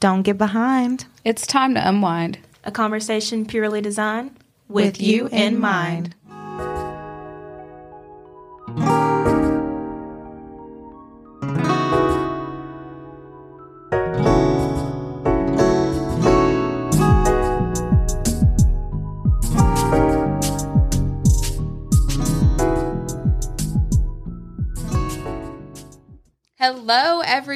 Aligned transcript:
Don't 0.00 0.22
get 0.22 0.38
behind. 0.38 1.06
It's 1.24 1.46
time 1.46 1.74
to 1.74 1.88
unwind. 1.88 2.38
A 2.64 2.70
conversation 2.70 3.44
purely 3.44 3.80
designed 3.80 4.30
With 4.68 5.00
you 5.00 5.28
in 5.32 5.58
mind. 5.58 6.14
Hello, 8.68 9.27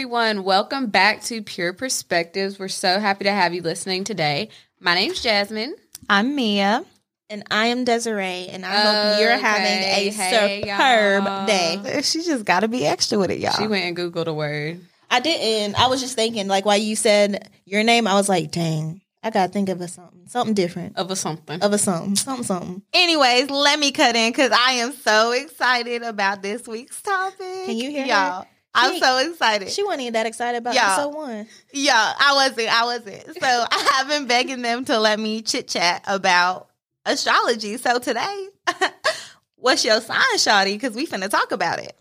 everyone. 0.02 0.42
Welcome 0.42 0.86
back 0.88 1.22
to 1.26 1.42
Pure 1.42 1.74
Perspectives. 1.74 2.58
We're 2.58 2.66
so 2.66 2.98
happy 2.98 3.22
to 3.22 3.30
have 3.30 3.54
you 3.54 3.62
listening 3.62 4.02
today. 4.02 4.48
My 4.80 4.96
name's 4.96 5.22
Jasmine. 5.22 5.76
I'm 6.10 6.34
Mia. 6.34 6.84
And 7.30 7.44
I 7.52 7.66
am 7.66 7.84
Desiree, 7.84 8.48
and 8.48 8.66
I 8.66 8.80
hope 9.12 9.20
you're 9.20 9.38
having 9.38 9.64
a 9.64 10.10
hey, 10.10 10.62
superb 10.64 11.24
y'all. 11.24 11.46
day. 11.46 12.00
She 12.02 12.24
just 12.24 12.44
got 12.44 12.60
to 12.60 12.68
be 12.68 12.84
extra 12.84 13.16
with 13.16 13.30
it, 13.30 13.38
y'all. 13.38 13.52
She 13.52 13.68
went 13.68 13.84
and 13.84 13.96
Googled 13.96 14.26
a 14.26 14.34
word. 14.34 14.80
I 15.08 15.20
didn't. 15.20 15.80
I 15.80 15.86
was 15.86 16.00
just 16.00 16.16
thinking, 16.16 16.48
like, 16.48 16.64
while 16.66 16.76
you 16.78 16.96
said 16.96 17.48
your 17.64 17.84
name, 17.84 18.08
I 18.08 18.14
was 18.14 18.28
like, 18.28 18.50
dang, 18.50 19.02
I 19.22 19.30
gotta 19.30 19.52
think 19.52 19.68
of 19.68 19.80
a 19.80 19.86
something, 19.86 20.26
something 20.26 20.54
different, 20.54 20.98
Of 20.98 21.12
a 21.12 21.16
something. 21.16 21.62
of 21.62 21.72
a 21.72 21.78
something, 21.78 22.16
something, 22.16 22.44
something. 22.44 22.82
Anyways, 22.92 23.50
let 23.50 23.78
me 23.78 23.92
cut 23.92 24.16
in 24.16 24.32
because 24.32 24.50
I 24.50 24.72
am 24.72 24.92
so 24.94 25.30
excited 25.30 26.02
about 26.02 26.42
this 26.42 26.66
week's 26.66 27.00
topic. 27.00 27.66
Can 27.66 27.76
you 27.76 27.88
hear 27.92 28.02
her? 28.12 28.46
I'm 28.74 28.98
so 28.98 29.18
excited. 29.18 29.70
She 29.70 29.82
wasn't 29.82 30.02
even 30.02 30.12
that 30.14 30.26
excited 30.26 30.58
about 30.58 30.74
Yeah. 30.74 30.92
episode 30.94 31.14
one. 31.14 31.46
Yeah, 31.72 31.94
I 32.18 32.32
wasn't. 32.34 32.68
I 32.72 32.84
wasn't. 32.84 33.24
So 33.26 33.66
I 33.70 33.90
have 33.94 34.08
been 34.08 34.26
begging 34.26 34.62
them 34.62 34.84
to 34.86 34.98
let 34.98 35.18
me 35.20 35.42
chit 35.42 35.68
chat 35.68 36.02
about 36.06 36.68
astrology. 37.04 37.76
So 37.76 37.98
today, 37.98 38.48
what's 39.56 39.84
your 39.84 40.00
sign, 40.00 40.18
Shawty? 40.36 40.72
Because 40.74 40.94
we 40.94 41.06
finna 41.06 41.28
talk 41.28 41.52
about 41.52 41.78
it. 41.80 41.96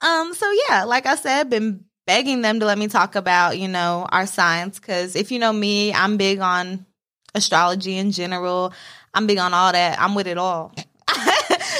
Um. 0.00 0.34
So 0.34 0.50
yeah, 0.68 0.84
like 0.84 1.06
I 1.06 1.14
said, 1.14 1.48
been 1.50 1.84
begging 2.06 2.42
them 2.42 2.58
to 2.60 2.66
let 2.66 2.78
me 2.78 2.88
talk 2.88 3.14
about 3.14 3.58
you 3.58 3.68
know 3.68 4.06
our 4.10 4.26
signs. 4.26 4.80
Because 4.80 5.14
if 5.14 5.30
you 5.30 5.38
know 5.38 5.52
me, 5.52 5.92
I'm 5.94 6.16
big 6.16 6.40
on 6.40 6.84
astrology 7.34 7.96
in 7.96 8.10
general. 8.10 8.72
I'm 9.14 9.26
big 9.26 9.38
on 9.38 9.54
all 9.54 9.70
that. 9.72 10.00
I'm 10.00 10.14
with 10.14 10.26
it 10.26 10.38
all. 10.38 10.74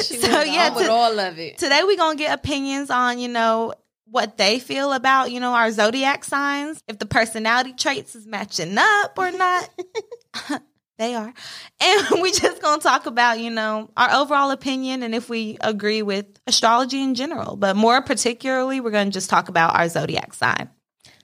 So 0.03 0.41
yeah, 0.43 0.71
to- 0.71 0.91
all 0.91 1.19
of 1.19 1.39
it. 1.39 1.59
today 1.59 1.81
we're 1.85 1.97
gonna 1.97 2.17
get 2.17 2.35
opinions 2.35 2.91
on 2.91 3.19
you 3.19 3.29
know 3.29 3.73
what 4.07 4.37
they 4.37 4.59
feel 4.59 4.93
about 4.93 5.31
you 5.31 5.41
know 5.41 5.53
our 5.55 5.71
zodiac 5.71 6.25
signs 6.25 6.83
if 6.89 6.99
the 6.99 7.07
personality 7.07 7.73
traits 7.73 8.15
is 8.15 8.27
matching 8.27 8.77
up 8.79 9.19
or 9.19 9.31
not 9.33 9.69
they 10.99 11.15
are 11.15 11.33
and 11.81 12.09
we 12.23 12.31
just 12.33 12.61
gonna 12.63 12.81
talk 12.81 13.07
about 13.07 13.41
you 13.41 13.51
know 13.51 13.91
our 13.97 14.11
overall 14.13 14.51
opinion 14.51 15.03
and 15.03 15.15
if 15.15 15.29
we 15.29 15.57
agree 15.61 16.03
with 16.03 16.27
astrology 16.47 17.03
in 17.03 17.15
general 17.15 17.57
but 17.57 17.77
more 17.77 18.03
particularly 18.03 18.81
we're 18.81 18.91
gonna 18.91 19.11
just 19.11 19.31
talk 19.31 19.49
about 19.49 19.75
our 19.75 19.89
zodiac 19.89 20.35
sign 20.35 20.69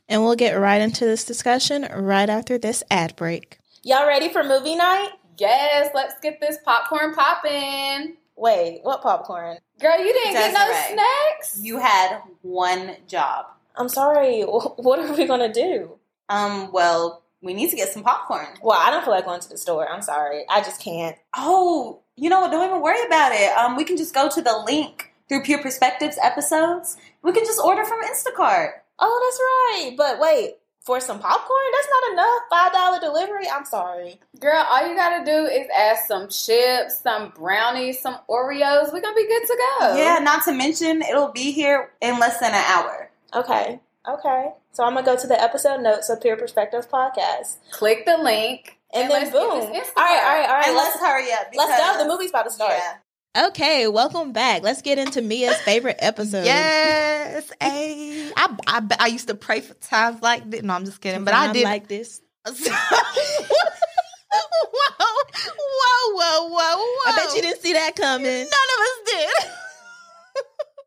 And 0.09 0.23
we'll 0.23 0.37
get 0.37 0.55
right 0.55 0.81
into 0.81 1.05
this 1.05 1.25
discussion 1.25 1.87
right 1.95 2.31
after 2.31 2.57
this 2.59 2.83
ad 2.91 3.15
break. 3.17 3.59
Y'all 3.83 4.07
ready 4.07 4.29
for 4.31 4.43
movie 4.43 4.75
night? 4.75 5.11
Yes, 5.39 5.91
let's 5.95 6.15
get 6.21 6.41
this 6.41 6.57
popcorn 6.65 7.15
popping. 7.15 8.17
Wait, 8.37 8.81
what 8.83 9.03
popcorn? 9.03 9.59
Girl, 9.81 9.99
you 9.99 10.13
didn't 10.13 10.33
get 10.33 10.53
no 10.53 10.67
snacks? 10.93 11.59
You 11.61 11.79
had 11.79 12.21
one 12.43 12.97
job. 13.07 13.47
I'm 13.77 13.89
sorry. 13.89 14.43
What 14.43 14.99
are 14.99 15.13
we 15.15 15.27
gonna 15.27 15.53
do? 15.53 15.99
Um, 16.29 16.71
well, 16.73 17.23
we 17.41 17.55
need 17.55 17.71
to 17.71 17.77
get 17.77 17.89
some 17.89 18.03
popcorn. 18.03 18.47
Well, 18.63 18.79
I 18.79 18.91
don't 18.91 19.05
feel 19.05 19.15
like 19.15 19.25
going 19.25 19.41
to 19.41 19.49
the 19.49 19.57
store. 19.57 19.89
I'm 19.89 20.03
sorry. 20.03 20.45
I 20.51 20.61
just 20.61 20.81
can't. 20.83 21.17
Oh, 21.37 22.01
you 22.17 22.29
know 22.29 22.41
what? 22.41 22.51
Don't 22.51 22.69
even 22.69 22.83
worry 22.83 23.05
about 23.07 23.33
it. 23.33 23.57
Um, 23.57 23.77
we 23.77 23.85
can 23.85 23.97
just 23.97 24.15
go 24.15 24.29
to 24.29 24.43
the 24.43 24.59
link 24.67 25.13
through 25.29 25.43
Pure 25.45 25.63
Perspectives 25.63 26.19
episodes. 26.21 26.97
We 27.23 27.33
can 27.33 27.45
just 27.45 27.61
order 27.61 27.85
from 27.85 28.01
Instacart. 28.03 28.71
Oh, 28.99 29.21
that's 29.25 29.89
right. 29.89 29.97
But 29.97 30.19
wait, 30.19 30.57
for 30.89 31.01
some 31.01 31.19
popcorn, 31.21 31.67
that's 31.73 31.89
not 31.91 32.13
enough. 32.15 32.43
Five 32.49 32.73
dollar 32.73 32.99
delivery. 32.99 33.47
I'm 33.49 33.67
sorry. 33.67 34.19
Girl, 34.41 34.65
all 34.71 34.89
you 34.89 34.97
gotta 34.97 35.23
do 35.23 35.45
is 35.45 35.69
add 35.77 35.99
some 36.07 36.29
chips, 36.31 37.01
some 37.03 37.31
brownies, 37.37 38.01
some 38.01 38.17
Oreos. 38.29 38.91
We're 38.91 39.03
gonna 39.03 39.15
be 39.15 39.29
good 39.29 39.47
to 39.47 39.59
go. 39.81 39.97
Yeah, 39.97 40.19
not 40.21 40.45
to 40.47 40.53
mention 40.53 41.03
it'll 41.03 41.31
be 41.33 41.53
here 41.53 41.91
in 42.01 42.19
less 42.19 42.39
than 42.41 42.53
an 42.55 42.65
hour. 42.67 43.11
Okay. 43.35 43.81
Okay. 44.09 44.47
So 44.73 44.83
I'm 44.85 44.95
gonna 44.95 45.05
go 45.05 45.17
to 45.17 45.27
the 45.27 45.39
episode 45.41 45.83
notes 45.83 46.09
of 46.09 46.23
Pure 46.23 46.37
Perspectives 46.39 46.87
podcast, 46.87 47.59
Click 47.73 48.07
the 48.07 48.17
link. 48.17 48.79
and, 48.95 49.11
let's 49.11 49.31
then 49.31 49.33
boom. 49.43 49.51
All 49.51 49.61
this 49.61 49.69
right. 49.69 49.83
Instacart. 49.85 49.99
All 49.99 50.05
right. 50.07 50.49
All 50.49 50.55
right. 50.57 50.67
and 50.69 50.77
Let's 50.77 50.97
let's 50.97 51.07
hurry 51.07 51.33
up. 51.33 51.49
let's 51.55 51.71
go. 51.71 51.77
because- 51.77 52.03
The 52.03 52.09
movie's 52.09 52.31
about 52.31 52.45
to 52.45 52.51
start. 52.51 52.73
Yeah. 52.73 52.95
Okay. 53.37 53.87
Welcome 53.89 54.33
back. 54.33 54.63
Let's 54.63 54.83
get 54.83 54.99
into 54.99 55.23
Mia's 55.23 55.57
favorite 55.59 55.97
episode. 56.01 56.45
yes 56.45 57.51
hey 57.61 58.31
I, 58.37 58.57
I 58.67 58.83
I 59.01 59.07
used 59.09 59.29
to 59.29 59.35
pray 59.35 59.61
for 59.61 59.75
times 59.75 60.21
like 60.23 60.49
this 60.51 60.63
no 60.63 60.75
i'm 60.75 60.85
just 60.85 61.01
kidding 61.01 61.25
but 61.25 61.35
i 61.35 61.53
did 61.53 61.63
like 61.65 61.87
this. 61.87 62.21
whoa, 62.47 62.53
whoa, 64.33 66.15
whoa, 66.15 66.49
whoa, 66.49 66.77
whoa. 66.79 67.13
I 67.13 67.17
bet 67.17 67.37
you 67.37 67.43
didn't 67.43 67.61
see 67.61 67.73
that 67.75 67.95
coming. 67.97 68.25
None 68.25 68.45
of 68.47 68.81
us 68.81 68.99
did. 69.07 69.31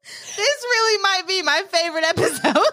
this 0.38 0.64
really 0.64 1.02
might 1.04 1.24
be 1.28 1.42
my 1.44 1.64
favorite 1.70 2.04
episode. 2.06 2.66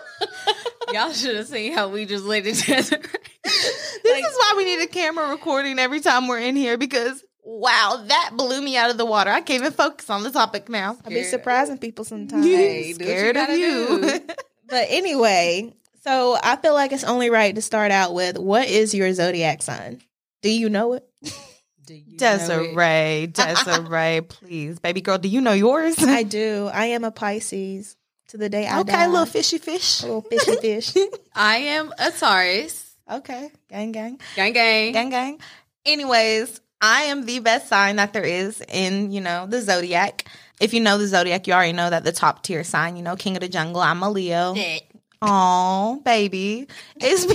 Y'all 0.93 1.13
should 1.13 1.37
have 1.37 1.47
seen 1.47 1.73
how 1.73 1.89
we 1.89 2.05
just 2.07 2.25
laid 2.25 2.47
it 2.47 2.55
together. 2.57 2.99
this 3.45 4.25
is 4.27 4.37
why 4.39 4.55
we 4.57 4.65
need 4.65 4.83
a 4.83 4.87
camera 4.87 5.29
recording 5.31 5.79
every 5.79 6.01
time 6.01 6.27
we're 6.29 6.39
in 6.41 6.57
here 6.57 6.79
because 6.79 7.23
wow, 7.59 8.05
that 8.07 8.31
blew 8.35 8.63
me 8.63 8.77
out 8.77 8.91
of 8.91 8.99
the 8.99 9.05
water. 9.05 9.31
I 9.31 9.41
can't 9.41 9.61
even 9.61 9.73
focus 9.73 10.09
on 10.09 10.23
the 10.23 10.31
topic 10.31 10.69
now. 10.69 10.97
I 11.05 11.09
be 11.09 11.25
surprising 11.25 11.79
people 11.79 12.05
sometimes. 12.05 12.45
Hey, 12.45 12.83
do 12.83 12.89
you 12.89 12.95
Scared 12.95 13.37
of 13.37 13.51
you. 13.51 14.21
But 14.71 14.89
anyway, 14.91 15.73
so 16.05 16.37
I 16.45 16.57
feel 16.57 16.75
like 16.75 16.93
it's 16.93 17.03
only 17.03 17.31
right 17.31 17.55
to 17.55 17.63
start 17.63 17.91
out 17.91 18.13
with 18.13 18.37
what 18.37 18.69
is 18.69 18.93
your 18.93 19.11
zodiac 19.15 19.63
sign? 19.63 20.03
Do 20.43 20.51
you 20.51 20.69
know 20.69 20.93
it? 20.93 21.09
Do 21.87 21.95
you 21.95 22.05
know 22.05 22.13
it? 22.13 22.19
Desiree, 22.19 23.27
Desiree, 23.33 24.21
please, 24.21 24.79
baby 24.79 25.01
girl, 25.01 25.17
do 25.17 25.27
you 25.27 25.41
know 25.41 25.55
yours? 25.55 25.97
I 26.01 26.23
do. 26.23 26.69
I 26.71 26.87
am 26.87 27.03
a 27.05 27.11
Pisces 27.11 27.97
to 28.29 28.37
the 28.37 28.51
day 28.51 28.67
I 28.67 28.81
okay, 28.81 28.93
die. 28.93 29.07
little 29.07 29.25
fishy 29.25 29.57
fish. 29.57 30.03
A 30.03 30.07
little 30.07 30.21
fishy 30.21 30.57
fish. 30.57 30.93
I 31.35 31.57
am 31.57 31.91
a 31.99 32.11
Taurus. 32.11 32.95
Okay, 33.11 33.51
gang, 33.71 33.93
gang. 33.93 34.21
Gang 34.37 34.53
gang. 34.53 34.93
gang 34.93 35.09
gang 35.09 35.39
anyways 35.89 36.61
i 36.81 37.03
am 37.03 37.27
the 37.27 37.39
best 37.41 37.69
sign 37.69 37.97
that 37.97 38.13
there 38.13 38.25
is 38.25 38.63
in 38.69 39.11
you 39.11 39.21
know 39.21 39.47
the 39.47 39.61
zodiac. 39.61 40.25
If 40.61 40.75
you 40.75 40.81
know 40.81 40.99
the 40.99 41.07
zodiac 41.07 41.47
you 41.47 41.53
already 41.53 41.73
know 41.73 41.91
that 41.91 42.05
the 42.05 42.13
top 42.13 42.43
tier 42.43 42.65
sign 42.65 42.97
you 42.97 43.03
know 43.03 43.17
king 43.17 43.37
of 43.37 43.41
the 43.41 43.49
jungle 43.49 43.81
i'm 43.81 44.03
a 44.03 44.11
leo. 44.11 44.55
Oh 45.21 46.01
baby. 46.05 46.69
It's 46.97 47.27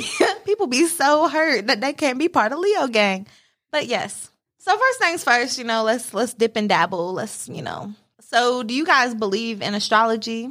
people 0.45 0.67
be 0.67 0.87
so 0.87 1.27
hurt 1.27 1.67
that 1.67 1.81
they 1.81 1.93
can't 1.93 2.19
be 2.19 2.29
part 2.29 2.51
of 2.51 2.59
leo 2.59 2.87
gang. 2.87 3.27
But 3.71 3.87
yes. 3.87 4.29
So 4.59 4.77
first 4.77 4.99
things 4.99 5.23
first 5.23 5.57
you 5.57 5.65
know 5.65 5.83
let's 5.83 6.13
let's 6.13 6.33
dip 6.33 6.55
and 6.55 6.69
dabble. 6.69 7.13
Let's 7.13 7.49
you 7.49 7.61
know. 7.61 7.93
So 8.21 8.63
do 8.63 8.73
you 8.73 8.85
guys 8.85 9.13
believe 9.13 9.61
in 9.61 9.73
astrology? 9.73 10.49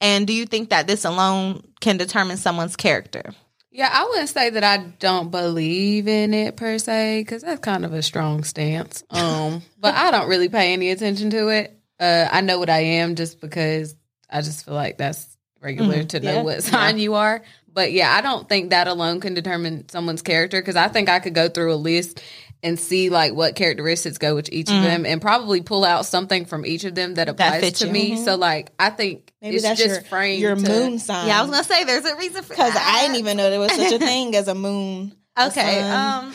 And 0.00 0.26
do 0.26 0.32
you 0.32 0.46
think 0.46 0.70
that 0.70 0.88
this 0.88 1.04
alone 1.04 1.62
can 1.80 1.96
determine 1.96 2.36
someone's 2.36 2.74
character 2.74 3.32
Yeah, 3.74 3.88
I 3.90 4.04
wouldn't 4.04 4.28
say 4.28 4.50
that 4.50 4.62
I 4.62 4.76
don't 4.98 5.30
believe 5.30 6.06
in 6.06 6.34
it 6.34 6.56
per 6.56 6.78
se, 6.78 7.22
because 7.22 7.40
that's 7.42 7.60
kind 7.60 7.86
of 7.86 7.94
a 7.94 8.02
strong 8.02 8.44
stance. 8.44 9.02
Um, 9.10 9.62
but 9.78 9.94
I 9.94 10.10
don't 10.10 10.28
really 10.28 10.50
pay 10.50 10.74
any 10.74 10.90
attention 10.90 11.30
to 11.30 11.48
it. 11.48 11.74
Uh, 11.98 12.28
I 12.30 12.42
know 12.42 12.58
what 12.58 12.68
I 12.68 12.80
am 12.80 13.14
just 13.14 13.40
because 13.40 13.96
I 14.28 14.42
just 14.42 14.64
feel 14.66 14.74
like 14.74 14.98
that's 14.98 15.26
regular 15.60 16.04
to 16.04 16.20
know 16.20 16.32
Yeah. 16.34 16.42
what 16.42 16.62
sign 16.62 16.98
you 16.98 17.14
are. 17.14 17.42
But 17.72 17.92
yeah, 17.92 18.12
I 18.14 18.20
don't 18.20 18.46
think 18.46 18.70
that 18.70 18.88
alone 18.88 19.20
can 19.20 19.32
determine 19.32 19.88
someone's 19.88 20.20
character 20.20 20.60
because 20.60 20.76
I 20.76 20.88
think 20.88 21.08
I 21.08 21.20
could 21.20 21.34
go 21.34 21.48
through 21.48 21.72
a 21.72 21.76
list 21.76 22.20
and 22.62 22.78
see 22.78 23.10
like 23.10 23.34
what 23.34 23.56
characteristics 23.56 24.18
go 24.18 24.34
with 24.36 24.52
each 24.52 24.70
of 24.70 24.82
them 24.82 25.04
and 25.04 25.20
probably 25.20 25.60
pull 25.62 25.84
out 25.84 26.06
something 26.06 26.44
from 26.44 26.64
each 26.64 26.84
of 26.84 26.94
them 26.94 27.14
that 27.14 27.28
applies 27.28 27.60
fits 27.60 27.80
to 27.80 27.86
you. 27.88 27.92
me. 27.92 28.16
So 28.24 28.36
like 28.36 28.70
I 28.78 28.90
think 28.90 29.32
Maybe 29.42 29.56
it's 29.56 29.64
that's 29.64 29.80
just 29.80 29.94
your, 30.02 30.02
framed 30.04 30.40
your 30.40 30.54
to- 30.54 30.62
moon 30.68 30.98
sign. 31.00 31.26
yeah 31.26 31.38
i 31.38 31.42
was 31.42 31.50
gonna 31.50 31.64
say 31.64 31.82
there's 31.84 32.04
a 32.04 32.16
reason 32.16 32.42
for 32.42 32.50
because. 32.50 32.72
I 32.76 33.02
didn't 33.02 33.16
even 33.16 33.36
know 33.36 33.50
there 33.50 33.58
was 33.58 33.72
such 33.74 33.92
a 33.92 33.98
thing 33.98 34.36
as 34.36 34.48
a 34.48 34.54
moon. 34.54 35.12
Okay. 35.38 35.80
sun. 35.80 36.24
Um. 36.26 36.34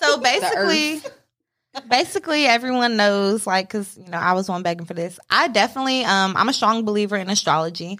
So 0.00 0.18
basically, 0.20 1.00
basically 1.88 2.46
everyone 2.46 2.96
knows, 2.96 3.46
like, 3.46 3.68
because 3.68 3.96
you 3.96 4.08
know 4.08 4.18
I 4.18 4.32
was 4.32 4.48
one 4.48 4.62
begging 4.62 4.86
for 4.86 4.94
this. 4.94 5.18
I 5.30 5.48
definitely, 5.48 6.04
um, 6.04 6.36
I'm 6.36 6.48
a 6.48 6.52
strong 6.52 6.84
believer 6.84 7.16
in 7.16 7.30
astrology. 7.30 7.98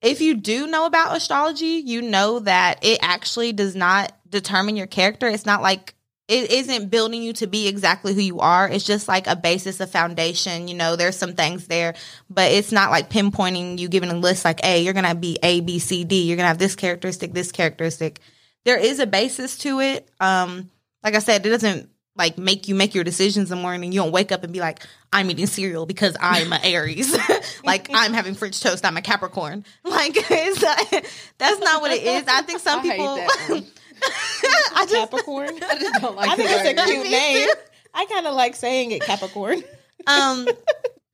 If 0.00 0.20
you 0.20 0.36
do 0.36 0.66
know 0.68 0.86
about 0.86 1.16
astrology, 1.16 1.82
you 1.84 2.02
know 2.02 2.38
that 2.38 2.84
it 2.84 3.00
actually 3.02 3.52
does 3.52 3.76
not 3.76 4.12
determine 4.28 4.76
your 4.76 4.86
character. 4.86 5.26
It's 5.28 5.44
not 5.44 5.60
like 5.60 5.94
it 6.30 6.52
isn't 6.52 6.90
building 6.90 7.22
you 7.22 7.32
to 7.34 7.48
be 7.48 7.66
exactly 7.66 8.14
who 8.14 8.20
you 8.20 8.38
are. 8.38 8.68
It's 8.68 8.84
just 8.84 9.08
like 9.08 9.26
a 9.26 9.34
basis, 9.34 9.80
a 9.80 9.86
foundation. 9.86 10.68
You 10.68 10.74
know, 10.74 10.94
there's 10.94 11.16
some 11.16 11.34
things 11.34 11.66
there, 11.66 11.94
but 12.30 12.52
it's 12.52 12.70
not 12.70 12.92
like 12.92 13.10
pinpointing 13.10 13.78
you 13.78 13.88
giving 13.88 14.10
a 14.10 14.14
list 14.14 14.44
like, 14.44 14.60
hey, 14.60 14.82
you're 14.82 14.94
gonna 14.94 15.16
be 15.16 15.38
A, 15.42 15.60
B, 15.60 15.80
C, 15.80 16.04
D. 16.04 16.22
You're 16.22 16.36
gonna 16.36 16.46
have 16.46 16.58
this 16.58 16.76
characteristic, 16.76 17.32
this 17.32 17.50
characteristic. 17.50 18.20
there 18.64 18.78
is 18.78 19.00
a 19.00 19.06
basis 19.06 19.58
to 19.58 19.80
it. 19.80 20.08
Um, 20.20 20.70
like 21.02 21.16
I 21.16 21.18
said, 21.18 21.44
it 21.44 21.50
doesn't 21.50 21.90
like 22.14 22.38
make 22.38 22.68
you 22.68 22.76
make 22.76 22.94
your 22.94 23.02
decisions 23.02 23.50
in 23.50 23.58
the 23.58 23.62
morning. 23.62 23.90
You 23.90 24.00
don't 24.00 24.12
wake 24.12 24.30
up 24.30 24.44
and 24.44 24.52
be 24.52 24.60
like, 24.60 24.86
I'm 25.12 25.28
eating 25.32 25.46
cereal 25.46 25.84
because 25.84 26.16
I'm 26.20 26.52
an 26.52 26.60
Aries. 26.62 27.12
like 27.64 27.88
I'm 27.92 28.12
having 28.12 28.34
French 28.34 28.60
toast. 28.60 28.84
I'm 28.84 28.96
a 28.96 29.02
Capricorn. 29.02 29.64
Like 29.84 30.14
not, 30.14 31.04
that's 31.38 31.60
not 31.60 31.80
what 31.82 31.90
it 31.90 32.04
is. 32.04 32.24
I 32.28 32.42
think 32.42 32.60
some 32.60 32.82
people. 32.82 33.18
I 34.74 34.86
just 34.88 34.94
Capricorn. 34.94 35.48
I 35.62 35.78
just 35.78 36.00
don't 36.00 36.16
like 36.16 36.30
I 36.30 36.36
think 36.36 36.50
it's 36.50 36.80
a 36.80 36.84
cute 36.86 37.10
name. 37.10 37.48
I 37.94 38.06
kind 38.06 38.26
of 38.26 38.34
like 38.34 38.56
saying 38.56 38.92
it 38.92 39.02
Capricorn. 39.02 39.62
um 40.06 40.48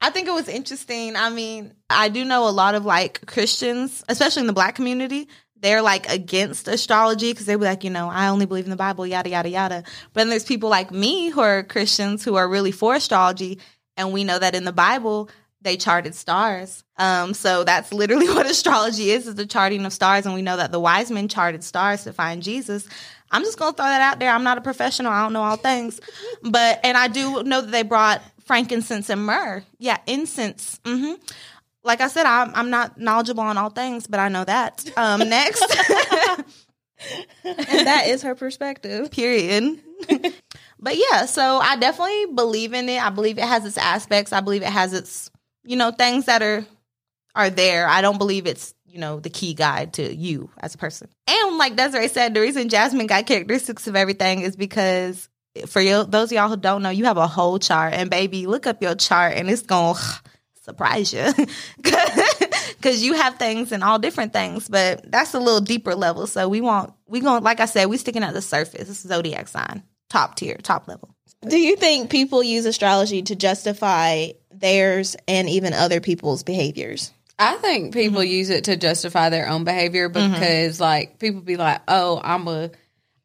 I 0.01 0.11
think 0.11 0.29
it 0.29 0.33
was 0.33 0.49
interesting. 0.49 1.17
I 1.17 1.31
mean, 1.31 1.73
I 1.89 2.09
do 2.11 2.25
know 2.25 2.49
a 2.49 2.51
lot 2.51 2.75
of 2.75 2.85
like 2.85 3.27
Christians, 3.27 4.05
especially 4.09 4.43
in 4.43 4.47
the 4.47 4.53
black 4.53 4.75
community, 4.75 5.27
they're 5.59 5.83
like 5.83 6.09
against 6.09 6.69
astrology 6.69 7.33
because 7.33 7.47
they 7.47 7.57
were 7.57 7.65
like, 7.65 7.83
you 7.83 7.91
know, 7.91 8.09
I 8.09 8.29
only 8.29 8.47
believe 8.47 8.65
in 8.65 8.71
the 8.71 8.77
Bible, 8.77 9.07
yada, 9.07 9.31
yada, 9.31 9.49
yada. 9.49 9.85
But 10.13 10.21
then 10.21 10.29
there's 10.29 10.45
people 10.45 10.69
like 10.69 10.91
me 10.91 11.31
who 11.31 11.41
are 11.41 11.63
Christians 11.63 12.23
who 12.23 12.37
are 12.37 12.49
really 12.49 12.73
for 12.73 12.95
astrology. 12.95 13.59
And 13.97 14.13
we 14.13 14.25
know 14.25 14.39
that 14.39 14.55
in 14.55 14.65
the 14.65 14.73
Bible, 14.73 15.31
they 15.63 15.77
charted 15.77 16.15
stars. 16.15 16.85
Um, 16.97 17.35
so 17.35 17.65
that's 17.65 17.93
literally 17.93 18.29
what 18.35 18.47
astrology 18.47 19.11
is, 19.11 19.27
is 19.27 19.35
the 19.35 19.47
charting 19.47 19.85
of 19.85 19.93
stars. 19.93 20.27
And 20.27 20.35
we 20.35 20.43
know 20.43 20.57
that 20.57 20.73
the 20.73 20.81
wise 20.81 21.11
men 21.11 21.29
charted 21.29 21.65
stars 21.65 22.05
to 22.05 22.13
find 22.13 22.43
Jesus. 22.43 22.89
I'm 23.31 23.43
just 23.43 23.59
gonna 23.59 23.73
throw 23.73 23.87
that 23.87 24.01
out 24.01 24.19
there. 24.21 24.31
I'm 24.31 24.45
not 24.45 24.59
a 24.59 24.61
professional. 24.61 25.11
I 25.13 25.23
don't 25.23 25.33
know 25.33 25.43
all 25.43 25.57
things, 25.57 26.01
but 26.43 26.81
and 26.85 26.97
I 26.97 27.09
do 27.09 27.43
know 27.43 27.61
that 27.61 27.71
they 27.73 27.83
brought 27.83 28.23
frankincense 28.45 29.11
and 29.11 29.27
myrrh. 29.27 29.65
Yeah, 29.79 29.99
incense. 30.07 30.79
hmm 30.87 31.15
Like 31.83 32.01
I 32.01 32.07
said, 32.09 32.25
I'm 32.27 32.53
I'm 32.55 32.71
not 32.71 32.99
knowledgeable 33.01 33.43
on 33.43 33.59
all 33.59 33.71
things, 33.71 34.07
but 34.07 34.21
I 34.21 34.29
know 34.29 34.45
that. 34.45 34.85
Um, 34.97 35.19
next, 35.29 35.63
and 37.45 37.87
that 37.87 38.05
is 38.07 38.23
her 38.23 38.35
perspective. 38.37 39.11
period. 39.11 39.81
but 40.79 40.97
yeah, 40.97 41.27
so 41.27 41.59
I 41.59 41.77
definitely 41.77 42.27
believe 42.35 42.73
in 42.75 42.89
it. 42.89 43.03
I 43.03 43.11
believe 43.11 43.39
it 43.39 43.45
has 43.45 43.65
its 43.65 43.79
aspects. 43.79 44.33
I 44.33 44.41
believe 44.41 44.63
it 44.63 44.69
has 44.69 44.93
its 44.93 45.31
you 45.67 45.77
know 45.77 45.91
things 45.91 46.27
that 46.27 46.43
are 46.43 46.65
are 47.35 47.51
there. 47.51 47.87
I 47.87 48.01
don't 48.01 48.19
believe 48.19 48.47
it's 48.47 48.75
you 48.87 48.99
know 48.99 49.21
the 49.21 49.31
key 49.31 49.55
guide 49.55 49.95
to 49.95 50.15
you 50.15 50.51
as 50.59 50.75
a 50.75 50.79
person. 50.79 51.09
And 51.29 51.59
like 51.59 51.77
Desiree 51.77 52.09
said, 52.09 52.35
the 52.35 52.41
reason 52.41 52.69
Jasmine 52.69 53.07
got 53.07 53.27
characteristics 53.27 53.87
of 53.87 53.97
everything 53.97 54.41
is 54.41 54.57
because 54.57 55.29
for 55.67 55.81
you, 55.81 56.05
those 56.05 56.31
of 56.31 56.37
y'all 56.37 56.49
who 56.49 56.57
don't 56.57 56.83
know, 56.83 56.91
you 56.91 57.05
have 57.07 57.17
a 57.17 57.27
whole 57.27 57.59
chart, 57.59 57.95
and 57.95 58.11
baby, 58.11 58.47
look 58.47 58.67
up 58.67 58.83
your 58.83 58.95
chart, 58.95 59.35
and 59.35 59.51
it's 59.51 59.63
gonna 59.63 59.99
surprise 60.63 61.13
you 61.13 61.27
because 61.77 63.03
you 63.03 63.15
have 63.15 63.37
things 63.37 63.73
and 63.73 63.85
all 63.85 63.99
different 63.99 64.33
things. 64.33 64.69
But 64.69 65.11
that's 65.11 65.35
a 65.35 65.39
little 65.39 65.61
deeper 65.61 65.95
level. 65.95 66.27
So 66.27 66.49
we 66.49 66.61
want 66.61 66.93
we 67.07 67.21
going 67.21 67.43
like 67.43 67.61
I 67.61 67.67
said, 67.67 67.87
we 67.87 67.97
sticking 67.97 68.23
at 68.23 68.35
the 68.35 68.43
surface. 68.43 68.89
This 68.89 69.05
is 69.05 69.09
zodiac 69.09 69.49
sign, 69.49 69.83
top 70.09 70.37
tier, 70.37 70.57
top 70.57 70.89
level. 70.89 71.15
Do 71.47 71.59
you 71.59 71.77
think 71.77 72.11
people 72.11 72.43
use 72.43 72.67
astrology 72.67 73.23
to 73.23 73.37
justify 73.37 74.29
theirs 74.61 75.17
and 75.29 75.49
even 75.49 75.73
other 75.73 76.01
people's 76.01 76.43
behaviors? 76.43 77.13
I 77.39 77.57
think 77.57 77.93
people 77.93 78.21
Mm-hmm. 78.23 78.31
use 78.31 78.51
it 78.51 78.65
to 78.65 78.77
justify 78.77 79.29
their 79.29 79.49
own 79.49 79.65
behavior 79.65 80.09
because, 80.09 80.81
like, 80.81 81.19
people 81.19 81.43
be 81.43 81.57
like, 81.57 81.83
"Oh, 81.87 82.19
I'm 82.25 82.49
a, 82.49 82.71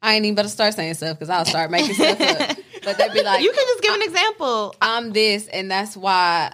I 0.02 0.14
ain't 0.14 0.24
even 0.26 0.34
about 0.34 0.42
to 0.42 0.48
start 0.50 0.74
saying 0.74 0.94
stuff 0.94 1.18
because 1.18 1.30
I'll 1.30 1.44
start 1.46 1.70
making 1.70 1.94
stuff 1.94 2.20
up. 2.20 2.56
But 2.84 2.98
they'd 2.98 3.12
be 3.12 3.22
like, 3.22 3.44
you 3.44 3.52
can 3.52 3.64
just 3.64 3.80
give 3.80 3.94
an 3.94 4.02
example. 4.02 4.74
I'm 4.82 5.12
this, 5.12 5.46
and 5.46 5.70
that's 5.70 5.96
why 5.96 6.52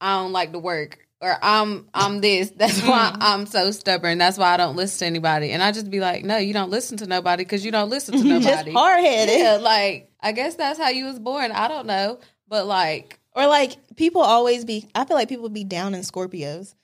I 0.00 0.16
don't 0.16 0.32
like 0.32 0.50
to 0.50 0.58
work. 0.58 0.98
Or 1.20 1.36
I'm 1.40 1.86
I'm 1.94 2.20
this. 2.20 2.50
That's 2.50 2.82
why 2.82 3.12
Mm-hmm. 3.12 3.22
I'm 3.22 3.46
so 3.46 3.70
stubborn. 3.70 4.18
That's 4.18 4.36
why 4.36 4.52
I 4.52 4.56
don't 4.56 4.74
listen 4.74 4.98
to 4.98 5.06
anybody. 5.06 5.52
And 5.52 5.62
I 5.62 5.70
just 5.70 5.88
be 5.88 6.00
like, 6.00 6.24
no, 6.24 6.38
you 6.38 6.52
don't 6.52 6.70
listen 6.70 6.96
to 6.98 7.06
nobody 7.06 7.44
because 7.44 7.64
you 7.64 7.70
don't 7.70 7.88
listen 7.88 8.14
to 8.20 8.22
Just 8.40 8.44
nobody. 8.48 8.72
hard 8.72 8.98
headed. 8.98 9.38
yeah, 9.38 9.56
like 9.58 10.10
I 10.20 10.32
guess 10.32 10.56
that's 10.56 10.76
how 10.76 10.88
you 10.88 11.04
was 11.04 11.20
born. 11.20 11.52
I 11.52 11.68
don't 11.68 11.86
know, 11.86 12.18
but 12.48 12.66
like 12.66 13.19
Or 13.34 13.46
like 13.46 13.76
people 13.96 14.22
always 14.22 14.64
be 14.64 14.88
I 14.94 15.04
feel 15.04 15.16
like 15.16 15.28
people 15.28 15.48
be 15.48 15.64
down 15.64 15.94
in 15.94 16.00
Scorpios 16.00 16.74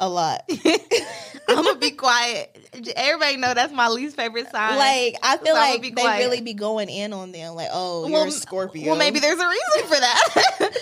a 0.00 0.08
lot. 0.08 0.42
I'm 1.48 1.62
gonna 1.62 1.78
be 1.78 1.90
quiet. 1.90 2.56
Everybody 2.96 3.36
know 3.36 3.54
that's 3.54 3.72
my 3.72 3.88
least 3.88 4.16
favorite 4.16 4.50
sign. 4.50 4.76
like 4.78 5.14
I 5.22 5.36
feel 5.36 5.54
So 5.54 5.60
like 5.60 5.82
be 5.82 5.90
they 5.90 6.00
quiet. 6.02 6.18
really 6.24 6.40
be 6.40 6.54
going 6.54 6.88
in 6.88 7.12
on 7.12 7.32
them 7.32 7.54
like, 7.54 7.68
"Oh, 7.72 8.08
you're 8.08 8.26
a 8.26 8.30
Scorpio." 8.30 8.86
Well, 8.86 8.96
maybe 8.96 9.18
there's 9.20 9.38
a 9.38 9.46
reason 9.46 9.82
for 9.88 10.00
that. 10.00 10.20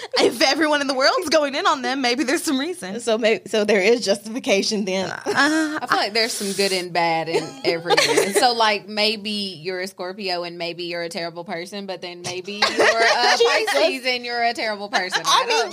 if 0.21 0.41
everyone 0.41 0.81
in 0.81 0.87
the 0.87 0.95
world's 0.95 1.29
going 1.31 1.55
in 1.55 1.67
on 1.67 1.83
them, 1.83 2.01
maybe 2.01 2.23
there's 2.25 2.43
some 2.45 2.59
reason. 2.61 3.01
so 3.01 3.19
maybe 3.19 3.43
so 3.49 3.65
there 3.65 3.81
is 3.81 4.05
justification 4.05 4.85
then. 4.85 5.11
Uh, 5.11 5.21
I 5.27 5.87
feel 5.89 5.99
like 5.99 6.13
there's 6.15 6.33
some 6.33 6.53
good 6.53 6.73
and 6.73 6.93
bad 6.93 7.29
in 7.29 7.43
everything. 7.65 8.33
So 8.35 8.53
like 8.53 8.89
maybe 8.89 9.31
you're 9.31 9.81
a 9.81 9.87
Scorpio 9.89 10.45
and 10.45 10.57
maybe 10.59 10.85
you're 10.85 11.03
a 11.03 11.09
terrible 11.11 11.45
person, 11.45 11.87
but 11.87 12.01
then 12.01 12.23
maybe 12.23 12.55
you're 12.55 12.87
a 12.87 13.39
Pisces 13.39 14.07
and 14.07 14.25
you're 14.25 14.43
a 14.43 14.55
terrible 14.55 14.89
person. 14.89 15.23
I, 15.27 15.47
don't 15.49 15.73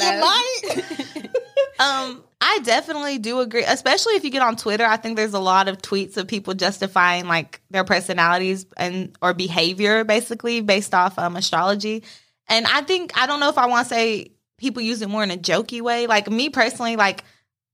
know. 1.80 1.86
um, 1.86 2.24
I 2.42 2.60
definitely 2.64 3.18
do 3.18 3.42
agree, 3.42 3.64
especially 3.66 4.14
if 4.14 4.24
you 4.24 4.30
get 4.30 4.42
on 4.42 4.56
Twitter. 4.56 4.86
I 4.86 4.96
think 4.96 5.18
there's 5.18 5.34
a 5.34 5.40
lot 5.40 5.68
of 5.68 5.80
tweets 5.80 6.16
of 6.16 6.28
people 6.28 6.54
justifying 6.54 7.28
like 7.28 7.62
their 7.70 7.84
personalities 7.84 8.66
and 8.78 9.16
or 9.22 9.34
behavior, 9.34 10.06
basically 10.06 10.62
based 10.62 10.94
off 10.94 11.20
um, 11.20 11.36
astrology. 11.36 12.04
And 12.48 12.66
I 12.66 12.82
think 12.82 13.12
I 13.20 13.28
don't 13.28 13.42
know 13.42 13.50
if 13.50 13.58
I 13.58 13.68
want 13.68 13.88
to 13.88 13.94
say 13.94 14.32
people 14.58 14.82
use 14.82 15.02
it 15.02 15.10
more 15.10 15.24
in 15.24 15.32
a 15.32 15.38
jokey 15.38 15.82
way. 15.82 16.08
Like 16.08 16.30
me 16.30 16.50
personally, 16.50 16.96
like 16.96 17.26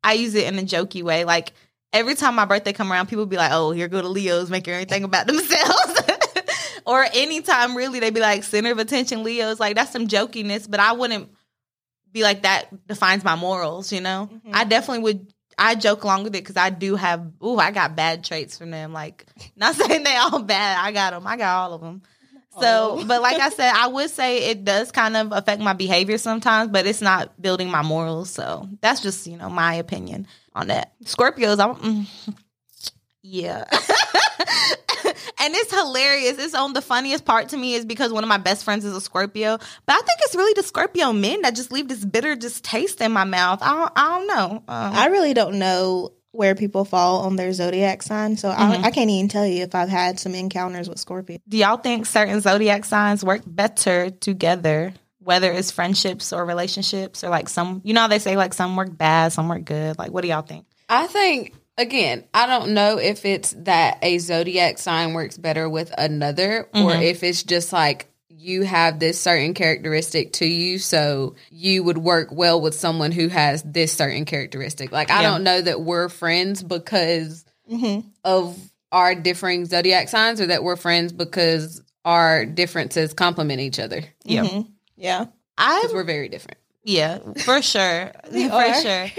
I 0.04 0.14
use 0.14 0.34
it 0.34 0.48
in 0.52 0.58
a 0.58 0.64
jokey 0.64 1.04
way. 1.04 1.26
Like 1.26 1.54
every 1.94 2.16
time 2.16 2.34
my 2.34 2.46
birthday 2.46 2.74
come 2.74 2.92
around, 2.92 3.08
people 3.08 3.28
be 3.28 3.38
like, 3.38 3.52
"Oh, 3.54 3.70
here 3.70 3.88
go 3.88 4.02
the 4.02 4.10
Leos 4.10 4.50
making 4.50 4.74
everything 4.74 5.04
about 5.04 5.28
themselves." 5.28 6.02
or 6.88 7.06
anytime 7.14 7.78
really, 7.78 8.00
they 8.00 8.10
be 8.10 8.20
like 8.20 8.44
center 8.44 8.72
of 8.72 8.80
attention 8.80 9.24
Leos. 9.24 9.60
Like 9.60 9.76
that's 9.76 9.92
some 9.92 10.08
jokiness, 10.08 10.68
but 10.68 10.80
I 10.80 10.94
wouldn't 10.94 11.30
be 12.16 12.24
like 12.24 12.44
that 12.44 12.88
defines 12.88 13.24
my 13.24 13.36
morals. 13.36 13.92
You 13.92 14.02
know, 14.02 14.30
I 14.52 14.64
definitely 14.64 15.04
would. 15.04 15.34
I 15.58 15.76
joke 15.76 16.04
along 16.04 16.24
with 16.24 16.36
it 16.36 16.44
because 16.44 16.58
I 16.58 16.70
do 16.72 16.96
have. 16.96 17.32
Ooh, 17.44 17.58
I 17.58 17.72
got 17.72 17.96
bad 17.96 18.24
traits 18.24 18.58
from 18.58 18.72
them. 18.72 18.94
Like 18.94 19.28
not 19.56 19.76
saying 19.76 20.04
they 20.04 20.16
all 20.16 20.42
bad. 20.42 20.84
I 20.84 20.92
got 20.92 21.12
them. 21.12 21.28
I 21.28 21.38
got 21.38 21.58
all 21.58 21.74
of 21.74 21.82
them. 21.82 22.02
So, 22.60 23.04
but 23.06 23.22
like 23.22 23.38
I 23.38 23.50
said, 23.60 23.74
I 23.76 23.88
would 23.88 24.10
say 24.10 24.50
it 24.50 24.64
does 24.64 24.94
kind 24.94 25.18
of 25.18 25.34
affect 25.34 25.62
my 25.62 25.74
behavior 25.74 26.18
sometimes, 26.18 26.72
but 26.72 26.88
it's 26.88 27.02
not 27.02 27.40
building 27.40 27.70
my 27.70 27.82
morals. 27.82 28.30
So 28.30 28.70
that's 28.82 29.02
just 29.02 29.28
you 29.28 29.38
know 29.38 29.50
my 29.50 29.76
opinion 29.76 30.26
on 30.54 30.68
that. 30.68 30.94
Scorpios, 31.04 31.60
I'm. 31.60 31.76
Mm, 31.76 32.36
yeah. 33.24 33.66
And 35.46 35.54
it's 35.54 35.72
hilarious. 35.72 36.40
It's 36.40 36.56
on 36.56 36.74
the 36.74 36.82
funniest 36.82 37.24
part 37.24 37.50
to 37.50 37.58
me 37.58 37.76
is 37.76 37.86
because 37.86 38.12
one 38.12 38.24
of 38.24 38.28
my 38.28 38.38
best 38.38 38.64
friends 38.64 38.84
is 38.84 38.96
a 38.96 39.02
Scorpio, 39.02 39.58
but 39.58 39.94
I 39.94 39.98
think 39.98 40.20
it's 40.22 40.36
really 40.36 40.54
the 40.54 40.64
Scorpio 40.64 41.14
men 41.14 41.44
that 41.44 41.56
just 41.56 41.72
leave 41.72 41.88
this 41.88 42.04
bitter 42.04 42.36
just 42.36 42.64
taste 42.64 43.00
in 43.00 43.12
my 43.12 43.26
mouth. 43.26 43.60
I 43.62 43.76
don't, 43.76 43.92
I 43.96 44.18
don't 44.18 44.28
know. 44.28 44.52
Um, 44.68 44.94
I 44.94 45.08
really 45.08 45.36
don't 45.36 45.60
know 45.60 46.14
where 46.32 46.56
people 46.56 46.84
fall 46.84 47.22
on 47.22 47.36
their 47.36 47.54
zodiac 47.54 48.02
sign, 48.02 48.38
so 48.38 48.50
I, 48.50 48.82
I 48.86 48.92
can't 48.92 49.10
even 49.10 49.30
tell 49.30 49.46
you 49.46 49.64
if 49.64 49.76
I've 49.76 49.88
had 49.88 50.20
some 50.20 50.34
encounters 50.36 50.90
with 50.90 51.00
Scorpio. 51.00 51.38
do 51.48 51.58
y'all 51.58 51.78
think 51.78 52.06
certain 52.06 52.42
zodiac 52.42 52.84
signs 52.84 53.24
work 53.24 53.42
better 53.46 54.10
together? 54.10 54.94
Whether 55.20 55.52
it's 55.52 55.72
friendships 55.72 56.34
or 56.34 56.46
relationships, 56.46 57.24
or 57.24 57.30
like 57.30 57.50
some, 57.50 57.82
you 57.84 57.94
know, 57.94 58.02
how 58.02 58.08
they 58.08 58.20
say 58.20 58.36
like 58.36 58.54
some 58.54 58.76
work 58.76 58.96
bad, 58.96 59.32
some 59.32 59.48
work 59.48 59.64
good. 59.66 59.98
Like, 59.98 60.12
what 60.12 60.22
do 60.22 60.28
y'all 60.28 60.44
think? 60.44 60.66
I 60.88 61.08
think 61.08 61.54
again, 61.78 62.24
I 62.34 62.46
don't 62.48 62.74
know 62.74 62.98
if 62.98 63.26
it's 63.26 63.52
that 63.60 63.98
a 64.02 64.18
zodiac 64.20 64.78
sign 64.78 65.14
works 65.14 65.38
better 65.38 65.68
with 65.70 65.94
another 65.98 66.68
or 66.74 66.94
if 66.96 67.24
it's 67.24 67.44
just 67.44 67.74
like 67.74 68.08
you 68.30 68.64
have 68.64 69.00
this 69.00 69.20
certain 69.20 69.54
characteristic 69.54 70.34
to 70.34 70.46
you 70.46 70.78
so 70.78 71.36
you 71.50 71.84
would 71.84 71.98
work 71.98 72.28
well 72.32 72.62
with 72.62 72.76
someone 72.76 73.12
who 73.12 73.28
has 73.28 73.64
this 73.64 73.92
certain 73.92 74.26
characteristic. 74.26 74.92
Like 74.92 75.10
I 75.10 75.22
Yeah. 75.22 75.32
don't 75.32 75.44
know 75.44 75.62
that 75.62 75.82
we're 75.82 76.10
friends 76.10 76.62
because 76.62 77.44
of 78.24 78.58
our 78.92 79.16
differing 79.16 79.66
zodiac 79.66 80.10
signs 80.10 80.40
or 80.40 80.46
that 80.48 80.64
we're 80.64 80.76
friends 80.76 81.12
because 81.12 81.82
our 82.06 82.46
differences 82.46 83.14
complement 83.14 83.60
each 83.62 83.80
other. 83.80 84.04
Yeah, 84.24 84.44
Mhm. 84.46 84.68
Yeah. 84.96 85.26
I, 85.58 85.80
Because 85.82 85.94
we're 85.96 86.04
very 86.04 86.30
different. 86.30 86.58
yeah, 86.84 87.18
for 87.44 87.62
sure, 87.64 88.12
for 88.32 88.52
are. 88.52 89.12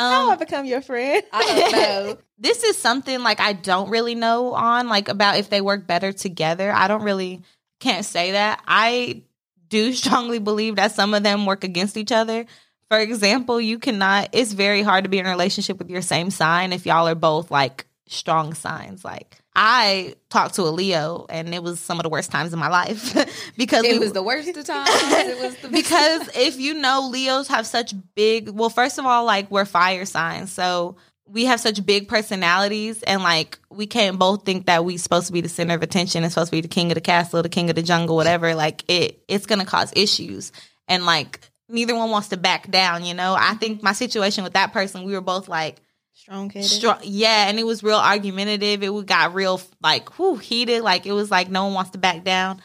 Sure. 0.00 0.08
How 0.10 0.24
Um, 0.26 0.30
I 0.32 0.36
become 0.36 0.64
your 0.64 0.80
friend? 0.82 1.22
I 1.32 1.44
don't 1.44 1.72
know. 2.06 2.18
this 2.38 2.64
is 2.64 2.76
something 2.78 3.20
like 3.22 3.40
I 3.40 3.52
don't 3.52 3.90
really 3.90 4.14
know 4.14 4.54
on 4.54 4.88
like 4.88 5.08
about 5.08 5.36
if 5.38 5.50
they 5.50 5.60
work 5.60 5.86
better 5.86 6.12
together. 6.12 6.72
I 6.72 6.88
don't 6.88 7.02
really 7.02 7.42
can't 7.80 8.04
say 8.04 8.32
that. 8.32 8.62
I 8.66 9.22
do 9.68 9.92
strongly 9.94 10.38
believe 10.38 10.76
that 10.76 10.92
some 10.92 11.14
of 11.14 11.22
them 11.22 11.46
work 11.46 11.64
against 11.64 11.96
each 11.96 12.12
other. 12.12 12.46
For 12.88 12.98
example, 12.98 13.60
you 13.60 13.78
cannot 13.78 14.30
it's 14.32 14.52
very 14.52 14.82
hard 14.82 15.04
to 15.04 15.10
be 15.10 15.18
in 15.18 15.26
a 15.26 15.30
relationship 15.30 15.78
with 15.78 15.90
your 15.90 16.02
same 16.02 16.30
sign 16.30 16.72
if 16.72 16.86
y'all 16.86 17.06
are 17.08 17.14
both 17.14 17.50
like 17.50 17.86
strong 18.08 18.54
signs. 18.54 19.04
Like 19.04 19.39
I 19.54 20.14
talked 20.28 20.54
to 20.54 20.62
a 20.62 20.70
Leo 20.70 21.26
and 21.28 21.52
it 21.52 21.62
was 21.62 21.80
some 21.80 21.98
of 21.98 22.04
the 22.04 22.08
worst 22.08 22.30
times 22.30 22.52
in 22.52 22.58
my 22.58 22.68
life 22.68 23.14
because 23.56 23.84
it 23.84 23.92
we 23.92 23.98
was 23.98 24.12
the 24.12 24.22
worst 24.22 24.48
of 24.48 24.64
times. 24.64 24.88
It 24.92 25.40
was 25.40 25.56
the 25.56 25.68
because 25.68 26.28
if 26.36 26.58
you 26.58 26.74
know 26.74 27.08
Leos 27.10 27.48
have 27.48 27.66
such 27.66 27.92
big 28.14 28.48
well 28.50 28.70
first 28.70 28.98
of 28.98 29.06
all 29.06 29.24
like 29.24 29.50
we're 29.50 29.64
fire 29.64 30.04
signs 30.04 30.52
so 30.52 30.96
we 31.30 31.44
have 31.44 31.60
such 31.60 31.84
big 31.86 32.08
personalities 32.08 33.02
and 33.02 33.22
like 33.22 33.58
we 33.70 33.86
can't 33.86 34.18
both 34.18 34.44
think 34.44 34.66
that 34.66 34.84
we're 34.84 34.98
supposed 34.98 35.28
to 35.28 35.32
be 35.32 35.40
the 35.40 35.48
center 35.48 35.74
of 35.74 35.82
attention 35.82 36.22
and 36.22 36.32
supposed 36.32 36.50
to 36.50 36.56
be 36.56 36.60
the 36.60 36.68
king 36.68 36.90
of 36.90 36.96
the 36.96 37.00
castle, 37.00 37.42
the 37.42 37.48
king 37.48 37.70
of 37.70 37.76
the 37.76 37.82
jungle, 37.82 38.16
whatever. 38.16 38.54
Like 38.54 38.84
it 38.88 39.22
it's 39.28 39.46
gonna 39.46 39.64
cause 39.64 39.92
issues. 39.94 40.52
And 40.88 41.06
like 41.06 41.40
neither 41.68 41.94
one 41.94 42.10
wants 42.10 42.28
to 42.28 42.36
back 42.36 42.70
down, 42.70 43.04
you 43.04 43.14
know? 43.14 43.36
I 43.38 43.54
think 43.54 43.82
my 43.82 43.92
situation 43.92 44.42
with 44.44 44.54
that 44.54 44.72
person, 44.72 45.04
we 45.04 45.12
were 45.12 45.20
both 45.20 45.48
like 45.48 45.80
Strong 46.20 46.50
headed. 46.50 46.68
strong 46.68 46.98
yeah, 47.02 47.48
and 47.48 47.58
it 47.58 47.64
was 47.64 47.82
real 47.82 47.96
argumentative. 47.96 48.82
It 48.82 49.06
got 49.06 49.32
real 49.32 49.58
like 49.82 50.10
whew, 50.16 50.36
heated. 50.36 50.82
Like 50.82 51.06
it 51.06 51.12
was 51.12 51.30
like 51.30 51.48
no 51.48 51.64
one 51.64 51.72
wants 51.72 51.92
to 51.92 51.98
back 51.98 52.24
down. 52.24 52.60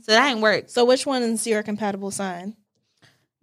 So 0.00 0.10
that 0.12 0.28
ain't 0.28 0.40
work. 0.40 0.64
So 0.70 0.84
which 0.84 1.06
one 1.06 1.22
is 1.22 1.46
your 1.46 1.62
compatible 1.62 2.10
sign? 2.10 2.56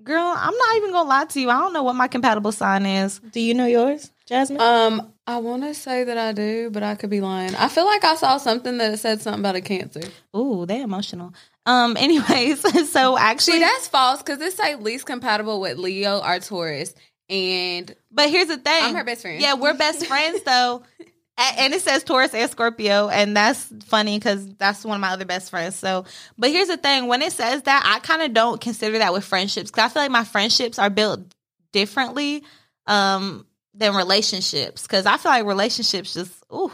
Girl, 0.03 0.34
I'm 0.36 0.53
not 0.53 0.75
even 0.75 0.91
gonna 0.91 1.08
lie 1.08 1.25
to 1.25 1.39
you. 1.39 1.50
I 1.50 1.60
don't 1.60 1.72
know 1.72 1.84
what 1.84 1.96
my 1.96 2.10
compatible 2.10 2.51
sign 2.51 2.86
is. 2.86 3.20
Do 3.20 3.39
you 3.39 3.53
know 3.53 3.65
yours, 3.65 4.12
Jasmine? 4.25 4.60
Um, 4.60 5.13
I 5.25 5.38
want 5.38 5.63
to 5.63 5.74
say 5.74 6.03
that 6.03 6.17
I 6.17 6.34
do, 6.34 6.70
but 6.70 6.84
I 6.84 6.96
could 6.96 7.10
be 7.10 7.22
lying. 7.22 7.55
I 7.55 7.70
feel 7.70 7.86
like 7.86 8.03
I 8.03 8.15
saw 8.15 8.36
something 8.36 8.77
that 8.79 9.00
said 9.00 9.22
something 9.22 9.39
about 9.39 9.55
a 9.55 9.62
cancer. 9.62 10.01
Ooh, 10.36 10.65
they 10.65 10.82
emotional. 10.82 11.34
Um, 11.65 11.96
anyways, 12.00 12.89
so 12.91 13.17
actually 13.17 13.53
See, 13.53 13.60
that's 13.60 13.88
false 13.88 14.22
because 14.22 14.41
it 14.41 14.51
say 14.51 14.75
least 14.75 15.05
compatible 15.05 15.62
with 15.62 15.77
Leo 15.77 16.20
or 16.20 16.39
Taurus, 16.39 16.93
and 17.30 17.96
But 18.12 18.30
here's 18.30 18.48
the 18.48 18.58
thing. 18.58 18.84
I'm 18.84 18.96
her 18.96 19.03
best 19.03 19.22
friend. 19.22 19.42
Yeah, 19.42 19.56
we're 19.56 19.74
best 19.74 20.06
friends 20.06 20.42
though. 20.44 20.84
And 21.36 21.74
it 21.74 21.82
says 21.82 22.03
Taurus 22.03 22.36
and 22.36 22.50
Scorpio, 22.51 23.10
and 23.10 23.36
that's 23.36 23.74
funny 23.86 24.20
because 24.20 24.48
that's 24.58 24.86
one 24.86 24.98
of 24.98 25.01
my 25.01 25.10
other 25.10 25.25
best 25.25 25.50
friends. 25.50 25.75
So, 25.75 26.06
but 26.38 26.51
here's 26.51 26.68
the 26.68 26.77
thing: 26.77 27.08
when 27.08 27.24
it 27.24 27.34
says 27.34 27.63
that, 27.63 27.84
I 27.84 28.06
kind 28.06 28.22
of 28.22 28.36
don't 28.36 28.62
consider 28.62 29.00
that 29.00 29.13
with 29.13 29.25
friendships 29.25 29.72
because 29.72 29.84
I 29.84 29.92
feel 29.92 30.03
like 30.03 30.12
my 30.12 30.25
friendships 30.25 30.77
are 30.77 30.92
built 30.92 31.22
differently 31.72 32.44
um, 32.86 33.48
than 33.74 33.96
relationships. 33.96 34.84
Because 34.84 35.08
I 35.08 35.18
feel 35.18 35.32
like 35.32 35.46
relationships 35.46 36.13
just 36.13 36.32
ooh. 36.53 36.72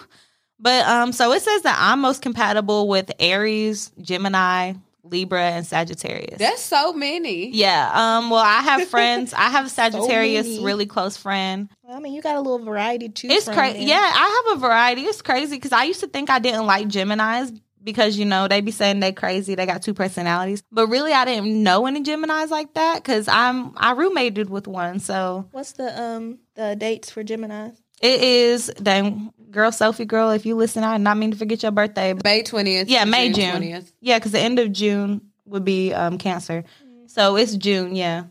But 0.59 0.85
um, 0.85 1.13
so 1.13 1.31
it 1.31 1.41
says 1.41 1.61
that 1.61 1.77
I'm 1.79 2.01
most 2.01 2.21
compatible 2.21 2.89
with 2.89 3.09
Aries, 3.17 3.93
Gemini, 4.01 4.73
Libra, 5.09 5.41
and 5.51 5.65
Sagittarius. 5.65 6.37
that's 6.39 6.61
so 6.61 6.93
many. 6.93 7.49
yeah. 7.49 7.89
Um. 7.93 8.29
Well, 8.29 8.43
I 8.43 8.61
have 8.61 8.87
friends. 8.89 9.33
I 9.33 9.49
have 9.49 9.65
a 9.65 9.69
Sagittarius, 9.69 10.47
many. 10.47 10.63
really 10.63 10.85
close 10.85 11.17
friend. 11.17 11.69
Well, 11.83 11.97
I 11.97 11.99
mean, 11.99 12.13
you 12.13 12.21
got 12.21 12.35
a 12.35 12.41
little 12.41 12.63
variety 12.63 13.09
too. 13.09 13.27
It's 13.29 13.47
crazy. 13.47 13.85
Yeah, 13.85 13.95
I 13.99 14.43
have 14.47 14.57
a 14.57 14.59
variety. 14.61 15.01
It's 15.03 15.21
crazy 15.21 15.55
because 15.55 15.71
I 15.71 15.83
used 15.83 15.99
to 16.01 16.07
think 16.07 16.29
I 16.29 16.39
didn't 16.39 16.65
like 16.65 16.87
Geminis 16.87 17.59
because 17.83 18.17
you 18.17 18.25
know 18.25 18.47
they 18.47 18.61
be 18.61 18.71
saying 18.71 18.99
they 18.99 19.11
crazy, 19.13 19.55
they 19.55 19.65
got 19.65 19.81
two 19.81 19.93
personalities. 19.93 20.61
But 20.71 20.87
really, 20.87 21.13
I 21.13 21.25
didn't 21.25 21.63
know 21.63 21.85
any 21.87 22.03
Geminis 22.03 22.49
like 22.49 22.73
that 22.75 22.95
because 23.03 23.27
I'm 23.27 23.73
I 23.77 23.93
roommated 23.93 24.49
with 24.49 24.67
one. 24.67 24.99
So 24.99 25.47
What's 25.51 25.71
the 25.73 26.01
um 26.01 26.39
the 26.55 26.75
dates 26.75 27.09
for 27.09 27.23
Gemini? 27.23 27.69
it 28.01 28.21
is 28.21 28.71
dang 28.81 29.33
girl 29.51 29.71
Sophie 29.71 30.05
girl. 30.05 30.31
If 30.31 30.45
you 30.45 30.55
listen, 30.55 30.83
I 30.83 30.97
did 30.97 31.03
not 31.03 31.17
mean 31.17 31.31
to 31.31 31.37
forget 31.37 31.63
your 31.63 31.71
birthday. 31.71 32.13
May 32.23 32.43
twentieth. 32.43 32.89
yeah, 32.89 33.05
May 33.05 33.31
June. 33.31 33.61
20th. 33.61 33.91
Yeah, 34.01 34.17
because 34.17 34.31
the 34.31 34.39
end 34.39 34.59
of 34.59 34.71
June 34.71 35.21
would 35.45 35.65
be 35.65 35.93
um 35.93 36.17
Cancer. 36.17 36.63
So 37.07 37.35
it's 37.35 37.55
June. 37.55 37.95
Yeah. 37.95 38.25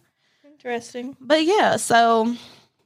Interesting. 0.45 1.17
But 1.21 1.45
yeah, 1.45 1.77
so 1.77 2.35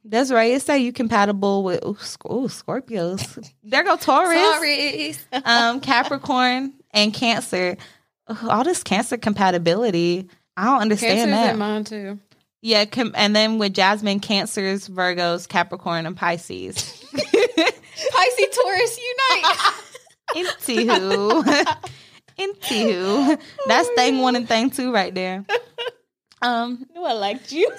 Desiree, 0.08 0.52
it 0.52 0.62
say 0.62 0.78
you 0.80 0.92
compatible 0.92 1.62
with 1.62 1.84
ooh, 1.84 1.90
ooh, 2.30 2.48
Scorpios. 2.48 3.50
there 3.62 3.84
go 3.84 3.96
Taurus, 3.96 4.40
Taurus. 4.40 5.18
um, 5.44 5.80
Capricorn, 5.80 6.72
and 6.90 7.14
Cancer. 7.14 7.76
Ugh, 8.26 8.48
all 8.48 8.64
this 8.64 8.82
Cancer 8.82 9.16
compatibility, 9.16 10.28
I 10.56 10.64
don't 10.66 10.80
understand 10.80 11.18
Cancer's 11.18 11.34
that. 11.34 11.52
in 11.52 11.58
mine 11.58 11.84
too. 11.84 12.18
yeah, 12.60 12.84
com- 12.84 13.12
and 13.14 13.34
then 13.34 13.58
with 13.58 13.74
Jasmine, 13.74 14.20
Cancers, 14.20 14.88
Virgos, 14.88 15.48
Capricorn, 15.48 16.04
and 16.06 16.16
Pisces. 16.16 17.04
Pisces 18.10 18.56
Taurus 18.56 18.98
unite. 18.98 19.56
Anywho, 20.34 21.78
anywho, 22.38 23.40
that's 23.66 23.88
thing 23.90 24.18
one 24.18 24.36
and 24.36 24.48
thing 24.48 24.70
two 24.70 24.92
right 24.92 25.14
there. 25.14 25.44
Um, 26.40 26.86
No, 26.94 27.04
I 27.04 27.12
liked 27.12 27.52
you. 27.52 27.70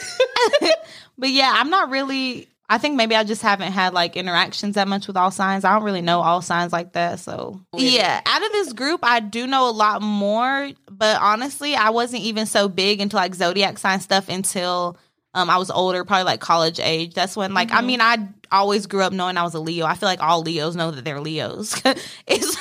but 1.17 1.29
yeah, 1.29 1.51
I'm 1.55 1.69
not 1.69 1.89
really. 1.89 2.47
I 2.69 2.77
think 2.77 2.95
maybe 2.95 3.15
I 3.15 3.23
just 3.23 3.41
haven't 3.41 3.71
had 3.71 3.93
like 3.93 4.15
interactions 4.15 4.75
that 4.75 4.87
much 4.87 5.07
with 5.07 5.17
all 5.17 5.31
signs. 5.31 5.65
I 5.65 5.73
don't 5.73 5.83
really 5.83 6.01
know 6.01 6.21
all 6.21 6.41
signs 6.41 6.71
like 6.71 6.93
that. 6.93 7.19
So 7.19 7.59
yeah, 7.75 8.21
out 8.25 8.45
of 8.45 8.51
this 8.51 8.73
group, 8.73 9.01
I 9.03 9.19
do 9.19 9.47
know 9.47 9.69
a 9.69 9.71
lot 9.71 10.01
more. 10.01 10.69
But 10.89 11.19
honestly, 11.21 11.75
I 11.75 11.89
wasn't 11.89 12.23
even 12.23 12.45
so 12.45 12.69
big 12.69 13.01
into 13.01 13.15
like 13.15 13.35
zodiac 13.35 13.79
sign 13.79 13.99
stuff 13.99 14.29
until 14.29 14.97
um, 15.33 15.49
I 15.49 15.57
was 15.57 15.71
older, 15.71 16.05
probably 16.05 16.25
like 16.25 16.39
college 16.39 16.79
age. 16.79 17.13
That's 17.13 17.35
when 17.35 17.53
like 17.53 17.71
I 17.71 17.81
mean 17.81 17.99
I 18.01 18.29
always 18.53 18.85
grew 18.87 19.01
up 19.01 19.11
knowing 19.13 19.37
I 19.37 19.43
was 19.43 19.53
a 19.53 19.59
Leo. 19.59 19.85
I 19.85 19.95
feel 19.95 20.07
like 20.07 20.21
all 20.21 20.41
Leos 20.41 20.75
know 20.75 20.91
that 20.91 21.03
they're 21.03 21.19
Leos. 21.19 21.79
it's 22.27 22.57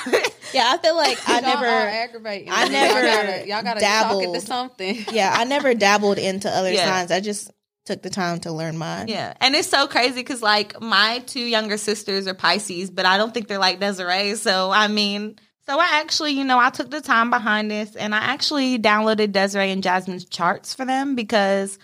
yeah, 0.53 0.71
I 0.73 0.77
feel 0.77 0.95
like 0.95 1.17
I 1.27 1.39
Y'all 1.39 1.45
all 1.45 1.61
never. 1.61 1.65
aggravating. 1.65 2.49
I 2.51 2.67
never 2.67 2.99
Y'all 3.01 3.15
gotta, 3.15 3.47
y'all 3.47 3.63
gotta 3.63 3.79
talk 3.79 4.01
dabbled. 4.09 4.23
into 4.23 4.41
something. 4.41 5.05
Yeah, 5.11 5.33
I 5.35 5.45
never 5.45 5.73
dabbled 5.73 6.17
into 6.19 6.49
other 6.49 6.71
Yeah. 6.71 6.85
signs. 6.85 7.11
I 7.11 7.19
just 7.21 7.51
took 7.85 8.01
the 8.01 8.09
time 8.09 8.39
to 8.41 8.51
learn 8.51 8.77
mine. 8.77 9.07
Yeah, 9.07 9.33
and 9.41 9.55
it's 9.55 9.67
so 9.67 9.87
crazy 9.87 10.15
because 10.15 10.41
like 10.41 10.79
my 10.81 11.19
two 11.25 11.41
younger 11.41 11.77
sisters 11.77 12.27
are 12.27 12.33
Pisces, 12.33 12.89
but 12.91 13.05
I 13.05 13.17
don't 13.17 13.33
think 13.33 13.47
they're 13.47 13.57
like 13.57 13.79
Desiree. 13.79 14.35
So 14.35 14.71
I 14.71 14.87
mean, 14.87 15.37
so 15.65 15.79
I 15.79 15.87
actually, 16.01 16.31
you 16.33 16.43
know, 16.43 16.59
I 16.59 16.69
took 16.69 16.89
the 16.91 17.01
time 17.01 17.29
behind 17.29 17.71
this, 17.71 17.95
and 17.95 18.13
I 18.13 18.19
actually 18.19 18.77
downloaded 18.79 19.31
Desiree 19.31 19.71
and 19.71 19.81
Jasmine's 19.83 20.25
charts 20.25 20.73
for 20.73 20.85
them 20.85 21.15
because 21.15 21.77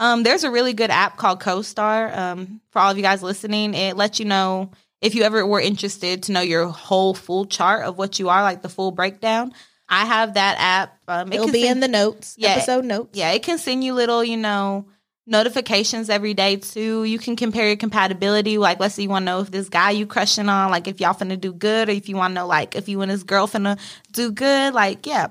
um, 0.00 0.24
there's 0.24 0.42
a 0.42 0.50
really 0.50 0.72
good 0.72 0.90
app 0.90 1.16
called 1.16 1.40
CoStar. 1.40 2.16
Um, 2.16 2.60
for 2.70 2.80
all 2.80 2.90
of 2.90 2.96
you 2.96 3.02
guys 3.04 3.22
listening, 3.22 3.74
it 3.74 3.96
lets 3.96 4.18
you 4.18 4.24
know 4.24 4.72
if 5.00 5.14
you 5.14 5.22
ever 5.22 5.46
were 5.46 5.60
interested 5.60 6.24
to 6.24 6.32
know 6.32 6.40
your 6.40 6.66
whole 6.66 7.14
full 7.14 7.44
chart 7.46 7.84
of 7.84 7.96
what 7.98 8.18
you 8.18 8.28
are, 8.28 8.42
like 8.42 8.62
the 8.62 8.68
full 8.68 8.90
breakdown. 8.90 9.52
I 9.88 10.04
have 10.06 10.34
that 10.34 10.56
app. 10.58 10.98
Um, 11.08 11.32
it 11.32 11.36
It'll 11.36 11.46
be 11.52 11.62
send- 11.62 11.72
in 11.76 11.80
the 11.80 11.88
notes, 11.88 12.34
Yeah. 12.38 12.50
episode 12.50 12.84
notes. 12.84 13.10
yeah, 13.16 13.30
it 13.32 13.42
can 13.42 13.58
send 13.58 13.82
you 13.84 13.94
little, 13.94 14.22
you 14.24 14.36
know, 14.36 14.86
notifications 15.26 16.10
every 16.10 16.34
day 16.34 16.56
too. 16.56 17.04
You 17.04 17.18
can 17.18 17.36
compare 17.36 17.66
your 17.68 17.76
compatibility. 17.76 18.58
Like, 18.58 18.80
let's 18.80 18.94
say 18.94 19.02
you 19.04 19.08
want 19.08 19.22
to 19.22 19.26
know 19.26 19.40
if 19.40 19.50
this 19.50 19.68
guy 19.68 19.90
you 19.92 20.06
crushing 20.06 20.48
on, 20.48 20.70
like, 20.70 20.86
if 20.88 21.00
y'all 21.00 21.14
finna 21.14 21.40
do 21.40 21.52
good, 21.52 21.88
or 21.88 21.92
if 21.92 22.08
you 22.08 22.16
want 22.16 22.32
to 22.32 22.34
know, 22.36 22.46
like, 22.46 22.74
if 22.76 22.88
you 22.88 23.00
and 23.00 23.10
his 23.10 23.22
girl 23.24 23.46
finna 23.46 23.78
do 24.12 24.30
good. 24.32 24.74
Like, 24.74 25.06
yeah. 25.06 25.28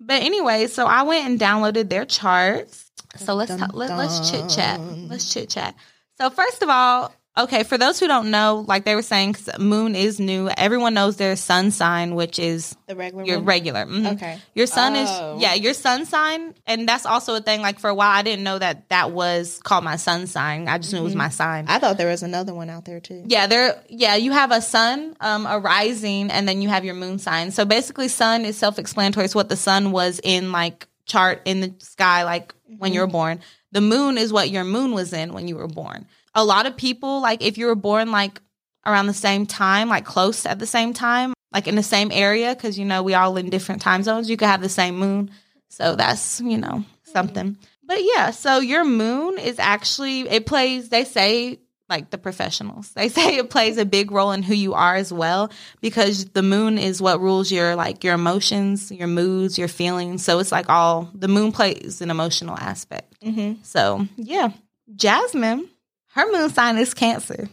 But 0.00 0.22
anyway, 0.22 0.66
so 0.66 0.86
I 0.86 1.02
went 1.02 1.26
and 1.26 1.38
downloaded 1.40 1.88
their 1.88 2.04
charts. 2.04 2.90
So 3.16 3.34
let's 3.34 3.54
talk, 3.54 3.74
let, 3.74 3.90
let's 3.96 4.30
chit 4.30 4.48
chat. 4.48 4.80
Let's 4.80 5.32
chit 5.32 5.50
chat. 5.50 5.74
So 6.18 6.30
first 6.30 6.62
of 6.62 6.68
all, 6.68 7.12
okay, 7.36 7.64
for 7.64 7.76
those 7.76 7.98
who 7.98 8.06
don't 8.06 8.30
know, 8.30 8.64
like 8.68 8.84
they 8.84 8.94
were 8.94 9.02
saying, 9.02 9.32
'cause 9.32 9.58
moon 9.58 9.96
is 9.96 10.20
new. 10.20 10.48
Everyone 10.48 10.94
knows 10.94 11.16
their 11.16 11.34
sun 11.34 11.72
sign, 11.72 12.14
which 12.14 12.38
is 12.38 12.76
The 12.86 12.94
regular 12.94 13.24
your 13.24 13.36
one. 13.38 13.44
regular. 13.44 13.86
mhm. 13.86 14.12
Okay. 14.14 14.38
Your 14.54 14.68
sun 14.68 14.94
Oh. 14.94 15.34
is 15.36 15.42
yeah, 15.42 15.54
your 15.54 15.74
sun 15.74 16.06
sign, 16.06 16.54
and 16.68 16.88
that's 16.88 17.04
also 17.04 17.34
a 17.34 17.40
thing. 17.40 17.60
Like 17.60 17.80
for 17.80 17.90
a 17.90 17.94
while, 17.94 18.10
I 18.10 18.22
didn't 18.22 18.44
know 18.44 18.56
that 18.60 18.88
that 18.90 19.10
was 19.10 19.58
called 19.64 19.82
my 19.82 19.96
sun 19.96 20.28
sign. 20.28 20.68
I 20.68 20.78
just 20.78 20.92
knew 20.92 21.00
it 21.00 21.02
was 21.02 21.16
my 21.16 21.28
sign. 21.30 21.64
I 21.66 21.80
thought 21.80 21.96
there 21.98 22.10
was 22.10 22.22
another 22.22 22.54
one 22.54 22.70
out 22.70 22.84
there 22.84 23.00
too. 23.00 23.24
yeah, 23.26 23.48
there. 23.48 23.82
Yeah, 23.88 24.14
you 24.14 24.30
have 24.30 24.52
a 24.52 24.60
sun, 24.60 25.16
um, 25.20 25.46
a 25.46 25.58
rising, 25.58 26.30
and 26.30 26.46
then 26.48 26.62
you 26.62 26.68
have 26.68 26.84
your 26.84 26.94
moon 26.94 27.18
sign. 27.18 27.50
So 27.50 27.64
basically, 27.64 28.06
sun 28.06 28.44
is 28.44 28.56
self-explanatory. 28.56 29.24
It's 29.24 29.34
what 29.34 29.48
the 29.48 29.56
sun 29.56 29.90
was 29.90 30.20
in 30.22 30.52
like 30.52 30.86
chart 31.06 31.42
in 31.46 31.60
the 31.60 31.74
sky, 31.80 32.22
like 32.22 32.54
when 32.78 32.92
you 32.92 33.00
were 33.00 33.06
mm-hmm. 33.06 33.12
born. 33.12 33.40
The 33.72 33.80
moon 33.80 34.18
is 34.18 34.32
what 34.32 34.50
your 34.50 34.64
moon 34.64 34.92
was 34.92 35.12
in 35.12 35.32
when 35.32 35.48
you 35.48 35.56
were 35.56 35.68
born. 35.68 36.06
A 36.34 36.44
lot 36.44 36.66
of 36.66 36.76
people, 36.76 37.20
like 37.20 37.42
if 37.42 37.58
you 37.58 37.66
were 37.66 37.74
born 37.74 38.10
like 38.10 38.40
around 38.86 39.06
the 39.06 39.14
same 39.14 39.46
time, 39.46 39.88
like 39.88 40.04
close 40.04 40.46
at 40.46 40.58
the 40.58 40.66
same 40.66 40.92
time, 40.92 41.32
like 41.52 41.68
in 41.68 41.74
the 41.74 41.82
same 41.82 42.10
area, 42.12 42.54
because 42.54 42.78
you 42.78 42.84
know 42.84 43.02
we 43.02 43.14
all 43.14 43.36
in 43.36 43.50
different 43.50 43.82
time 43.82 44.02
zones. 44.02 44.28
You 44.28 44.36
could 44.36 44.48
have 44.48 44.60
the 44.60 44.68
same 44.68 44.96
moon, 44.96 45.30
so 45.68 45.96
that's 45.96 46.40
you 46.40 46.58
know 46.58 46.68
mm-hmm. 46.68 47.12
something. 47.12 47.56
But 47.86 47.98
yeah, 48.00 48.30
so 48.30 48.60
your 48.60 48.84
moon 48.84 49.38
is 49.38 49.58
actually 49.58 50.20
it 50.28 50.46
plays. 50.46 50.88
They 50.88 51.04
say 51.04 51.60
like 51.94 52.10
the 52.10 52.18
professionals, 52.18 52.90
they 52.92 53.08
say 53.16 53.36
it 53.36 53.50
plays 53.50 53.78
a 53.78 53.84
big 53.84 54.10
role 54.10 54.32
in 54.32 54.42
who 54.42 54.54
you 54.54 54.74
are 54.74 54.94
as 54.96 55.12
well, 55.12 55.50
because 55.80 56.26
the 56.26 56.42
moon 56.42 56.78
is 56.78 57.00
what 57.00 57.20
rules 57.20 57.50
your 57.52 57.76
like 57.76 58.04
your 58.04 58.14
emotions, 58.14 58.90
your 58.90 59.08
moods, 59.08 59.58
your 59.58 59.68
feelings. 59.68 60.24
So 60.24 60.38
it's 60.40 60.52
like 60.52 60.68
all 60.68 61.08
the 61.14 61.28
moon 61.28 61.52
plays 61.52 62.00
an 62.00 62.10
emotional 62.10 62.56
aspect. 62.58 63.20
Mm-hmm. 63.20 63.62
So 63.62 64.06
yeah, 64.16 64.48
Jasmine, 64.96 65.68
her 66.14 66.30
moon 66.32 66.50
sign 66.50 66.78
is 66.78 66.94
Cancer. 66.94 67.48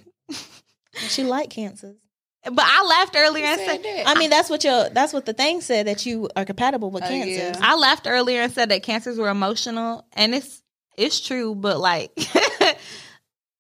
She 1.07 1.23
like 1.23 1.49
cancers. 1.49 1.95
But 2.43 2.65
I 2.65 2.83
laughed 2.83 3.15
earlier 3.15 3.45
and 3.45 3.59
Said 3.61 3.83
said. 3.83 4.03
I 4.07 4.15
mean, 4.19 4.29
that's 4.29 4.49
what 4.49 4.63
your 4.63 4.89
that's 4.89 5.13
what 5.13 5.25
the 5.25 5.33
thing 5.33 5.61
said 5.61 5.87
that 5.87 6.05
you 6.05 6.27
are 6.35 6.43
compatible 6.43 6.89
with 6.91 7.03
Oh, 7.03 7.07
cancers. 7.07 7.37
yeah. 7.37 7.59
I 7.61 7.75
laughed 7.75 8.07
earlier 8.07 8.41
and 8.41 8.51
said 8.51 8.69
that 8.69 8.81
cancers 8.83 9.17
were 9.17 9.29
emotional, 9.29 10.05
and 10.13 10.33
it's 10.35 10.61
it's 10.97 11.19
true. 11.21 11.53
But 11.55 11.79
like, 11.79 12.11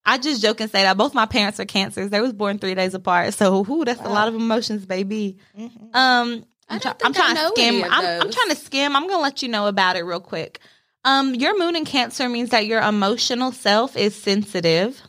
I 0.05 0.17
just 0.17 0.41
joke 0.41 0.59
and 0.61 0.69
say 0.71 0.83
that 0.83 0.97
both 0.97 1.13
my 1.13 1.25
parents 1.27 1.59
are 1.59 1.65
cancers. 1.65 2.09
They 2.09 2.21
was 2.21 2.33
born 2.33 2.57
three 2.57 2.73
days 2.75 2.93
apart, 2.93 3.33
so 3.35 3.61
whoo, 3.61 3.85
that's 3.85 4.01
a 4.01 4.09
lot 4.09 4.27
of 4.27 4.35
emotions, 4.35 4.85
baby. 4.85 5.37
Mhm. 5.57 5.95
Um, 5.95 6.45
I'm, 6.69 6.79
try- 6.79 6.93
I'm 7.03 7.13
trying 7.13 7.35
to 7.35 7.47
skim. 7.49 7.83
I'm, 7.91 8.21
I'm 8.21 8.31
trying 8.31 8.49
to 8.49 8.55
skim. 8.55 8.95
I'm 8.95 9.07
gonna 9.07 9.21
let 9.21 9.41
you 9.43 9.49
know 9.49 9.67
about 9.67 9.95
it 9.97 10.01
real 10.03 10.19
quick. 10.21 10.59
Um, 11.03 11.35
your 11.35 11.57
moon 11.59 11.75
in 11.75 11.85
Cancer 11.85 12.29
means 12.29 12.49
that 12.51 12.65
your 12.65 12.81
emotional 12.81 13.51
self 13.51 13.95
is 13.97 14.15
sensitive, 14.15 15.01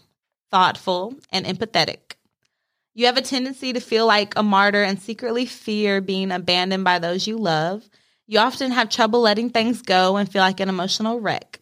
thoughtful, 0.50 1.14
and 1.30 1.46
empathetic. 1.46 2.16
You 2.94 3.06
have 3.06 3.16
a 3.16 3.22
tendency 3.22 3.72
to 3.72 3.80
feel 3.80 4.06
like 4.06 4.37
a 4.37 4.42
martyr 4.42 4.82
and 4.82 5.00
secretly 5.00 5.46
fear 5.46 6.00
being 6.02 6.30
abandoned 6.30 6.84
by 6.84 6.99
those 6.99 7.26
you 7.26 7.38
love. 7.38 7.88
You 8.26 8.38
often 8.38 8.70
have 8.70 8.88
trouble 8.90 9.20
letting 9.20 9.50
things 9.50 9.80
go 9.82 10.16
and 10.16 10.30
feel 10.30 10.42
like 10.42 10.61
an 10.61 10.68
emotional 10.68 11.18
wreck. 11.20 11.61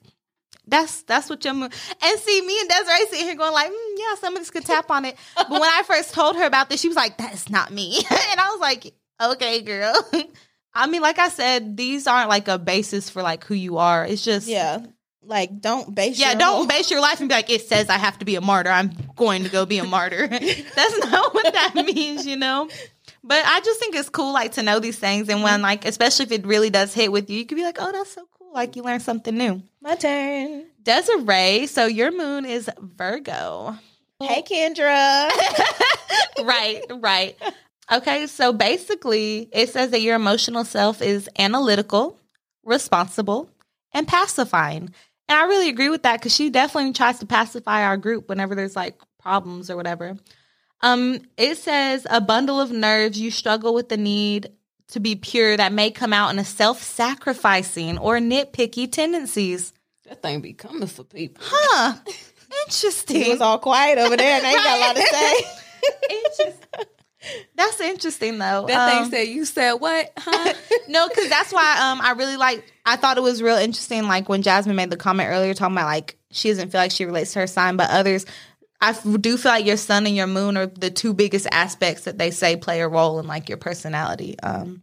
That's 0.70 1.02
that's 1.02 1.28
what 1.28 1.44
your. 1.44 1.52
And 1.54 2.20
see, 2.20 2.40
me 2.42 2.60
and 2.60 2.68
Desiree 2.68 3.06
sitting 3.10 3.26
here 3.26 3.34
going 3.34 3.52
like, 3.52 3.70
mm, 3.70 3.94
yeah, 3.96 4.14
some 4.20 4.34
of 4.34 4.40
this 4.40 4.50
could 4.50 4.64
tap 4.64 4.90
on 4.90 5.04
it. 5.04 5.16
But 5.36 5.50
when 5.50 5.62
I 5.62 5.82
first 5.84 6.14
told 6.14 6.36
her 6.36 6.44
about 6.46 6.70
this, 6.70 6.80
she 6.80 6.88
was 6.88 6.96
like, 6.96 7.18
"That's 7.18 7.50
not 7.50 7.72
me," 7.72 7.96
and 8.10 8.40
I 8.40 8.48
was 8.50 8.60
like, 8.60 8.94
"Okay, 9.20 9.62
girl." 9.62 9.94
I 10.74 10.86
mean, 10.86 11.02
like 11.02 11.18
I 11.18 11.28
said, 11.28 11.76
these 11.76 12.06
aren't 12.06 12.28
like 12.28 12.46
a 12.46 12.56
basis 12.58 13.10
for 13.10 13.22
like 13.22 13.44
who 13.44 13.54
you 13.54 13.78
are. 13.78 14.06
It's 14.06 14.22
just 14.24 14.46
Yeah. 14.46 14.86
Like 15.22 15.60
don't 15.60 15.94
base 15.94 16.18
yeah, 16.18 16.30
your 16.30 16.38
don't 16.38 16.54
whole- 16.54 16.66
base 16.66 16.90
your 16.90 17.00
life 17.00 17.20
and 17.20 17.28
be 17.28 17.34
like, 17.34 17.50
it 17.50 17.62
says 17.68 17.90
I 17.90 17.98
have 17.98 18.18
to 18.20 18.24
be 18.24 18.36
a 18.36 18.40
martyr. 18.40 18.70
I'm 18.70 18.92
going 19.16 19.42
to 19.44 19.50
go 19.50 19.66
be 19.66 19.78
a 19.78 19.84
martyr. 19.84 20.28
That's 20.28 20.98
not 21.10 21.34
what 21.34 21.52
that 21.52 21.74
means, 21.74 22.24
you 22.26 22.36
know? 22.36 22.68
But 23.22 23.44
I 23.44 23.60
just 23.60 23.78
think 23.78 23.94
it's 23.96 24.08
cool, 24.08 24.32
like, 24.32 24.52
to 24.52 24.62
know 24.62 24.78
these 24.78 24.98
things. 24.98 25.28
And 25.28 25.42
when, 25.42 25.60
like, 25.60 25.84
especially 25.84 26.24
if 26.24 26.32
it 26.32 26.46
really 26.46 26.70
does 26.70 26.94
hit 26.94 27.12
with 27.12 27.28
you, 27.28 27.38
you 27.40 27.44
could 27.46 27.56
be 27.56 27.64
like, 27.64 27.76
oh, 27.78 27.92
that's 27.92 28.12
so 28.12 28.26
cool. 28.38 28.39
Like, 28.52 28.76
you 28.76 28.82
learn 28.82 29.00
something 29.00 29.36
new. 29.36 29.62
My 29.80 29.94
turn. 29.94 30.66
Desiree, 30.82 31.66
so 31.66 31.86
your 31.86 32.10
moon 32.10 32.44
is 32.44 32.68
Virgo. 32.80 33.76
Hey 34.20 34.42
Kendra. 34.42 35.30
right, 36.44 36.82
right. 36.90 37.36
Okay, 37.90 38.26
so 38.26 38.52
basically, 38.52 39.48
it 39.52 39.70
says 39.70 39.90
that 39.90 40.00
your 40.00 40.14
emotional 40.14 40.64
self 40.64 41.00
is 41.02 41.28
analytical, 41.38 42.18
responsible, 42.64 43.50
and 43.92 44.06
pacifying. 44.06 44.90
And 45.28 45.38
I 45.38 45.44
really 45.46 45.68
agree 45.68 45.88
with 45.88 46.02
that 46.02 46.20
because 46.20 46.34
she 46.34 46.50
definitely 46.50 46.92
tries 46.92 47.18
to 47.20 47.26
pacify 47.26 47.82
our 47.84 47.96
group 47.96 48.28
whenever 48.28 48.54
there's 48.54 48.76
like 48.76 49.00
problems 49.18 49.70
or 49.70 49.76
whatever. 49.76 50.16
Um, 50.82 51.20
it 51.36 51.56
says 51.56 52.06
a 52.10 52.20
bundle 52.20 52.60
of 52.60 52.70
nerves. 52.70 53.20
You 53.20 53.30
struggle 53.30 53.74
with 53.74 53.88
the 53.88 53.96
need 53.96 54.50
to 54.90 55.00
be 55.00 55.14
pure 55.16 55.56
that 55.56 55.72
may 55.72 55.90
come 55.90 56.12
out 56.12 56.30
in 56.30 56.38
a 56.38 56.44
self-sacrificing 56.44 57.98
or 57.98 58.18
nitpicky 58.18 58.90
tendencies. 58.90 59.72
That 60.08 60.22
thing 60.22 60.40
be 60.40 60.52
coming 60.52 60.88
for 60.88 61.04
people. 61.04 61.44
Huh? 61.46 61.94
Interesting. 62.66 63.22
He 63.22 63.30
was 63.30 63.40
all 63.40 63.58
quiet 63.58 63.98
over 63.98 64.16
there 64.16 64.36
and 64.36 64.44
ain't 64.44 64.56
got 64.56 64.76
a 64.76 64.80
lot 64.80 64.96
to 64.96 65.02
say. 65.02 65.34
Interest- 66.10 66.66
That's 67.54 67.80
interesting 67.80 68.38
though. 68.38 68.64
That 68.66 68.88
Um, 68.96 69.02
thing 69.04 69.10
said, 69.10 69.28
"You 69.28 69.44
said 69.44 69.74
what? 69.74 70.10
Huh?" 70.16 70.54
no, 70.88 71.06
because 71.08 71.28
that's 71.28 71.52
why 71.52 71.78
um 71.80 72.00
I 72.00 72.12
really 72.12 72.36
like. 72.36 72.64
I 72.86 72.96
thought 72.96 73.18
it 73.18 73.22
was 73.22 73.42
real 73.42 73.56
interesting. 73.58 74.08
Like 74.08 74.28
when 74.28 74.42
Jasmine 74.42 74.74
made 74.74 74.90
the 74.90 74.96
comment 74.96 75.28
earlier, 75.30 75.52
talking 75.54 75.76
about 75.76 75.86
like 75.86 76.16
she 76.30 76.48
doesn't 76.48 76.70
feel 76.70 76.80
like 76.80 76.90
she 76.92 77.04
relates 77.04 77.34
to 77.34 77.40
her 77.40 77.46
sign, 77.46 77.76
but 77.76 77.90
others. 77.90 78.24
I 78.80 78.92
do 78.92 79.36
feel 79.36 79.52
like 79.52 79.66
your 79.66 79.76
sun 79.76 80.06
and 80.06 80.16
your 80.16 80.26
moon 80.26 80.56
are 80.56 80.66
the 80.66 80.90
two 80.90 81.12
biggest 81.12 81.46
aspects 81.50 82.04
that 82.04 82.16
they 82.18 82.30
say 82.30 82.56
play 82.56 82.80
a 82.80 82.88
role 82.88 83.18
in 83.18 83.26
like 83.26 83.48
your 83.48 83.58
personality. 83.58 84.38
Um, 84.40 84.82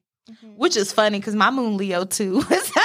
which 0.55 0.75
is 0.75 0.91
funny 0.91 1.19
because 1.19 1.35
my 1.35 1.49
moon 1.51 1.77
Leo 1.77 2.05
too. 2.05 2.41
so 2.41 2.81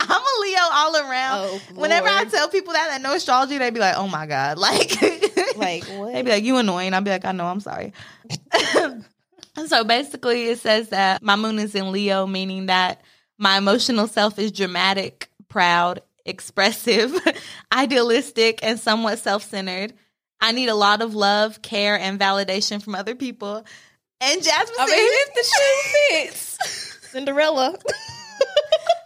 I'm 0.00 0.22
a 0.22 0.40
Leo 0.40 0.60
all 0.72 0.96
around. 0.96 1.38
Oh, 1.38 1.60
Whenever 1.74 2.08
I 2.08 2.24
tell 2.24 2.48
people 2.48 2.72
that 2.72 2.88
that 2.88 3.02
know 3.02 3.14
astrology, 3.14 3.58
they 3.58 3.70
be 3.70 3.80
like, 3.80 3.96
"Oh 3.96 4.08
my 4.08 4.26
god!" 4.26 4.58
Like, 4.62 4.96
Like, 5.56 5.84
what? 5.84 6.12
They 6.12 6.22
be 6.22 6.30
like, 6.30 6.44
"You 6.44 6.56
annoying." 6.56 6.94
I'd 6.94 7.04
be 7.04 7.10
like, 7.10 7.24
"I 7.24 7.32
know. 7.32 7.46
I'm 7.46 7.60
sorry." 7.60 7.92
so 9.66 9.84
basically, 9.84 10.48
it 10.48 10.58
says 10.58 10.88
that 10.88 11.22
my 11.22 11.36
moon 11.36 11.58
is 11.58 11.74
in 11.74 11.92
Leo, 11.92 12.26
meaning 12.26 12.66
that 12.66 13.02
my 13.38 13.58
emotional 13.58 14.06
self 14.06 14.38
is 14.38 14.50
dramatic, 14.52 15.28
proud, 15.48 16.00
expressive, 16.24 17.14
idealistic, 17.72 18.60
and 18.62 18.80
somewhat 18.80 19.18
self-centered. 19.18 19.92
I 20.42 20.52
need 20.52 20.68
a 20.68 20.74
lot 20.74 21.00
of 21.00 21.14
love, 21.14 21.62
care, 21.62 21.98
and 21.98 22.18
validation 22.20 22.82
from 22.82 22.94
other 22.94 23.14
people. 23.14 23.64
And 24.20 24.42
Jasmine 24.42 24.76
I 24.78 24.86
mean, 24.86 24.96
if 24.98 25.34
the 25.34 25.44
shoe 25.44 26.20
fits, 26.26 26.98
Cinderella. 27.10 27.76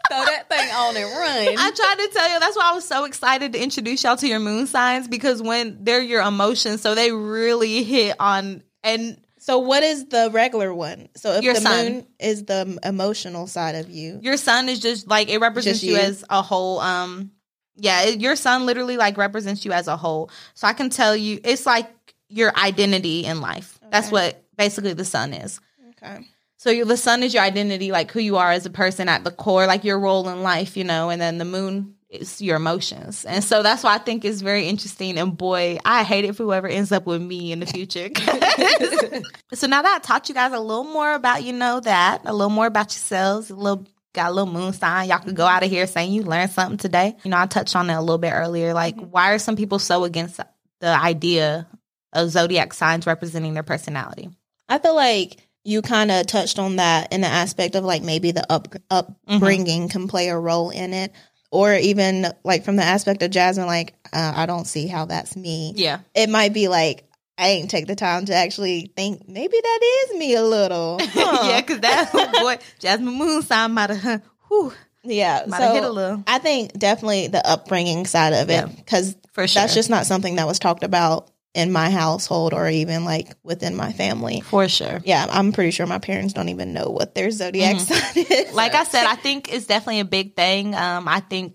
throw 0.08 0.24
that 0.24 0.48
thing 0.48 0.70
on 0.70 0.96
and 0.96 1.04
run. 1.10 1.56
I 1.58 1.70
tried 1.74 2.06
to 2.06 2.10
tell 2.12 2.32
you 2.32 2.38
that's 2.40 2.56
why 2.56 2.70
I 2.70 2.74
was 2.74 2.86
so 2.86 3.04
excited 3.04 3.52
to 3.54 3.62
introduce 3.62 4.04
y'all 4.04 4.16
to 4.16 4.28
your 4.28 4.38
moon 4.38 4.66
signs 4.66 5.08
because 5.08 5.42
when 5.42 5.82
they're 5.82 6.00
your 6.00 6.22
emotions, 6.22 6.80
so 6.80 6.94
they 6.94 7.10
really 7.12 7.82
hit 7.82 8.14
on 8.20 8.62
and 8.84 9.20
So 9.38 9.58
what 9.58 9.82
is 9.82 10.06
the 10.06 10.30
regular 10.32 10.72
one? 10.72 11.08
So 11.16 11.32
if 11.32 11.42
Your 11.42 11.54
the 11.54 11.60
sun. 11.60 11.84
moon 11.86 12.06
is 12.20 12.44
the 12.44 12.78
emotional 12.84 13.46
side 13.48 13.74
of 13.74 13.90
you. 13.90 14.20
your 14.22 14.36
sun 14.36 14.68
is 14.68 14.78
just 14.78 15.08
like 15.08 15.28
it 15.28 15.38
represents 15.40 15.82
you. 15.82 15.94
you? 15.94 15.98
as 15.98 16.24
a 16.30 16.40
whole. 16.40 16.78
Um, 16.78 17.32
yeah, 17.76 18.02
it, 18.02 18.20
your 18.20 18.36
sun 18.36 18.66
literally 18.66 18.96
like 18.96 19.16
represents 19.16 19.64
you 19.64 19.72
as 19.72 19.88
a 19.88 19.96
whole. 19.96 20.30
So 20.54 20.66
I 20.66 20.72
can 20.72 20.90
tell 20.90 21.14
you, 21.14 21.40
it's 21.44 21.66
like 21.66 21.90
your 22.28 22.56
identity 22.56 23.24
in 23.24 23.40
life. 23.40 23.78
That's 23.90 24.10
what 24.10 24.42
basically 24.56 24.94
the 24.94 25.04
sun 25.04 25.32
is. 25.32 25.60
Okay. 25.90 26.26
So 26.56 26.70
your, 26.70 26.86
the 26.86 26.96
sun 26.96 27.22
is 27.22 27.34
your 27.34 27.42
identity, 27.42 27.92
like 27.92 28.10
who 28.10 28.20
you 28.20 28.36
are 28.36 28.50
as 28.50 28.66
a 28.66 28.70
person 28.70 29.08
at 29.08 29.24
the 29.24 29.30
core, 29.30 29.66
like 29.66 29.84
your 29.84 30.00
role 30.00 30.28
in 30.28 30.42
life, 30.42 30.76
you 30.76 30.84
know, 30.84 31.10
and 31.10 31.20
then 31.20 31.38
the 31.38 31.44
moon 31.44 31.94
is 32.08 32.40
your 32.40 32.56
emotions. 32.56 33.24
And 33.24 33.44
so 33.44 33.62
that's 33.62 33.82
why 33.82 33.94
I 33.94 33.98
think 33.98 34.24
it's 34.24 34.40
very 34.40 34.66
interesting. 34.66 35.18
And 35.18 35.36
boy, 35.36 35.78
I 35.84 36.02
hate 36.02 36.24
it 36.24 36.34
for 36.34 36.44
whoever 36.44 36.66
ends 36.66 36.92
up 36.92 37.06
with 37.06 37.20
me 37.20 37.52
in 37.52 37.60
the 37.60 37.66
future. 37.66 38.08
so 39.52 39.66
now 39.66 39.82
that 39.82 39.96
I 39.96 39.98
taught 40.02 40.28
you 40.28 40.34
guys 40.34 40.52
a 40.52 40.60
little 40.60 40.84
more 40.84 41.12
about, 41.12 41.42
you 41.44 41.52
know, 41.52 41.80
that, 41.80 42.22
a 42.24 42.32
little 42.32 42.50
more 42.50 42.66
about 42.66 42.92
yourselves, 42.92 43.50
a 43.50 43.54
little 43.54 43.86
got 44.16 44.30
a 44.30 44.34
little 44.34 44.52
moon 44.52 44.72
sign. 44.72 45.08
Y'all 45.08 45.20
could 45.20 45.36
go 45.36 45.46
out 45.46 45.62
of 45.62 45.70
here 45.70 45.86
saying 45.86 46.12
you 46.12 46.22
learned 46.22 46.50
something 46.50 46.78
today. 46.78 47.14
You 47.22 47.30
know, 47.30 47.38
I 47.38 47.46
touched 47.46 47.76
on 47.76 47.88
it 47.88 47.94
a 47.94 48.00
little 48.00 48.18
bit 48.18 48.32
earlier. 48.32 48.74
Like, 48.74 48.98
why 48.98 49.32
are 49.32 49.38
some 49.38 49.54
people 49.54 49.78
so 49.78 50.02
against 50.04 50.40
the 50.80 50.88
idea 50.88 51.68
of 52.12 52.30
zodiac 52.30 52.74
signs 52.74 53.06
representing 53.06 53.54
their 53.54 53.62
personality? 53.62 54.30
I 54.68 54.78
feel 54.78 54.96
like 54.96 55.36
you 55.62 55.82
kind 55.82 56.10
of 56.10 56.26
touched 56.26 56.58
on 56.58 56.76
that 56.76 57.12
in 57.12 57.20
the 57.20 57.26
aspect 57.26 57.74
of 57.74 57.84
like 57.84 58.02
maybe 58.02 58.32
the 58.32 58.50
up 58.50 58.74
upbringing 58.90 59.88
can 59.88 60.08
play 60.08 60.28
a 60.28 60.38
role 60.38 60.70
in 60.70 60.94
it, 60.94 61.12
or 61.50 61.74
even 61.74 62.26
like 62.44 62.64
from 62.64 62.76
the 62.76 62.82
aspect 62.82 63.22
of 63.22 63.30
Jasmine, 63.30 63.66
like 63.66 63.94
uh, 64.12 64.32
I 64.34 64.46
don't 64.46 64.66
see 64.66 64.86
how 64.86 65.04
that's 65.04 65.36
me. 65.36 65.72
Yeah. 65.76 66.00
It 66.14 66.30
might 66.30 66.52
be 66.52 66.68
like 66.68 67.04
I 67.38 67.48
ain't 67.48 67.70
take 67.70 67.86
the 67.86 67.96
time 67.96 68.24
to 68.26 68.34
actually 68.34 68.92
think 68.96 69.28
maybe 69.28 69.56
that 69.60 69.80
is 69.82 70.18
me 70.18 70.34
a 70.34 70.42
little. 70.42 70.98
Huh. 71.16 71.48
yeah, 71.48 71.60
because 71.60 71.80
that 71.80 72.12
boy 72.40 72.58
Jasmine 72.78 73.14
Moon 73.14 73.42
sign 73.42 73.72
might 73.72 73.90
have, 73.90 74.22
whew, 74.48 74.72
yeah. 75.02 75.44
might 75.46 75.60
have 75.60 75.74
hit 75.74 75.82
a 75.82 75.86
So 75.86 75.92
little 75.92 76.24
I 76.26 76.38
think 76.38 76.72
definitely 76.78 77.28
the 77.28 77.46
upbringing 77.46 78.06
side 78.06 78.32
of 78.32 78.50
it 78.50 78.68
because 78.76 79.16
for 79.32 79.46
sure. 79.48 79.62
that's 79.62 79.74
just 79.74 79.88
not 79.90 80.06
something 80.06 80.36
that 80.36 80.46
was 80.46 80.58
talked 80.58 80.82
about 80.82 81.30
in 81.54 81.72
my 81.72 81.88
household 81.88 82.52
or 82.52 82.68
even 82.68 83.04
like 83.06 83.34
within 83.42 83.74
my 83.76 83.92
family. 83.92 84.42
for 84.42 84.68
sure. 84.68 85.00
Yeah, 85.04 85.26
I'm 85.30 85.52
pretty 85.52 85.70
sure 85.70 85.86
my 85.86 85.98
parents 85.98 86.34
don't 86.34 86.50
even 86.50 86.74
know 86.74 86.90
what 86.90 87.14
their 87.14 87.30
zodiac 87.30 87.80
sign 87.80 88.24
is. 88.30 88.52
Like 88.54 88.74
I 88.74 88.84
said, 88.84 89.06
I 89.06 89.14
think 89.16 89.52
it's 89.52 89.66
definitely 89.66 90.00
a 90.00 90.04
big 90.04 90.36
thing. 90.36 90.74
Um, 90.74 91.08
I 91.08 91.20
think, 91.20 91.54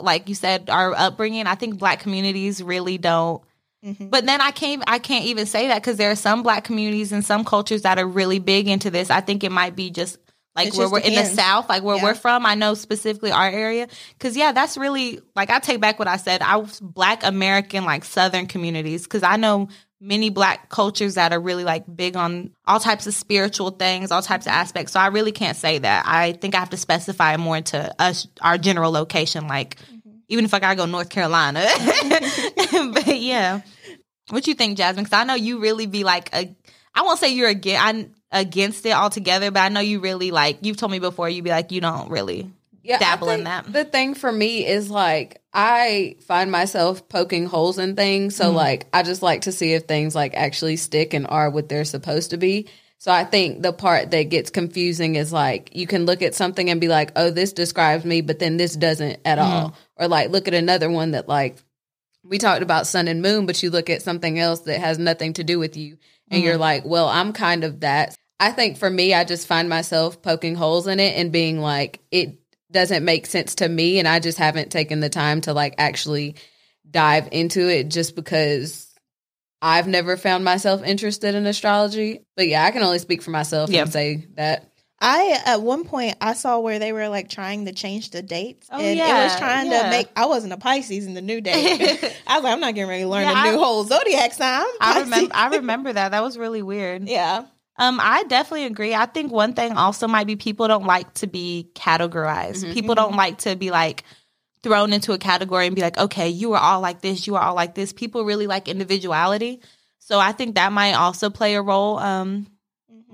like 0.00 0.28
you 0.28 0.34
said, 0.34 0.68
our 0.68 0.94
upbringing. 0.94 1.46
I 1.46 1.54
think 1.54 1.78
Black 1.78 2.00
communities 2.00 2.62
really 2.62 2.98
don't. 2.98 3.42
Mhm. 3.86 4.10
But 4.10 4.26
then 4.26 4.40
I 4.40 4.50
can't. 4.50 4.82
I 4.86 4.98
can't 4.98 5.26
even 5.26 5.46
say 5.46 5.68
that 5.68 5.80
because 5.82 5.96
there 5.96 6.10
are 6.10 6.16
some 6.16 6.42
Black 6.42 6.64
communities 6.64 7.12
and 7.12 7.24
some 7.24 7.44
cultures 7.44 7.82
that 7.82 7.98
are 7.98 8.06
really 8.06 8.38
big 8.40 8.66
into 8.68 8.90
this. 8.90 9.10
I 9.10 9.20
think 9.20 9.44
it 9.44 9.52
might 9.52 9.76
be 9.76 9.90
just. 9.90 10.18
Like 10.56 10.68
It 10.68 10.74
where 10.74 10.84
just 10.84 10.92
we're 10.94 10.98
in 11.00 11.14
the. 11.14 11.24
South, 11.26 11.68
like 11.68 11.82
where 11.82 11.96
Yeah. 11.96 12.02
we're 12.02 12.14
from, 12.14 12.46
I 12.46 12.54
know 12.54 12.72
specifically 12.72 13.30
our 13.30 13.46
area. 13.46 13.88
Cause 14.18 14.38
yeah, 14.38 14.52
that's 14.52 14.78
really 14.78 15.20
like 15.34 15.50
I 15.50 15.58
take 15.58 15.82
back 15.82 15.98
what 15.98 16.08
I 16.08 16.16
said. 16.16 16.40
I 16.40 16.56
was 16.56 16.80
Black 16.80 17.24
American, 17.26 17.84
like 17.84 18.06
Southern 18.06 18.46
communities, 18.46 19.06
cause 19.06 19.22
I 19.22 19.36
know 19.36 19.68
many 20.00 20.30
Black 20.30 20.70
cultures 20.70 21.16
that 21.16 21.34
are 21.34 21.40
really 21.40 21.62
like 21.64 21.84
big 21.94 22.16
on 22.16 22.52
all 22.66 22.80
types 22.80 23.06
of 23.06 23.12
spiritual 23.12 23.68
things, 23.70 24.10
all 24.10 24.22
types 24.22 24.46
of 24.46 24.52
aspects. 24.52 24.92
So 24.92 25.00
I 25.00 25.08
really 25.08 25.30
can't 25.32 25.58
say 25.58 25.76
that. 25.76 26.04
I 26.06 26.32
think 26.32 26.54
I 26.54 26.58
have 26.60 26.70
to 26.70 26.78
specify 26.78 27.36
more 27.36 27.58
into 27.58 27.94
us, 28.00 28.26
our 28.40 28.56
general 28.56 28.90
location, 28.90 29.48
like 29.48 29.76
even 30.28 30.46
if 30.46 30.54
I 30.54 30.58
gotta 30.58 30.76
go 30.76 30.86
North 30.86 31.10
Carolina. 31.10 31.66
but 32.92 33.18
yeah, 33.18 33.60
what 34.30 34.46
you 34.46 34.54
think, 34.54 34.76
Jasmine? 34.78 35.04
Because 35.04 35.18
I 35.18 35.24
know 35.24 35.34
you 35.34 35.58
really 35.60 35.86
be 35.86 36.04
like 36.04 36.34
a. 36.34 36.54
I 36.94 37.02
won't 37.02 37.18
say 37.18 37.32
you're 37.34 37.48
against 37.48 38.10
against 38.32 38.84
it 38.86 38.90
altogether, 38.92 39.50
but 39.50 39.60
I 39.60 39.68
know 39.68 39.80
you 39.80 40.00
really 40.00 40.30
like. 40.30 40.58
You've 40.62 40.76
told 40.76 40.92
me 40.92 40.98
before 40.98 41.28
you'd 41.28 41.44
be 41.44 41.50
like 41.50 41.70
you 41.72 41.80
don't 41.80 42.10
really. 42.10 42.50
yeah, 42.82 42.98
dabble 42.98 43.30
in 43.30 43.44
that. 43.44 43.70
The 43.72 43.84
thing 43.84 44.14
for 44.14 44.30
me 44.32 44.66
is 44.66 44.90
like 44.90 45.40
I 45.52 46.16
find 46.26 46.50
myself 46.50 47.08
poking 47.08 47.46
holes 47.46 47.78
in 47.78 47.96
things, 47.96 48.34
so 48.36 48.46
Mm-hmm. 48.46 48.56
like 48.56 48.86
I 48.92 49.02
just 49.02 49.22
like 49.22 49.42
to 49.42 49.52
see 49.52 49.74
if 49.74 49.84
things 49.84 50.14
like 50.14 50.34
actually 50.34 50.76
stick 50.76 51.12
and 51.14 51.26
are 51.28 51.50
what 51.50 51.68
they're 51.68 51.84
supposed 51.84 52.30
to 52.30 52.36
be. 52.36 52.68
So 52.98 53.12
I 53.12 53.24
think 53.24 53.60
the 53.62 53.74
part 53.74 54.10
that 54.12 54.22
gets 54.30 54.48
confusing 54.50 55.16
is 55.16 55.30
like 55.32 55.76
you 55.76 55.86
can 55.86 56.06
look 56.06 56.22
at 56.22 56.34
something 56.34 56.70
and 56.70 56.80
be 56.80 56.88
like, 56.88 57.12
"Oh, 57.14 57.30
this 57.30 57.52
describes 57.52 58.04
me," 58.06 58.22
but 58.22 58.38
then 58.38 58.56
this 58.56 58.74
doesn't 58.74 59.20
at 59.24 59.38
Mm-hmm. 59.38 59.52
all. 59.52 59.74
Or 59.96 60.08
like 60.08 60.30
look 60.30 60.48
at 60.48 60.54
another 60.54 60.90
one 60.90 61.10
that 61.12 61.28
like 61.28 61.56
we 62.28 62.38
talked 62.38 62.62
about 62.62 62.86
sun 62.86 63.08
and 63.08 63.22
moon, 63.22 63.46
but 63.46 63.62
you 63.62 63.70
look 63.70 63.88
at 63.90 64.02
something 64.02 64.38
else 64.38 64.60
that 64.60 64.80
has 64.80 64.98
nothing 64.98 65.32
to 65.34 65.44
do 65.44 65.58
with 65.58 65.76
you 65.76 65.98
and 66.30 66.38
Mm-hmm. 66.38 66.44
you're 66.46 66.56
like, 66.58 66.84
well, 66.84 67.08
I'm 67.08 67.32
kind 67.32 67.62
of 67.64 67.80
that. 67.80 68.16
I 68.40 68.50
think 68.52 68.78
for 68.78 68.90
me, 68.90 69.14
I 69.14 69.24
just 69.24 69.46
find 69.46 69.68
myself 69.68 70.20
poking 70.22 70.56
holes 70.56 70.86
in 70.88 70.98
it 71.00 71.16
and 71.16 71.30
being 71.32 71.60
like, 71.60 72.00
it 72.10 72.38
doesn't 72.72 73.04
make 73.04 73.26
sense 73.26 73.54
to 73.56 73.68
me. 73.68 73.98
And 74.00 74.08
I 74.08 74.18
just 74.18 74.36
haven't 74.38 74.70
taken 74.72 74.98
the 75.00 75.08
time 75.08 75.40
to 75.42 75.52
like 75.52 75.74
actually 75.78 76.34
dive 76.90 77.28
into 77.32 77.68
it 77.68 77.88
just 77.90 78.16
because 78.16 78.92
I've 79.62 79.86
never 79.88 80.16
found 80.16 80.44
myself 80.44 80.82
interested 80.84 81.34
in 81.34 81.46
astrology, 81.46 82.20
but 82.36 82.46
yeah, 82.48 82.64
I 82.64 82.72
can 82.72 82.82
only 82.82 82.98
speak 82.98 83.22
for 83.22 83.30
myself 83.30 83.70
Yeah. 83.70 83.82
and 83.82 83.92
say 83.92 84.26
that. 84.34 84.70
I 84.98 85.38
at 85.44 85.60
one 85.62 85.84
point 85.84 86.16
I 86.22 86.32
saw 86.32 86.58
where 86.60 86.78
they 86.78 86.92
were 86.92 87.08
like 87.08 87.28
trying 87.28 87.66
to 87.66 87.72
change 87.72 88.10
the 88.10 88.22
dates, 88.22 88.68
Oh, 88.72 88.78
and 88.78 88.98
it 88.98 89.02
was 89.02 89.36
trying 89.36 89.70
yeah. 89.70 89.82
to 89.84 89.90
make. 89.90 90.08
I 90.16 90.24
wasn't 90.26 90.54
a 90.54 90.56
Pisces 90.56 91.04
in 91.06 91.12
the 91.14 91.20
new 91.20 91.40
date. 91.42 91.80
I 92.26 92.36
was 92.36 92.44
like, 92.44 92.52
I'm 92.54 92.60
not 92.60 92.74
getting 92.74 92.88
ready 92.88 93.02
to 93.02 93.08
learn 93.08 93.24
Yeah, 93.24 93.42
a 93.46 93.50
new 93.52 93.58
I- 93.58 93.62
whole 93.62 93.84
zodiac 93.84 94.32
sign. 94.32 94.64
I 94.80 95.00
remember. 95.02 95.34
I 95.34 95.48
remember 95.56 95.92
that. 95.92 96.10
That 96.12 96.22
was 96.22 96.38
really 96.38 96.62
weird. 96.62 97.06
Yeah, 97.08 97.44
Um, 97.78 97.98
I 98.02 98.24
definitely 98.24 98.64
agree. 98.66 98.94
I 98.94 99.04
think 99.06 99.30
one 99.30 99.52
thing 99.52 99.72
also 99.72 100.08
might 100.08 100.26
be 100.26 100.36
people 100.36 100.66
don't 100.66 100.86
like 100.86 101.12
to 101.14 101.26
be 101.26 101.70
categorized. 101.74 102.72
People 102.72 102.94
don't 102.94 103.16
like 103.16 103.38
to 103.38 103.54
be 103.54 103.70
like 103.70 104.04
thrown 104.62 104.94
into 104.94 105.12
a 105.12 105.18
category 105.18 105.66
and 105.66 105.76
be 105.76 105.82
like, 105.82 105.98
okay, 105.98 106.28
you 106.30 106.54
are 106.54 106.60
all 106.60 106.80
like 106.80 107.02
this, 107.02 107.26
you 107.26 107.36
are 107.36 107.42
all 107.42 107.54
like 107.54 107.74
this. 107.74 107.92
People 107.92 108.24
really 108.24 108.46
like 108.46 108.66
individuality. 108.66 109.60
So 109.98 110.18
I 110.18 110.32
think 110.32 110.54
that 110.54 110.72
might 110.72 110.94
also 110.94 111.28
play 111.30 111.54
a 111.54 111.60
role. 111.62 111.98
Um, 111.98 112.46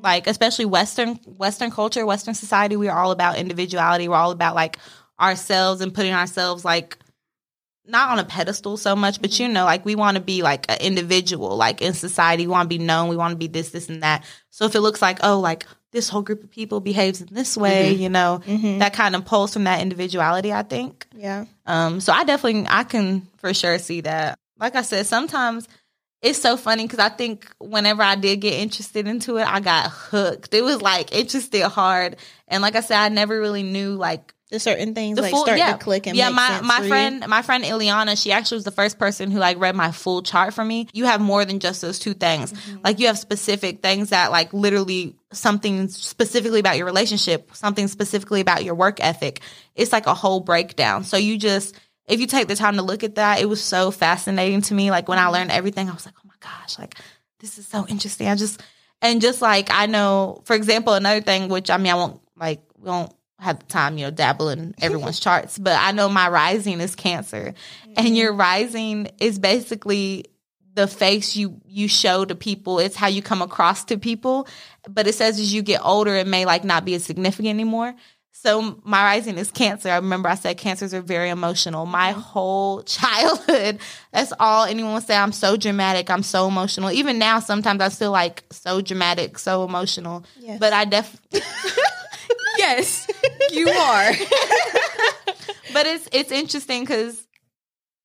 like 0.03 0.27
especially 0.27 0.65
Western 0.65 1.15
Western 1.37 1.71
culture, 1.71 2.05
Western 2.05 2.35
society, 2.35 2.77
we 2.77 2.89
are 2.89 2.99
all 2.99 3.11
about 3.13 3.37
individuality. 3.39 4.09
We're 4.09 4.17
all 4.17 4.31
about 4.33 4.55
like 4.55 4.79
ourselves 5.21 5.81
and 5.81 5.95
putting 5.95 6.13
ourselves 6.13 6.65
like 6.65 6.99
not 7.85 8.11
on 8.11 8.19
a 8.21 8.25
pedestal 8.25 8.77
so 8.77 8.95
much, 8.95 9.21
but 9.21 9.39
you 9.41 9.49
know, 9.49 9.65
like 9.65 9.85
we 9.85 9.97
want 9.97 10.17
to 10.17 10.23
be 10.23 10.43
like 10.43 10.71
an 10.71 10.79
individual, 10.81 11.57
like 11.57 11.83
in 11.83 11.95
society, 11.95 12.47
we 12.47 12.53
want 12.53 12.71
to 12.71 12.79
be 12.79 12.83
known, 12.83 13.09
we 13.09 13.17
want 13.17 13.33
to 13.33 13.37
be 13.37 13.49
this, 13.49 13.71
this, 13.71 13.89
and 13.89 14.03
that. 14.05 14.25
So 14.51 14.65
if 14.67 14.75
it 14.77 14.81
looks 14.81 15.03
like, 15.03 15.19
oh, 15.25 15.41
like 15.41 15.67
this 15.91 16.09
whole 16.09 16.23
group 16.23 16.45
of 16.45 16.51
people 16.51 16.79
behaves 16.81 17.21
in 17.21 17.29
this 17.33 17.57
way, 17.57 17.93
you 17.93 18.09
know, 18.09 18.41
Mhm. 18.47 18.79
that 18.79 18.95
kind 18.95 19.17
of 19.17 19.25
pulls 19.25 19.53
from 19.53 19.65
that 19.65 19.81
individuality, 19.83 20.53
I 20.53 20.63
think. 20.63 21.07
yeah. 21.15 21.45
Um, 21.67 22.01
so 22.01 22.13
I 22.13 22.23
definitely, 22.25 22.67
I 22.69 22.85
can 22.85 23.29
for 23.39 23.53
sure 23.53 23.79
see 23.79 24.01
that. 24.03 24.39
Like 24.59 24.77
I 24.77 24.83
said, 24.83 25.07
sometimes 25.07 25.67
it's 26.23 26.39
so 26.41 26.57
funny 26.57 26.85
because 26.85 27.01
I 27.01 27.09
think 27.09 27.47
whenever 27.59 28.03
I 28.03 28.15
did 28.15 28.41
get 28.41 28.55
interested 28.55 29.07
into 29.09 29.37
it, 29.39 29.45
I 29.47 29.61
got 29.61 29.91
hooked. 29.91 30.55
It 30.55 30.63
was 30.63 30.81
like 30.81 31.13
interested 31.13 31.63
hard, 31.69 32.17
and 32.49 32.63
like 32.63 32.77
I 32.77 32.81
said, 32.81 32.97
I 32.99 33.09
never 33.09 33.39
really 33.41 33.63
knew 33.65 33.95
like 33.95 34.33
The 34.51 34.61
certain 34.61 34.95
things 34.95 35.17
the 35.17 35.23
like 35.23 35.31
full 35.33 35.45
start 35.45 35.59
yeah 35.59 35.73
to 35.73 35.79
click 35.79 36.07
and 36.07 36.15
yeah 36.17 36.29
make 36.29 36.37
my 36.37 36.61
my 36.61 36.77
for 36.77 36.83
you. 36.85 36.89
friend 36.91 37.25
my 37.27 37.41
friend 37.43 37.65
Ileana 37.65 38.23
she 38.23 38.33
actually 38.33 38.57
was 38.59 38.65
the 38.65 38.71
first 38.71 38.99
person 38.99 39.31
who 39.31 39.39
like 39.39 39.59
read 39.59 39.75
my 39.75 39.91
full 39.93 40.21
chart 40.23 40.53
for 40.53 40.63
me 40.65 40.89
you 40.93 41.07
have 41.07 41.23
more 41.23 41.45
than 41.47 41.59
just 41.59 41.81
those 41.81 41.99
two 41.99 42.13
things 42.13 42.53
Mm-hmm. 42.53 42.81
like 42.85 42.99
you 43.01 43.07
have 43.07 43.19
specific 43.19 43.81
things 43.83 44.11
that 44.11 44.31
like 44.31 44.53
literally 44.53 45.17
something 45.33 45.89
specifically 45.89 46.61
about 46.61 46.77
your 46.77 46.85
relationship 46.85 47.49
something 47.55 47.89
specifically 47.89 48.43
about 48.43 48.63
your 48.63 48.75
work 48.75 48.99
ethic 49.01 49.41
it's 49.75 49.91
like 49.91 50.07
a 50.07 50.13
whole 50.15 50.41
breakdown 50.41 51.03
so 51.05 51.17
you 51.17 51.39
just 51.39 51.75
if 52.09 52.21
you 52.21 52.27
take 52.27 52.49
the 52.49 52.57
time 52.57 52.77
to 52.77 52.83
look 52.83 53.05
at 53.05 53.17
that 53.17 53.41
it 53.41 53.49
was 53.49 53.63
so 53.63 53.91
fascinating 53.91 54.63
to 54.63 54.75
me 54.75 54.91
like 54.91 55.09
when 55.09 55.19
Mm-hmm. 55.19 55.29
I 55.29 55.39
learned 55.39 55.51
everything 55.53 55.89
I 55.89 55.93
was 55.93 56.07
like 56.07 56.15
oh 56.19 56.29
my 56.29 56.35
gosh 56.41 56.79
like 56.79 56.97
this 57.41 57.59
is 57.59 57.67
so 57.67 57.87
interesting 57.89 58.29
I 58.29 58.35
just 58.35 58.63
and 59.01 59.21
just 59.21 59.43
like 59.43 59.69
I 59.71 59.87
know 59.87 60.43
for 60.45 60.55
example 60.55 60.95
another 60.95 61.21
thing 61.21 61.49
which 61.49 61.71
I 61.71 61.77
mean 61.77 61.93
I 61.93 61.97
won't 61.97 62.21
like 62.37 62.63
we 62.79 62.91
won't 62.91 63.13
have 63.43 63.59
the 63.59 63.67
time, 63.67 63.99
you 63.99 64.05
know, 64.05 64.11
dabble 64.11 64.49
in 64.49 64.75
everyone's 64.81 65.21
charts, 65.21 65.59
but 65.59 65.77
I 65.79 65.93
know 65.93 66.09
my 66.09 66.29
rising 66.29 66.81
is 66.81 66.95
cancer. 66.95 67.55
And 67.97 68.17
your 68.17 68.33
rising 68.33 69.09
is 69.19 69.39
basically 69.39 70.27
the 70.75 70.87
face 70.87 71.37
you 71.37 71.61
you 71.67 71.89
show 71.89 72.25
to 72.25 72.35
people. 72.35 72.79
It's 72.79 72.97
how 72.97 73.09
you 73.09 73.21
come 73.21 73.43
across 73.43 73.85
to 73.87 73.99
people. 73.99 74.49
But 74.89 75.07
it 75.07 75.15
says 75.15 75.39
as 75.39 75.53
you 75.53 75.63
get 75.63 75.85
older, 75.85 76.15
it 76.15 76.27
may 76.27 76.47
like 76.47 76.65
not 76.65 76.85
be 76.85 76.95
as 76.95 77.05
significant 77.05 77.49
anymore. 77.49 77.95
So 78.35 78.81
my 78.83 79.05
rising 79.05 79.39
is 79.39 79.51
cancer. 79.51 79.91
I 79.91 79.97
remember 79.97 80.29
I 80.29 80.35
said 80.35 80.57
cancers 80.57 80.93
are 80.95 81.01
very 81.01 81.29
emotional. 81.29 81.87
My 81.87 82.11
mm-hmm. 82.11 82.21
whole 82.21 82.83
childhood, 82.85 83.79
that's 84.13 84.33
all 84.41 84.65
anyone 84.65 84.95
would 84.95 85.05
say. 85.05 85.17
I'm 85.17 85.33
so 85.33 85.57
dramatic. 85.57 86.11
I'm 86.11 86.23
so 86.23 86.49
emotional. 86.49 86.91
Even 86.91 87.19
now, 87.19 87.39
sometimes 87.39 87.81
I 87.81 87.89
still 87.89 88.11
like 88.11 88.43
so 88.51 88.81
dramatic, 88.81 89.39
so 89.39 89.65
emotional. 89.65 90.25
Yes. 90.41 90.59
But 90.59 90.73
I 90.73 90.85
definitely. 90.85 91.41
Yes, 92.59 93.07
you 93.51 93.69
are. 93.69 94.13
but 95.73 95.87
it's 95.87 96.09
it's 96.13 96.31
interesting 96.31 96.83
because 96.83 97.27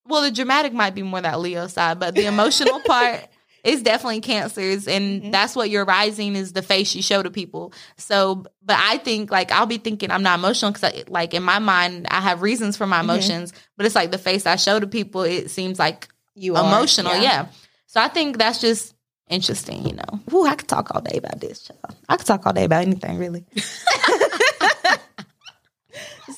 well 0.06 0.22
the 0.22 0.32
dramatic 0.32 0.74
might 0.74 0.96
be 0.96 1.04
more 1.04 1.22
that 1.22 1.40
leo 1.40 1.68
side 1.68 2.00
but 2.00 2.16
the 2.16 2.26
emotional 2.26 2.80
part 2.86 3.28
is 3.68 3.82
definitely 3.82 4.22
cancers 4.22 4.88
and 4.88 5.22
mm-hmm. 5.22 5.32
that's 5.32 5.56
what 5.56 5.70
your 5.70 5.86
rising 5.86 6.36
is 6.36 6.54
the 6.54 6.62
face 6.62 6.96
you 6.96 7.02
show 7.02 7.22
to 7.22 7.30
people 7.30 7.74
so 7.98 8.46
but 8.64 8.78
i 8.80 8.98
think 8.98 9.32
like 9.32 9.52
i'll 9.52 9.66
be 9.66 9.78
thinking 9.78 10.12
i'm 10.12 10.24
not 10.24 10.40
emotional 10.40 10.72
because 10.72 11.08
like 11.10 11.34
in 11.34 11.44
my 11.44 11.60
mind 11.60 12.08
i 12.10 12.22
have 12.22 12.42
reasons 12.42 12.78
for 12.78 12.88
my 12.88 12.98
mm-hmm. 12.98 13.10
emotions 13.10 13.54
but 13.76 13.86
it's 13.86 13.96
like 13.96 14.12
the 14.12 14.18
face 14.18 14.46
i 14.46 14.56
show 14.56 14.80
to 14.80 14.88
people 14.88 15.22
it 15.24 15.50
seems 15.50 15.78
like 15.78 16.08
you 16.36 16.56
are, 16.56 16.66
emotional 16.66 17.16
yeah. 17.16 17.48
so 17.86 18.02
i 18.02 18.08
think 18.08 18.38
that's 18.38 18.62
just 18.62 18.96
interesting 19.30 19.86
you 19.86 19.94
know 19.94 20.22
Ooh, 20.34 20.46
i 20.46 20.56
could 20.56 20.68
talk 20.68 20.94
all 20.96 21.02
day 21.02 21.18
about 21.18 21.40
this 21.42 21.64
child. 21.64 21.96
i 22.08 22.16
could 22.16 22.26
talk 22.26 22.46
all 22.46 22.54
day 22.54 22.64
about 22.64 22.84
anything 22.84 23.18
really 23.18 23.46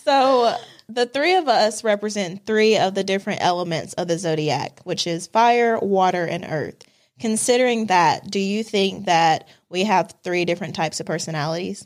So 0.09 0.55
the 0.87 1.05
three 1.05 1.35
of 1.35 1.47
us 1.47 1.83
represent 1.83 2.43
three 2.47 2.77
of 2.77 2.95
the 2.95 3.03
different 3.03 3.43
elements 3.43 3.93
of 3.93 4.07
the 4.07 4.17
zodiac, 4.17 4.79
which 4.83 5.05
is 5.05 5.27
fire, 5.27 5.77
water, 5.77 6.25
and 6.25 6.43
earth. 6.49 6.83
Considering 7.19 7.87
that, 7.87 8.29
do 8.29 8.39
you 8.39 8.63
think 8.63 9.05
that 9.05 9.47
we 9.69 9.83
have 9.83 10.15
three 10.23 10.45
different 10.45 10.75
types 10.75 10.99
of 10.99 11.05
personalities? 11.05 11.85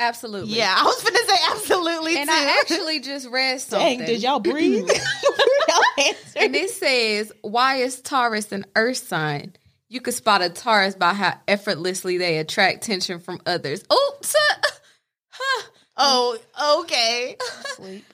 Absolutely. 0.00 0.56
yeah 0.56 0.74
i 0.76 0.82
was 0.82 1.02
gonna 1.04 1.16
say 1.18 1.36
absolutely 1.52 2.16
And 2.18 2.28
too. 2.28 2.34
I 2.34 2.58
actually 2.60 2.98
just 2.98 3.28
read 3.28 3.60
something. 3.60 3.98
Dang, 3.98 4.06
did 4.06 4.22
y'all 4.24 4.40
breathe? 4.40 4.88
y'all 5.68 6.04
answer. 6.06 6.38
And 6.40 6.56
it 6.56 6.70
says, 6.70 7.32
Why 7.42 7.76
is 7.76 8.00
Taurus 8.00 8.50
an 8.50 8.64
earth 8.74 8.96
sign? 8.96 9.54
You 9.88 10.00
could 10.00 10.14
spot 10.14 10.42
a 10.42 10.48
Taurus 10.50 10.96
by 10.96 11.14
how 11.14 11.34
effortlessly 11.46 12.18
they 12.18 12.38
attract 12.38 12.82
tension 12.82 13.20
from 13.20 13.40
others. 13.46 13.84
Oops. 13.84 14.34
Uh, 14.34 14.68
huh. 15.30 15.62
oh 15.96 16.38
okay 16.82 17.36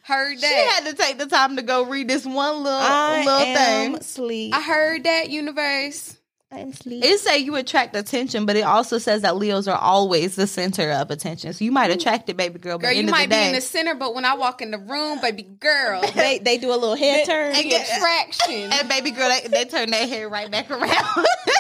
Heard 0.03 0.39
that. 0.39 0.41
She 0.41 0.85
had 0.85 0.91
to 0.91 1.03
take 1.03 1.17
the 1.17 1.27
time 1.27 1.57
to 1.57 1.63
go 1.63 1.87
read 1.87 2.09
this 2.09 2.27
one 2.27 2.63
little 2.63 2.79
I 2.79 3.25
little 3.25 3.41
am 3.41 3.93
thing. 3.95 4.03
sleep. 4.03 4.55
I 4.55 4.61
heard 4.61 5.05
that, 5.05 5.31
universe. 5.31 6.19
Sleep. 6.53 7.05
It 7.05 7.21
say 7.21 7.39
you 7.39 7.55
attract 7.55 7.95
attention, 7.95 8.45
but 8.45 8.57
it 8.57 8.63
also 8.63 8.99
says 8.99 9.23
that 9.23 9.37
Leos 9.37 9.69
are 9.69 9.79
always 9.79 10.35
the 10.35 10.49
center 10.49 10.91
of 10.91 11.09
attention. 11.13 11.53
So 11.53 11.65
you 11.65 11.71
might 11.71 11.93
attract 11.93 12.29
it, 12.29 12.37
baby 12.37 12.59
girl. 12.59 12.77
But 12.77 12.87
Girl, 12.89 12.93
you 12.93 13.05
might 13.05 13.31
the 13.31 13.37
be 13.37 13.43
in 13.43 13.53
the 13.53 13.61
center, 13.61 13.95
but 13.95 14.17
when 14.17 14.25
I 14.25 14.35
walk 14.35 14.61
in 14.61 14.73
the 14.73 14.79
room, 14.79 15.21
baby 15.21 15.45
girl, 15.45 16.03
they 16.15 16.41
they 16.41 16.59
do 16.59 16.71
a 16.71 16.75
little 16.75 16.97
head 16.97 17.25
turn. 17.25 17.53
the 17.53 17.75
attraction. 17.77 18.73
and 18.73 18.89
baby 18.89 19.13
girl, 19.13 19.29
they, 19.29 19.47
they 19.47 19.65
turn 19.65 19.91
their 19.91 20.09
hair 20.09 20.29
right 20.29 20.51
back 20.51 20.69
around. 20.73 20.91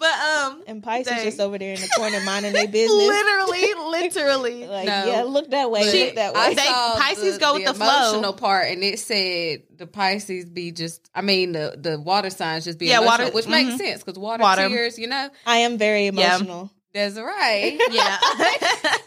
but 0.00 0.12
um, 0.12 0.64
And 0.66 0.82
Pisces 0.82 1.06
Dang. 1.12 1.24
just 1.24 1.38
over 1.38 1.58
there 1.58 1.74
in 1.74 1.80
the 1.80 1.88
corner 1.96 2.18
minding 2.24 2.52
their 2.52 2.66
business. 2.66 2.90
literally, 2.96 3.74
literally, 3.90 4.66
Like, 4.66 4.86
No. 4.86 5.04
yeah, 5.06 5.22
look 5.22 5.50
that 5.50 5.70
way, 5.70 5.82
She- 5.92 6.06
look 6.06 6.14
that 6.16 6.34
I 6.36 6.48
way. 6.48 6.54
They- 6.54 6.64
saw 6.64 6.96
Pisces 6.98 7.38
go 7.38 7.54
with 7.54 7.66
the 7.66 7.74
flow. 7.74 7.86
emotional 7.86 8.32
part, 8.32 8.68
and 8.68 8.82
it 8.82 8.98
said 8.98 9.62
the 9.76 9.86
Pisces 9.86 10.46
be 10.46 10.72
just. 10.72 11.08
I 11.14 11.20
mean, 11.20 11.52
the 11.52 11.76
the 11.78 12.00
water 12.00 12.30
signs 12.30 12.64
just 12.64 12.78
be 12.78 12.86
Yeah, 12.86 13.02
emotional, 13.02 13.26
water- 13.26 13.34
which 13.36 13.46
makes 13.46 13.74
mhm. 13.74 13.78
sense 13.78 14.02
because 14.02 14.18
water, 14.18 14.42
Water. 14.42 14.68
tears. 14.68 14.98
You 14.98 15.06
know, 15.08 15.28
I 15.46 15.58
am 15.58 15.78
very 15.78 16.06
emotional. 16.06 16.70
that's 16.94 17.16
right. 17.16 17.78
yeah, 17.90 18.18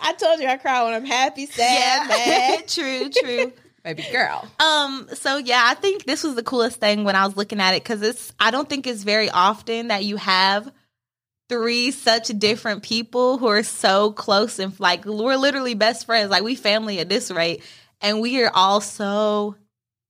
I 0.01 0.13
told 0.17 0.39
you 0.39 0.47
I 0.47 0.57
cry 0.57 0.83
when 0.83 0.93
I'm 0.93 1.05
happy, 1.05 1.45
sad, 1.47 2.07
yeah, 2.09 2.55
mad. 2.57 2.67
true, 2.67 3.09
true. 3.09 3.51
baby 3.83 4.05
girl. 4.11 4.47
Um. 4.59 5.07
So 5.13 5.37
yeah, 5.37 5.61
I 5.65 5.73
think 5.75 6.05
this 6.05 6.23
was 6.23 6.35
the 6.35 6.43
coolest 6.43 6.79
thing 6.79 7.03
when 7.03 7.15
I 7.15 7.25
was 7.25 7.35
looking 7.37 7.59
at 7.59 7.73
it 7.75 7.83
because 7.83 8.01
it's. 8.01 8.31
I 8.39 8.51
don't 8.51 8.69
think 8.69 8.87
it's 8.87 9.03
very 9.03 9.29
often 9.29 9.89
that 9.89 10.03
you 10.05 10.17
have 10.17 10.71
three 11.49 11.91
such 11.91 12.27
different 12.39 12.83
people 12.83 13.37
who 13.37 13.47
are 13.47 13.63
so 13.63 14.11
close 14.11 14.59
and 14.59 14.77
like 14.79 15.05
we're 15.05 15.35
literally 15.35 15.73
best 15.73 16.05
friends. 16.05 16.29
Like 16.29 16.43
we 16.43 16.55
family 16.55 16.99
at 16.99 17.09
this 17.09 17.31
rate, 17.31 17.63
and 18.01 18.21
we 18.21 18.41
are 18.43 18.51
all 18.53 18.81
so 18.81 19.55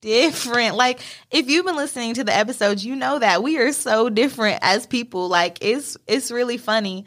different. 0.01 0.75
Like 0.75 0.99
if 1.31 1.49
you've 1.49 1.65
been 1.65 1.75
listening 1.75 2.13
to 2.15 2.23
the 2.23 2.35
episodes, 2.35 2.85
you 2.85 2.95
know 2.95 3.19
that 3.19 3.41
we 3.43 3.57
are 3.57 3.71
so 3.73 4.09
different 4.09 4.59
as 4.61 4.85
people. 4.85 5.27
Like 5.27 5.59
it's 5.61 5.97
it's 6.07 6.31
really 6.31 6.57
funny. 6.57 7.05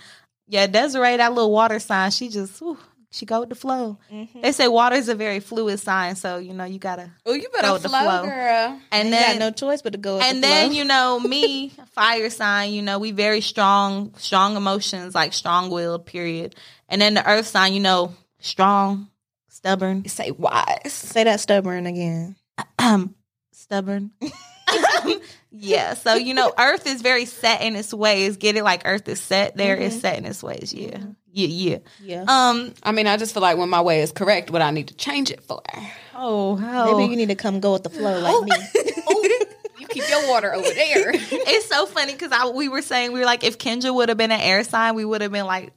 Yeah, 0.49 0.67
Desiree, 0.67 1.17
that 1.17 1.33
little 1.35 1.51
water 1.51 1.79
sign, 1.79 2.11
she 2.11 2.29
just. 2.29 2.61
whew, 2.61 2.79
she 3.17 3.25
go 3.27 3.41
with 3.41 3.49
the 3.49 3.55
flow. 3.55 3.97
Mhm. 4.13 4.43
They 4.43 4.53
say 4.53 4.69
water 4.69 4.97
is 4.97 5.09
a 5.09 5.15
very 5.15 5.41
fluid 5.41 5.81
sign, 5.81 6.17
so 6.17 6.37
you 6.39 6.53
know 6.53 6.65
you 6.65 6.79
gotta 6.79 7.11
Oh, 7.25 7.33
you 7.33 7.43
Go 7.43 7.49
better 7.55 7.73
with 7.73 7.83
the 7.83 7.89
flow, 7.89 8.01
flow. 8.01 8.23
girl. 8.27 8.81
and 8.93 9.09
you 9.09 9.15
then 9.15 9.39
got 9.39 9.45
no 9.47 9.51
choice 9.51 9.81
but 9.83 9.93
to 9.95 9.99
go 9.99 10.17
with 10.17 10.25
and 10.25 10.39
the 10.39 10.47
then 10.47 10.73
you 10.73 10.85
know 10.85 11.19
me 11.21 11.71
fire 11.93 12.29
sign 12.31 12.73
you 12.73 12.83
know 12.83 12.99
we 12.99 13.11
very 13.13 13.41
strong 13.41 14.13
strong 14.19 14.57
emotions 14.57 15.15
like 15.15 15.33
strong 15.33 15.71
willed 15.71 16.05
period 16.07 16.55
and 16.89 17.01
then 17.01 17.15
the 17.15 17.27
earth 17.29 17.47
sign 17.47 17.73
you 17.73 17.81
know 17.81 18.13
strong 18.39 19.09
stubborn 19.49 20.07
Say 20.07 20.31
wise. 20.33 20.93
say 20.93 21.25
that 21.25 21.41
stubborn 21.41 21.87
again. 21.87 22.37
um 22.79 23.15
stubborn 23.53 24.11
yeah 25.51 25.95
so 25.95 26.15
you 26.15 26.35
know 26.35 26.53
earth 26.59 26.87
is 26.87 27.01
very 27.03 27.25
set 27.25 27.63
in 27.63 27.77
its 27.77 27.93
ways 27.95 28.37
get 28.37 28.57
it 28.57 28.63
like 28.65 28.83
earth 28.85 29.09
is 29.09 29.21
set 29.21 29.57
There 29.57 29.77
is 29.77 29.99
set 30.01 30.19
in 30.19 30.25
its 30.27 30.43
ways 30.43 30.75
yeah 30.75 30.99
yeah 31.37 31.47
yeah 31.49 31.79
Yeah. 32.03 32.25
um 32.27 32.73
I 32.83 32.93
mean, 32.93 33.07
I 33.07 33.17
just 33.17 33.33
feel 33.35 33.43
like 33.43 33.59
when 33.59 33.69
my 33.69 33.81
way 33.83 34.01
is 34.01 34.11
correct, 34.13 34.51
what 34.51 34.63
I 34.63 34.71
need 34.71 34.89
to 34.89 34.95
change 34.95 35.31
it 35.31 35.43
for. 35.43 35.63
oh 36.15 36.57
Maybe 36.97 37.11
you 37.11 37.17
need 37.17 37.29
to 37.29 37.35
come 37.35 37.61
go 37.61 37.73
with 37.75 37.83
the 37.85 37.91
flow 37.91 38.21
like 38.21 38.45
me. 38.45 38.57
You 39.79 39.87
keep 39.89 40.09
your 40.09 40.29
water 40.29 40.55
over 40.55 40.69
there. 40.69 41.11
it's 41.15 41.67
so 41.69 41.85
funny 41.87 42.13
because 42.13 42.33
I 42.33 42.47
we 42.49 42.69
were 42.69 42.81
saying 42.83 43.13
we 43.13 43.21
were 43.21 43.27
like 43.27 43.45
if 43.45 43.59
Kendra 43.59 43.95
would 43.95 44.09
have 44.09 44.19
been 44.19 44.33
an 44.33 44.41
air 44.41 44.65
sign, 44.65 44.95
we 44.95 45.05
would 45.05 45.21
have 45.21 45.31
been 45.33 45.47
like 45.47 45.73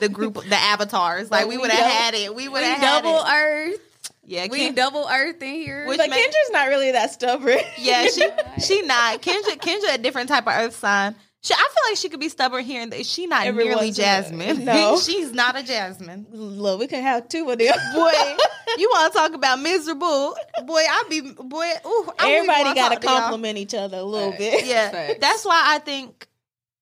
the 0.00 0.08
group, 0.10 0.34
the 0.34 0.56
avatars. 0.56 1.30
Like 1.30 1.46
we 1.48 1.56
would 1.56 1.70
have 1.70 1.90
had 1.90 2.14
it. 2.14 2.34
We 2.34 2.48
would 2.48 2.62
have 2.62 2.78
had 2.78 3.02
double 3.02 3.18
it. 3.18 3.32
Earth. 3.32 3.80
Yeah, 4.24 4.46
We 4.50 4.58
Ken- 4.58 4.74
double 4.74 5.08
Earth 5.10 5.42
in 5.42 5.54
here. 5.54 5.86
Which 5.86 5.98
But 5.98 6.10
make- 6.10 6.20
Kendra's 6.24 6.50
not 6.52 6.68
really 6.68 6.92
that 6.92 7.10
stubborn. 7.12 7.58
yeah, 7.78 8.06
she 8.08 8.28
she 8.62 8.82
not 8.82 9.22
Kendra. 9.22 9.56
Kendra 9.56 9.94
a 9.94 9.98
different 9.98 10.28
type 10.28 10.46
of 10.46 10.52
earth 10.52 10.76
sign. 10.76 11.14
She, 11.42 11.54
I 11.54 11.56
feel 11.56 11.90
like 11.90 11.96
she 11.96 12.08
could 12.10 12.20
be 12.20 12.28
stubborn 12.28 12.64
here 12.64 12.82
and 12.82 12.92
there. 12.92 13.02
She 13.02 13.26
not 13.26 13.46
Every 13.46 13.64
nearly 13.64 13.86
once 13.86 13.98
a. 13.98 14.02
Jasmine. 14.02 14.64
No. 14.66 14.98
she's 15.02 15.32
not 15.32 15.58
a 15.58 15.62
Jasmine. 15.62 16.26
Look, 16.30 16.80
we 16.80 16.86
can 16.86 17.02
have 17.02 17.28
two 17.28 17.48
of 17.48 17.58
them. 17.58 17.74
Boy, 17.94 18.12
you 18.76 18.88
want 18.92 19.10
to 19.12 19.18
talk 19.18 19.32
about 19.32 19.58
miserable? 19.60 20.34
Boy, 20.66 20.80
I 20.86 21.04
be 21.08 21.20
boy. 21.22 21.70
Ooh, 21.86 22.10
I 22.18 22.32
Everybody 22.32 22.74
got 22.74 22.90
to 22.90 22.96
to 22.96 23.00
compliment. 23.00 23.16
compliment 23.22 23.58
each 23.58 23.74
other 23.74 23.98
a 23.98 24.02
little 24.02 24.30
Right. 24.30 24.38
bit. 24.38 24.66
Yeah, 24.66 24.90
Facts. 24.90 25.18
that's 25.20 25.44
why 25.46 25.62
I 25.64 25.78
think 25.78 26.28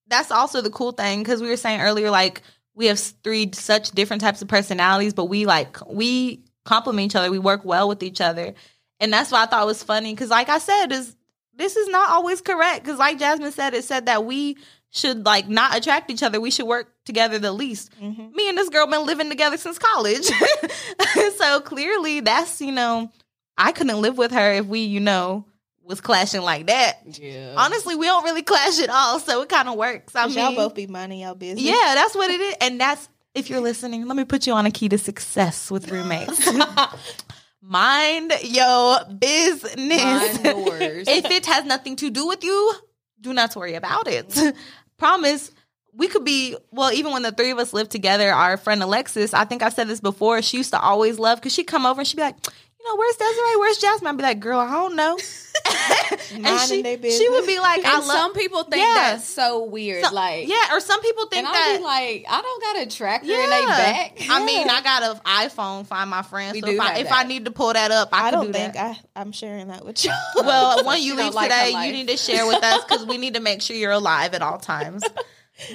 that's 0.07 0.29
also 0.31 0.59
the 0.61 0.69
cool 0.71 0.91
thing 0.91 1.19
because 1.19 1.41
we 1.41 1.47
were 1.49 1.55
saying 1.57 1.79
earlier, 1.79 2.09
like 2.11 2.41
we 2.75 2.87
have 2.87 2.99
three 2.99 3.51
such 3.53 3.91
different 3.91 4.21
types 4.21 4.41
of 4.41 4.49
personalities, 4.49 5.13
but 5.13 5.25
we 5.25 5.45
like 5.45 5.77
we 5.87 6.43
complement 6.65 7.05
each 7.05 7.15
other. 7.15 7.31
We 7.31 7.39
work 7.39 7.63
well 7.63 7.87
with 7.87 8.03
each 8.03 8.19
other, 8.19 8.53
and 8.99 9.13
that's 9.13 9.31
why 9.31 9.43
I 9.43 9.45
thought 9.45 9.63
it 9.63 9.67
was 9.67 9.83
funny 9.83 10.13
because, 10.13 10.29
like 10.29 10.49
I 10.49 10.57
said, 10.57 10.91
is 10.91 11.15
this 11.59 11.75
is 11.75 11.87
not 11.89 12.09
always 12.09 12.41
correct 12.41 12.83
because, 12.83 12.97
like 12.97 13.19
Jasmine 13.19 13.51
said, 13.51 13.73
it 13.75 13.83
said 13.83 14.07
that 14.07 14.25
we 14.25 14.57
should 14.89 15.23
like 15.25 15.47
not 15.47 15.77
attract 15.77 16.09
each 16.09 16.23
other. 16.23 16.41
We 16.41 16.49
should 16.49 16.65
work 16.65 16.91
together 17.05 17.37
the 17.37 17.51
least. 17.51 17.91
Mhm. 18.01 18.33
Me 18.33 18.49
and 18.49 18.57
this 18.57 18.69
girl 18.69 18.87
been 18.87 19.05
living 19.05 19.29
together 19.29 19.57
since 19.57 19.77
college, 19.77 20.25
so 21.37 21.61
clearly 21.61 22.21
that's 22.21 22.59
you 22.61 22.71
know 22.71 23.11
I 23.57 23.71
couldn't 23.71 24.01
live 24.01 24.17
with 24.17 24.31
her 24.31 24.53
if 24.53 24.65
we 24.65 24.79
you 24.79 24.99
know 24.99 25.45
was 25.83 26.01
clashing 26.01 26.41
like 26.41 26.67
that. 26.67 26.99
yeah. 27.19 27.53
Honestly, 27.57 27.95
we 27.95 28.05
don't 28.05 28.23
really 28.23 28.43
clash 28.43 28.79
at 28.79 28.89
all, 28.89 29.19
so 29.19 29.41
it 29.41 29.49
kind 29.49 29.67
of 29.67 29.75
works. 29.75 30.15
I 30.15 30.27
mean, 30.27 30.37
y'all 30.37 30.55
both 30.55 30.75
be 30.75 30.85
minding 30.87 31.19
y'all 31.19 31.33
business. 31.35 31.63
yeah, 31.63 31.93
that's 31.95 32.15
what 32.15 32.29
it 32.29 32.39
is, 32.39 32.55
and 32.61 32.79
that's 32.79 33.09
if 33.35 33.49
you're 33.49 33.59
listening. 33.61 34.07
Let 34.07 34.15
me 34.17 34.23
put 34.25 34.47
you 34.47 34.53
on 34.53 34.65
a 34.65 34.71
key 34.71 34.89
to 34.89 34.97
success 34.97 35.69
with 35.71 35.91
roommates. 35.91 36.47
Mind 37.61 38.31
your 38.43 38.99
business. 39.05 39.73
Mind 39.75 40.45
yours. 40.45 41.07
if 41.07 41.25
it 41.25 41.45
has 41.45 41.65
nothing 41.65 41.95
to 41.97 42.09
do 42.09 42.27
with 42.27 42.43
you, 42.43 42.73
do 43.19 43.33
not 43.33 43.55
worry 43.55 43.75
about 43.75 44.07
it. 44.07 44.37
Promise. 44.97 45.51
We 45.93 46.07
could 46.07 46.23
be 46.23 46.55
well, 46.71 46.93
even 46.93 47.11
when 47.11 47.23
the 47.23 47.31
three 47.31 47.51
of 47.51 47.57
us 47.57 47.73
lived 47.73 47.91
together. 47.91 48.31
Our 48.31 48.55
friend 48.57 48.81
Alexis, 48.81 49.33
I 49.33 49.43
think 49.43 49.61
I 49.61 49.69
said 49.69 49.87
this 49.87 49.99
before. 49.99 50.41
She 50.41 50.57
used 50.57 50.71
to 50.71 50.79
always 50.79 51.19
love 51.19 51.39
because 51.39 51.53
she'd 51.53 51.65
come 51.65 51.85
over 51.85 52.01
and 52.01 52.07
she'd 52.07 52.17
be 52.17 52.23
like, 52.23 52.37
"You 52.79 52.87
know, 52.87 52.95
where's 52.95 53.15
Desiree? 53.15 53.57
Where's 53.57 53.77
Jasmine?" 53.77 54.09
I'd 54.09 54.17
be 54.17 54.23
like, 54.23 54.39
"Girl, 54.39 54.59
I 54.59 54.71
don't 54.71 54.95
know." 54.95 55.17
and 56.33 56.59
she, 56.61 56.81
she 56.83 57.29
would 57.29 57.45
be 57.45 57.59
like, 57.59 57.83
"I 57.85 57.97
and 57.97 58.07
love." 58.07 58.17
some 58.17 58.33
people 58.33 58.63
think 58.63 58.83
Yeah. 58.83 58.93
that's 59.11 59.27
so 59.27 59.63
weird. 59.65 60.05
So- 60.05 60.13
like, 60.13 60.47
yeah, 60.47 60.75
or 60.75 60.79
some 60.79 61.01
people 61.01 61.25
think 61.27 61.45
and 61.45 61.53
that 61.53 61.79
like, 61.81 62.25
I 62.29 62.41
don't 62.41 62.61
got 62.61 62.81
a 62.81 62.85
tracker 62.95 63.25
yeah. 63.25 63.43
in 63.43 63.49
they 63.49 63.65
back. 63.65 64.17
I 64.29 64.45
mean, 64.45 64.69
I 64.69 64.81
got 64.81 65.03
an 65.03 65.21
iPhone. 65.25 65.85
Find 65.85 66.09
my 66.09 66.21
friends. 66.21 66.53
We 66.53 66.61
so 66.61 66.67
if, 66.69 66.79
I, 66.79 66.97
if. 66.99 67.11
I 67.11 67.23
need 67.23 67.45
to 67.45 67.51
pull 67.51 67.73
that 67.73 67.91
up, 67.91 68.09
I, 68.11 68.27
I 68.27 68.29
can 68.29 68.33
don't 68.33 68.47
do 68.47 68.53
think 68.53 68.73
that. 68.73 68.99
I, 69.15 69.21
I'm 69.21 69.31
sharing 69.31 69.67
that 69.67 69.85
with 69.85 70.03
y'all. 70.05 70.13
Well, 70.35 70.85
when 70.85 71.01
you 71.01 71.15
leave 71.15 71.33
like 71.33 71.49
today, 71.49 71.85
you 71.87 71.91
need 71.91 72.07
to 72.07 72.17
share 72.17 72.45
with 72.47 72.63
us 72.63 72.83
because 72.85 73.05
we 73.05 73.17
need 73.17 73.33
to 73.33 73.41
make 73.41 73.61
sure 73.61 73.75
you're 73.75 73.91
alive 73.91 74.33
at 74.33 74.41
all 74.41 74.57
times. 74.57 75.03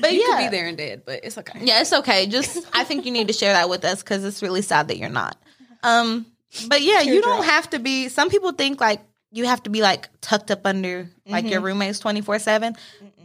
But 0.00 0.14
you 0.14 0.20
yeah, 0.20 0.38
could 0.38 0.50
be 0.50 0.56
there 0.56 0.66
and 0.66 0.78
dead, 0.78 1.02
but 1.04 1.20
it's 1.24 1.36
okay. 1.36 1.60
Yeah, 1.62 1.82
it's 1.82 1.92
okay. 1.92 2.26
Just 2.26 2.66
I 2.72 2.84
think 2.84 3.04
you 3.04 3.12
need 3.12 3.26
to 3.26 3.34
share 3.34 3.52
that 3.52 3.68
with 3.68 3.84
us 3.84 4.02
because 4.02 4.24
it's 4.24 4.42
really 4.42 4.62
sad 4.62 4.88
that 4.88 4.96
you're 4.96 5.10
not. 5.10 5.36
Um, 5.82 6.24
but 6.68 6.82
yeah, 6.82 7.00
you 7.00 7.20
don't 7.22 7.44
have 7.44 7.70
to 7.70 7.78
be. 7.78 8.08
Some 8.08 8.30
people 8.30 8.52
think 8.52 8.80
like 8.80 9.00
you 9.30 9.46
have 9.46 9.62
to 9.64 9.70
be 9.70 9.82
like 9.82 10.08
tucked 10.20 10.50
up 10.50 10.66
under 10.66 11.10
like 11.26 11.44
your 11.44 11.56
mm-hmm. 11.56 11.66
roommates 11.66 11.98
twenty 11.98 12.20
four 12.20 12.38
seven. 12.38 12.76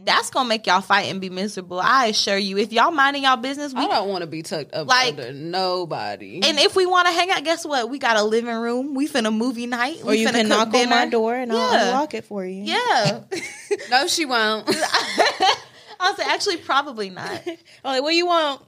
That's 0.02 0.30
gonna 0.30 0.48
make 0.48 0.66
y'all 0.66 0.80
fight 0.80 1.10
and 1.10 1.20
be 1.20 1.28
miserable. 1.28 1.78
I 1.78 2.06
assure 2.06 2.38
you. 2.38 2.56
If 2.56 2.72
y'all 2.72 2.90
minding 2.90 3.24
y'all 3.24 3.36
business, 3.36 3.74
we 3.74 3.82
I 3.82 3.86
don't 3.86 4.08
want 4.08 4.22
to 4.22 4.26
be 4.26 4.42
tucked 4.42 4.72
up 4.72 4.88
Like- 4.88 5.10
under 5.10 5.32
nobody. 5.32 6.40
and 6.42 6.58
if 6.58 6.74
we 6.74 6.86
want 6.86 7.06
to 7.06 7.12
hang 7.12 7.30
out, 7.30 7.44
guess 7.44 7.66
what? 7.66 7.90
We 7.90 7.98
got 7.98 8.16
a 8.16 8.22
living 8.22 8.54
room. 8.54 8.94
We 8.94 9.08
finna 9.08 9.34
movie 9.34 9.66
night. 9.66 9.98
or 10.02 10.14
you 10.14 10.26
finna 10.26 10.32
can 10.32 10.48
knock 10.48 10.74
on 10.74 10.88
my 10.88 11.06
door 11.06 11.34
and 11.34 11.52
I'll 11.52 11.72
Yeah. 11.72 11.88
unlock 11.88 12.14
it 12.14 12.24
for 12.24 12.44
you. 12.44 12.64
Yeah, 12.64 13.20
no, 13.90 14.06
she 14.06 14.24
won't. 14.24 14.68
I'll 16.00 16.16
say 16.16 16.24
actually 16.24 16.56
probably 16.56 17.10
not. 17.10 17.42
I'm 17.46 17.56
like, 17.84 18.02
what 18.02 18.14
you 18.14 18.26
want? 18.26 18.62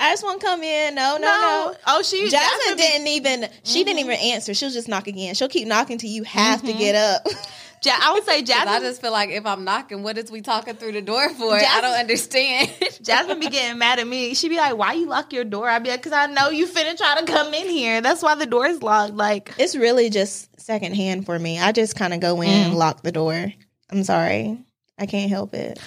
I 0.00 0.10
just 0.12 0.24
want 0.24 0.40
to 0.40 0.46
come 0.46 0.62
in. 0.62 0.94
No, 0.94 1.18
no, 1.20 1.26
no. 1.26 1.74
Oh, 1.86 2.02
she 2.02 2.28
Jasmine 2.28 2.76
be- 2.76 2.82
didn't 2.82 3.06
even. 3.08 3.48
She 3.64 3.84
didn't 3.84 4.00
mm-hmm. 4.00 4.10
even 4.12 4.32
answer. 4.32 4.54
She'll 4.54 4.70
just 4.70 4.88
knock 4.88 5.06
again. 5.06 5.34
She'll 5.34 5.48
keep 5.48 5.68
knocking 5.68 5.98
till 5.98 6.10
you 6.10 6.24
have 6.24 6.62
to 6.62 6.68
mm-hmm. 6.68 6.78
get 6.78 6.94
up. 6.94 7.26
Ja- 7.82 7.96
I 7.98 8.12
would 8.12 8.24
say 8.24 8.42
Jasmine. 8.42 8.68
I 8.68 8.80
just 8.80 9.00
feel 9.00 9.12
like 9.12 9.30
if 9.30 9.46
I'm 9.46 9.64
knocking, 9.64 10.02
what 10.02 10.18
is 10.18 10.30
we 10.30 10.40
talking 10.40 10.74
through 10.74 10.92
the 10.92 11.02
door 11.02 11.28
for? 11.30 11.54
I 11.54 11.80
don't 11.80 11.98
understand. 11.98 12.70
Jasmine 13.02 13.40
be 13.40 13.48
getting 13.48 13.78
mad 13.78 13.98
at 13.98 14.06
me. 14.06 14.34
She 14.34 14.48
be 14.48 14.56
like, 14.56 14.76
"Why 14.76 14.92
you 14.94 15.06
lock 15.06 15.32
your 15.32 15.44
door?" 15.44 15.68
I 15.68 15.78
be 15.78 15.90
like, 15.90 16.02
"Cause 16.02 16.12
I 16.12 16.26
know 16.26 16.50
you 16.50 16.66
finna 16.66 16.96
try 16.96 17.20
to 17.20 17.26
come 17.26 17.54
in 17.54 17.68
here. 17.68 18.00
That's 18.00 18.22
why 18.22 18.34
the 18.34 18.46
door 18.46 18.66
is 18.66 18.82
locked." 18.82 19.14
Like, 19.14 19.54
it's 19.58 19.76
really 19.76 20.10
just 20.10 20.60
secondhand 20.60 21.26
for 21.26 21.38
me. 21.38 21.58
I 21.58 21.72
just 21.72 21.96
kind 21.96 22.12
of 22.12 22.20
go 22.20 22.40
in 22.42 22.50
and 22.50 22.74
mm. 22.74 22.76
lock 22.76 23.02
the 23.02 23.12
door. 23.12 23.52
I'm 23.90 24.04
sorry. 24.04 24.58
I 24.98 25.06
can't 25.06 25.30
help 25.30 25.54
it. 25.54 25.80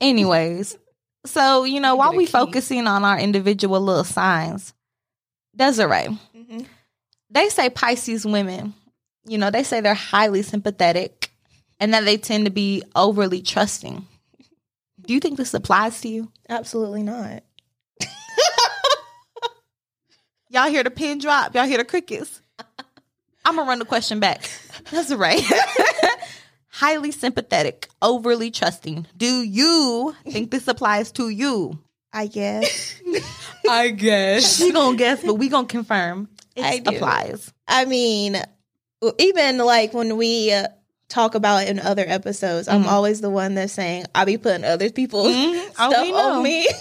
anyways, 0.00 0.78
so 1.26 1.64
you 1.64 1.80
know, 1.80 1.96
while 1.96 2.14
we 2.14 2.26
focusing 2.26 2.86
on 2.86 3.04
our 3.04 3.18
individual 3.18 3.80
little 3.80 4.04
signs, 4.04 4.72
Desiree, 5.56 6.18
Mhm. 6.36 6.66
they 7.30 7.48
say 7.48 7.70
Pisces 7.70 8.24
women, 8.26 8.74
you 9.26 9.38
know, 9.38 9.50
they 9.50 9.62
say 9.62 9.80
they're 9.80 9.94
highly 9.94 10.42
sympathetic 10.42 11.30
and 11.80 11.94
that 11.94 12.04
they 12.04 12.16
tend 12.16 12.44
to 12.46 12.50
be 12.50 12.82
overly 12.94 13.40
trusting. 13.42 14.06
Do 15.06 15.12
you 15.14 15.20
think 15.20 15.36
this 15.36 15.52
applies 15.54 16.00
to 16.02 16.08
you? 16.08 16.30
Absolutely 16.48 17.02
not. 17.02 17.42
Y'all 20.50 20.68
hear 20.70 20.82
the 20.84 20.90
pin 20.90 21.18
drop? 21.18 21.54
Y'all 21.54 21.66
hear 21.66 21.78
the 21.78 21.84
crickets? 21.84 22.40
I'm 23.44 23.56
gonna 23.56 23.68
run 23.68 23.78
the 23.80 23.84
question 23.84 24.20
back. 24.20 24.48
That's 24.90 25.12
right. 25.14 25.42
Highly 26.76 27.12
sympathetic, 27.12 27.88
overly 28.02 28.50
trusting. 28.50 29.06
Do 29.16 29.42
you 29.42 30.14
think 30.28 30.50
this 30.50 30.66
applies 30.66 31.12
to 31.12 31.28
you? 31.28 31.78
I 32.12 32.26
guess. 32.26 33.00
I 33.68 33.90
guess. 33.90 34.56
She 34.58 34.72
gonna 34.72 34.96
guess, 34.96 35.22
but 35.22 35.34
we 35.34 35.48
gonna 35.48 35.68
confirm 35.68 36.28
it 36.56 36.86
applies. 36.86 37.52
I 37.68 37.84
mean, 37.84 38.36
even 39.18 39.58
like 39.58 39.94
when 39.94 40.16
we 40.16 40.52
uh, 40.52 40.66
talk 41.08 41.36
about 41.36 41.62
it 41.62 41.68
in 41.68 41.78
other 41.78 42.04
episodes, 42.06 42.66
I'm 42.66 42.82
Mhm. 42.82 42.88
always 42.88 43.20
the 43.20 43.30
one 43.30 43.54
that's 43.54 43.72
saying 43.72 44.06
I'll 44.12 44.26
be 44.26 44.36
putting 44.36 44.64
other 44.64 44.90
people's 44.90 45.32
Mhm. 45.32 45.70
Oh, 45.78 45.90
stuff 45.90 46.02
we 46.02 46.10
know. 46.10 46.32
on 46.32 46.42
me. 46.42 46.66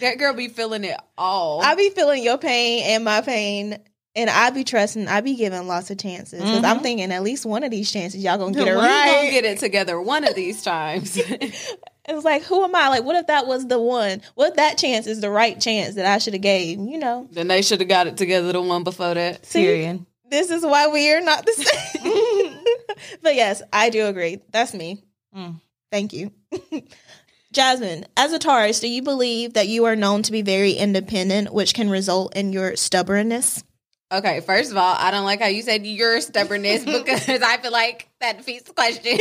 That 0.00 0.18
girl 0.18 0.34
be 0.34 0.48
feeling 0.48 0.84
it 0.84 0.96
all. 1.16 1.62
I 1.62 1.74
be 1.74 1.88
feeling 1.88 2.22
your 2.22 2.36
pain 2.36 2.82
and 2.84 3.02
my 3.04 3.22
pain. 3.22 3.78
And 4.16 4.28
I 4.30 4.48
be 4.50 4.64
trusting, 4.64 5.06
I 5.08 5.20
be 5.20 5.36
giving 5.36 5.68
lots 5.68 5.90
of 5.90 5.98
chances. 5.98 6.40
because 6.40 6.64
I'm 6.64 6.78
Mhm. 6.78 6.82
thinking 6.82 7.12
at 7.12 7.22
least 7.22 7.44
one 7.46 7.62
of 7.62 7.70
these 7.70 7.92
chances 7.92 8.22
y'all 8.24 8.38
gonna 8.38 8.52
get 8.52 8.66
it 8.66 8.74
right. 8.74 9.04
gonna 9.14 9.30
get 9.30 9.44
it 9.44 9.58
together 9.58 10.00
one 10.00 10.24
of 10.26 10.34
these 10.34 10.62
times. 10.62 11.20
It's 12.08 12.24
like, 12.24 12.44
who 12.44 12.62
am 12.62 12.72
I? 12.72 12.88
Like, 12.88 13.02
what 13.02 13.16
if 13.16 13.26
that 13.26 13.48
was 13.48 13.66
the 13.66 13.80
one? 13.80 14.22
What 14.36 14.50
if 14.50 14.54
that 14.54 14.78
chance 14.78 15.08
is 15.08 15.20
the 15.20 15.28
right 15.28 15.60
chance 15.60 15.96
that 15.96 16.06
I 16.06 16.18
should 16.18 16.34
have 16.34 16.40
gave? 16.42 16.78
You 16.78 16.98
know, 16.98 17.26
then 17.32 17.48
they 17.48 17.62
should 17.62 17.80
have 17.80 17.88
got 17.88 18.06
it 18.06 18.16
together 18.16 18.52
the 18.52 18.62
one 18.62 18.84
before 18.84 19.12
that. 19.14 19.44
See? 19.44 19.62
Period. 19.64 20.06
this 20.30 20.50
is 20.50 20.62
why 20.64 20.86
we 20.86 21.12
are 21.12 21.20
not 21.20 21.44
the 21.44 21.52
same. 21.52 22.58
but 23.22 23.34
yes, 23.34 23.60
I 23.72 23.90
do 23.90 24.06
agree. 24.06 24.40
That's 24.52 24.72
me. 24.72 25.02
Mm. 25.36 25.60
Thank 25.90 26.12
you. 26.12 26.30
Jasmine, 27.52 28.06
as 28.16 28.32
a 28.32 28.38
Taurus, 28.38 28.80
do 28.80 28.88
you 28.88 29.02
believe 29.02 29.54
that 29.54 29.66
you 29.68 29.84
are 29.86 29.96
known 29.96 30.22
to 30.22 30.32
be 30.32 30.42
very 30.42 30.72
independent, 30.72 31.52
which 31.52 31.74
can 31.74 31.88
result 31.90 32.36
in 32.36 32.52
your 32.52 32.76
stubbornness? 32.76 33.64
Okay, 34.12 34.40
first 34.40 34.70
of 34.70 34.76
all, 34.76 34.94
I 34.96 35.10
don't 35.10 35.24
like 35.24 35.40
how 35.40 35.48
you 35.48 35.62
said 35.62 35.84
your 35.84 36.20
stubbornness 36.20 36.84
because 36.84 37.28
I 37.28 37.56
feel 37.56 37.72
like 37.72 38.08
that 38.20 38.38
defeats 38.38 38.64
the 38.64 38.72
question. 38.72 39.18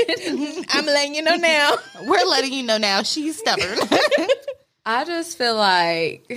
I'm 0.69 0.85
letting 0.85 1.15
you 1.15 1.23
know 1.23 1.35
now. 1.37 1.75
We're 2.03 2.25
letting 2.25 2.53
you 2.53 2.63
know 2.63 2.77
now. 2.77 3.01
She's 3.01 3.39
stubborn. 3.39 3.79
I 4.85 5.03
just 5.03 5.37
feel 5.39 5.55
like, 5.55 6.31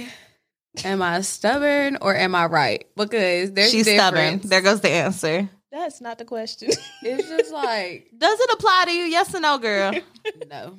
am 0.82 1.02
I 1.02 1.20
stubborn 1.20 1.98
or 2.00 2.16
am 2.16 2.34
I 2.34 2.46
right? 2.46 2.86
Because 2.96 3.52
there's 3.52 3.70
She's 3.70 3.90
stubborn. 3.90 4.40
There 4.42 4.62
goes 4.62 4.80
the 4.80 4.90
answer. 4.90 5.50
That's 5.70 6.00
not 6.00 6.16
the 6.16 6.24
question. 6.24 6.70
It's 7.02 7.28
just 7.28 7.52
like 7.52 8.08
Does 8.16 8.40
it 8.40 8.50
apply 8.54 8.84
to 8.86 8.92
you? 8.92 9.04
Yes 9.04 9.34
or 9.34 9.40
no, 9.40 9.58
girl? 9.58 9.92
no. 10.48 10.78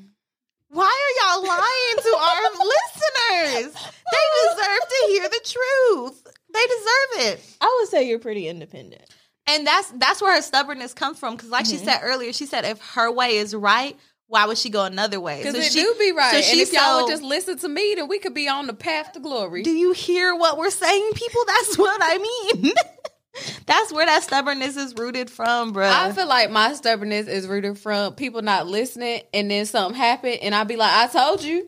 Why 0.72 0.86
are 0.86 1.36
y'all 1.38 1.48
lying 1.48 1.98
to 1.98 2.18
our 2.20 2.52
listeners? 2.66 3.74
They 4.12 4.50
deserve 4.50 4.80
to 4.90 5.06
hear 5.08 5.30
the 5.30 5.42
truth. 5.44 6.29
They 6.54 6.66
deserve 6.66 7.34
it. 7.34 7.58
I 7.62 7.78
would 7.80 7.90
say 7.90 8.08
you're 8.08 8.20
pretty 8.20 8.48
independent. 8.48 9.04
And 9.48 9.66
that's 9.66 9.92
that's 9.92 10.22
where 10.22 10.36
her 10.36 10.42
stubbornness 10.42 10.94
comes 10.94 11.20
from. 11.20 11.36
Because, 11.36 11.50
like 11.50 11.66
she 11.66 11.76
mm-hmm. 11.76 11.86
said 11.86 12.00
earlier, 12.04 12.34
she 12.34 12.46
said 12.46 12.66
if 12.66 12.80
her 12.94 13.12
way 13.12 13.38
is 13.38 13.56
right, 13.56 13.98
why 14.28 14.46
would 14.46 14.60
she 14.60 14.70
go 14.70 14.86
another 14.86 15.20
way? 15.20 15.40
Because 15.40 15.56
So 15.56 15.62
it 15.62 15.72
she- 15.72 15.82
do 15.82 15.96
be 15.98 16.12
right. 16.12 16.44
so 16.44 16.52
and 16.52 16.60
if 16.60 16.72
y'all 16.72 17.02
would 17.02 17.10
just 17.10 17.24
listen 17.24 17.58
to 17.60 17.68
me, 17.68 17.96
then 17.96 18.08
we 18.08 18.20
could 18.20 18.36
be 18.36 18.48
on 18.48 18.68
the 18.68 18.74
path 18.74 19.14
to 19.14 19.20
glory. 19.20 19.64
Do 19.64 19.72
you 19.72 19.92
hear 19.92 20.36
what 20.36 20.58
we're 20.58 20.70
saying, 20.70 21.12
people? 21.16 21.42
That's 21.48 21.78
what 21.78 22.00
I 22.02 22.18
mean. 22.18 22.74
That's 23.66 23.94
where 23.94 24.06
that 24.06 24.24
stubbornness 24.24 24.76
is 24.76 24.96
rooted 24.96 25.30
from, 25.30 25.72
bro. 25.72 25.88
I 25.88 26.12
feel 26.12 26.28
like 26.28 26.52
my 26.52 26.74
stubbornness 26.74 27.28
is 27.28 27.48
rooted 27.48 27.78
from 27.78 28.16
people 28.16 28.42
not 28.42 28.68
listening, 28.68 29.22
and 29.34 29.50
then 29.50 29.66
something 29.66 29.96
happened, 29.98 30.40
and 30.42 30.54
I'd 30.54 30.68
be 30.68 30.76
like, 30.76 30.92
"I 30.92 31.08
told 31.08 31.44
you, 31.44 31.68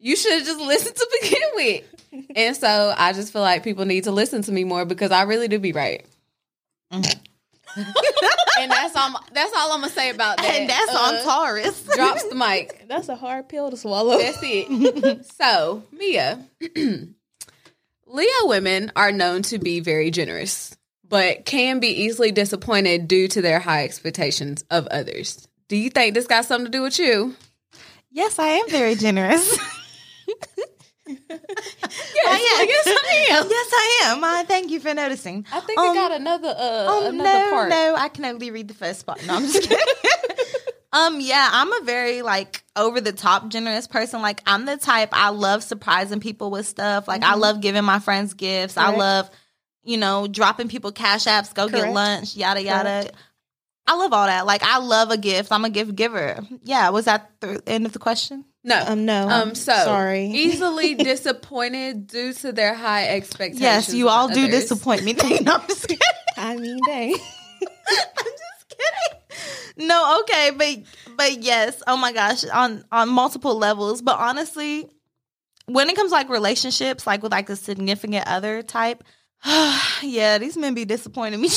you 0.00 0.16
should 0.16 0.32
have 0.32 0.44
just 0.46 0.60
listened 0.60 0.96
to 0.96 1.08
begin 1.22 1.42
with." 1.54 1.84
and 2.34 2.56
so 2.56 2.92
I 2.96 3.12
just 3.12 3.32
feel 3.32 3.42
like 3.42 3.62
people 3.62 3.84
need 3.84 4.04
to 4.04 4.10
listen 4.10 4.42
to 4.42 4.52
me 4.52 4.64
more 4.64 4.84
because 4.84 5.12
I 5.12 5.22
really 5.22 5.46
do 5.46 5.58
be 5.60 5.70
right. 5.72 6.04
and 6.90 7.04
that's 8.70 8.96
all. 8.96 9.20
That's 9.32 9.52
all 9.56 9.72
I'm 9.72 9.80
gonna 9.80 9.92
say 9.92 10.10
about 10.10 10.38
that. 10.38 10.46
and 10.46 10.68
that's 10.68 10.92
Uh, 10.92 10.98
on 10.98 11.22
Taurus. 11.24 11.82
Drops 11.94 12.24
the 12.24 12.34
mic. 12.34 12.84
That's 12.88 13.08
a 13.08 13.14
hard 13.14 13.48
pill 13.48 13.70
to 13.70 13.76
swallow. 13.76 14.18
That's 14.18 14.38
it. 14.42 15.24
so, 15.40 15.84
Mia, 15.92 16.44
Leo 18.06 18.46
women 18.46 18.90
are 18.96 19.12
known 19.12 19.42
to 19.42 19.58
be 19.58 19.78
very 19.78 20.10
generous, 20.10 20.76
but 21.08 21.44
can 21.44 21.78
be 21.78 21.88
easily 22.02 22.32
disappointed 22.32 23.06
due 23.06 23.28
to 23.28 23.40
their 23.40 23.60
high 23.60 23.84
expectations 23.84 24.64
of 24.70 24.88
others. 24.88 25.46
Do 25.68 25.76
you 25.76 25.90
think 25.90 26.14
this 26.14 26.26
got 26.26 26.44
something 26.44 26.66
to 26.66 26.70
do 26.76 26.82
with 26.82 26.98
you? 26.98 27.36
yes, 28.10 28.40
I 28.40 28.48
am 28.48 28.68
very 28.68 28.96
generous. 28.96 29.56
Yes, 31.06 31.18
I 32.26 32.58
am. 32.60 32.68
yes, 32.68 32.86
I 32.86 33.26
am. 33.32 33.46
yes, 33.50 33.70
I 33.72 34.00
am. 34.04 34.24
Uh, 34.24 34.44
thank 34.44 34.70
you 34.70 34.80
for 34.80 34.94
noticing. 34.94 35.44
I 35.52 35.60
think 35.60 35.78
Um, 35.78 35.90
it 35.90 35.94
got 35.94 36.12
another 36.12 36.48
uh, 36.50 36.54
Oh 36.88 37.08
another 37.08 37.28
no, 37.44 37.50
part. 37.50 37.68
no, 37.70 37.94
I 37.96 38.08
can 38.08 38.24
only 38.24 38.50
read 38.50 38.68
the 38.68 38.74
first 38.74 39.06
part. 39.06 39.24
No, 39.26 39.34
I'm 39.34 39.42
just 39.42 39.62
kidding. 39.62 39.78
um, 40.92 41.20
yeah, 41.20 41.48
I'm 41.52 41.72
a 41.72 41.84
very 41.84 42.22
like 42.22 42.62
over 42.76 43.00
the 43.00 43.12
top 43.12 43.48
generous 43.48 43.86
person. 43.88 44.22
Like 44.22 44.42
I'm 44.46 44.66
the 44.66 44.76
type 44.76 45.08
I 45.12 45.30
love 45.30 45.62
surprising 45.64 46.20
people 46.20 46.50
with 46.50 46.66
stuff. 46.66 47.08
Like 47.08 47.22
I 47.24 47.34
love 47.34 47.60
giving 47.60 47.84
my 47.84 47.98
friends 47.98 48.34
gifts. 48.34 48.76
I 48.76 48.94
love, 48.94 49.28
you 49.82 49.96
know, 49.96 50.28
dropping 50.28 50.68
people 50.68 50.92
cash 50.92 51.24
apps, 51.24 51.52
go 51.52 51.68
get 51.68 51.92
lunch, 51.92 52.36
yada 52.36 52.62
yada. 52.62 53.10
I 53.86 53.96
love 53.96 54.12
all 54.12 54.26
that. 54.26 54.46
Like 54.46 54.62
I 54.62 54.78
love 54.78 55.10
a 55.10 55.16
gift. 55.16 55.50
I'm 55.50 55.64
a 55.64 55.70
gift 55.70 55.96
giver. 55.96 56.38
Yeah, 56.62 56.90
was 56.90 57.06
that 57.06 57.30
the 57.40 57.60
end 57.66 57.86
of 57.86 57.92
the 57.92 57.98
question? 57.98 58.44
No. 58.62 58.84
Um, 58.86 59.04
no. 59.06 59.28
Um, 59.28 59.54
so 59.54 59.72
sorry. 59.72 60.26
easily 60.34 60.94
disappointed 60.94 62.06
due 62.06 62.32
to 62.34 62.52
their 62.52 62.74
high 62.74 63.08
expectations. 63.08 63.60
Yes, 63.60 63.94
you 63.94 64.08
all 64.08 64.28
do 64.28 64.44
others. 64.44 64.68
disappoint 64.68 65.02
me. 65.02 65.12
no, 65.42 65.54
I'm 65.56 65.66
just 65.66 65.88
kidding. 65.88 66.02
I 66.36 66.56
mean, 66.56 66.78
dang. 66.86 67.14
I'm 67.14 68.24
just 68.24 68.68
kidding. 68.68 69.88
No, 69.88 70.20
okay, 70.20 70.50
but 70.56 71.16
but 71.16 71.42
yes, 71.42 71.82
oh 71.86 71.96
my 71.96 72.12
gosh, 72.12 72.44
on 72.44 72.84
on 72.92 73.08
multiple 73.08 73.56
levels. 73.56 74.02
But 74.02 74.18
honestly, 74.18 74.88
when 75.66 75.88
it 75.88 75.96
comes 75.96 76.10
to, 76.10 76.16
like 76.16 76.28
relationships, 76.28 77.06
like 77.06 77.22
with 77.22 77.32
like 77.32 77.48
a 77.48 77.56
significant 77.56 78.26
other 78.26 78.62
type, 78.62 79.04
yeah, 80.02 80.38
these 80.38 80.56
men 80.56 80.74
be 80.74 80.84
disappointing 80.84 81.40
me. 81.40 81.48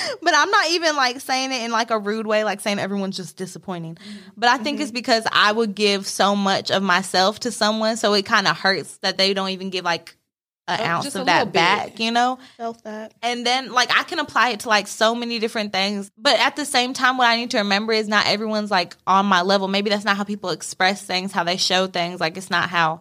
but 0.22 0.34
I'm 0.34 0.50
not 0.50 0.70
even 0.70 0.96
like 0.96 1.20
saying 1.20 1.52
it 1.52 1.62
in 1.62 1.70
like 1.70 1.90
a 1.90 1.98
rude 1.98 2.26
way, 2.26 2.44
like 2.44 2.60
saying 2.60 2.78
everyone's 2.78 3.16
just 3.16 3.36
disappointing. 3.36 3.96
Mm-hmm. 3.96 4.18
But 4.36 4.50
I 4.50 4.58
think 4.58 4.80
it's 4.80 4.90
mm-hmm. 4.90 4.94
because 4.94 5.26
I 5.30 5.52
would 5.52 5.74
give 5.74 6.06
so 6.06 6.36
much 6.36 6.70
of 6.70 6.82
myself 6.82 7.40
to 7.40 7.50
someone, 7.50 7.96
so 7.96 8.12
it 8.14 8.26
kind 8.26 8.46
of 8.46 8.58
hurts 8.58 8.98
that 8.98 9.18
they 9.18 9.34
don't 9.34 9.50
even 9.50 9.70
give 9.70 9.84
like 9.84 10.16
an 10.68 10.80
Oh, 10.80 10.84
ounce 10.84 11.04
just 11.04 11.16
a 11.16 11.20
of 11.20 11.26
little 11.26 11.44
that 11.46 11.46
bit. 11.46 11.52
back, 11.52 12.00
you 12.00 12.10
know? 12.10 12.38
Felt 12.56 12.84
that. 12.84 13.14
And 13.22 13.44
then 13.44 13.72
like 13.72 13.90
I 13.96 14.04
can 14.04 14.18
apply 14.18 14.50
it 14.50 14.60
to 14.60 14.68
like 14.68 14.86
so 14.86 15.14
many 15.14 15.38
different 15.38 15.72
things. 15.72 16.10
But 16.16 16.38
at 16.38 16.56
the 16.56 16.64
same 16.64 16.92
time 16.92 17.16
what 17.16 17.26
I 17.26 17.36
need 17.36 17.50
to 17.50 17.58
remember 17.58 17.92
is 17.92 18.08
not 18.08 18.26
everyone's 18.26 18.70
like 18.70 18.96
on 19.06 19.26
my 19.26 19.42
level. 19.42 19.68
Maybe 19.68 19.90
that's 19.90 20.04
not 20.04 20.16
how 20.16 20.24
people 20.24 20.50
express 20.50 21.02
things, 21.02 21.32
how 21.32 21.44
they 21.44 21.56
show 21.56 21.86
things. 21.88 22.20
Like 22.20 22.36
it's 22.36 22.50
not 22.50 22.68
how 22.68 23.00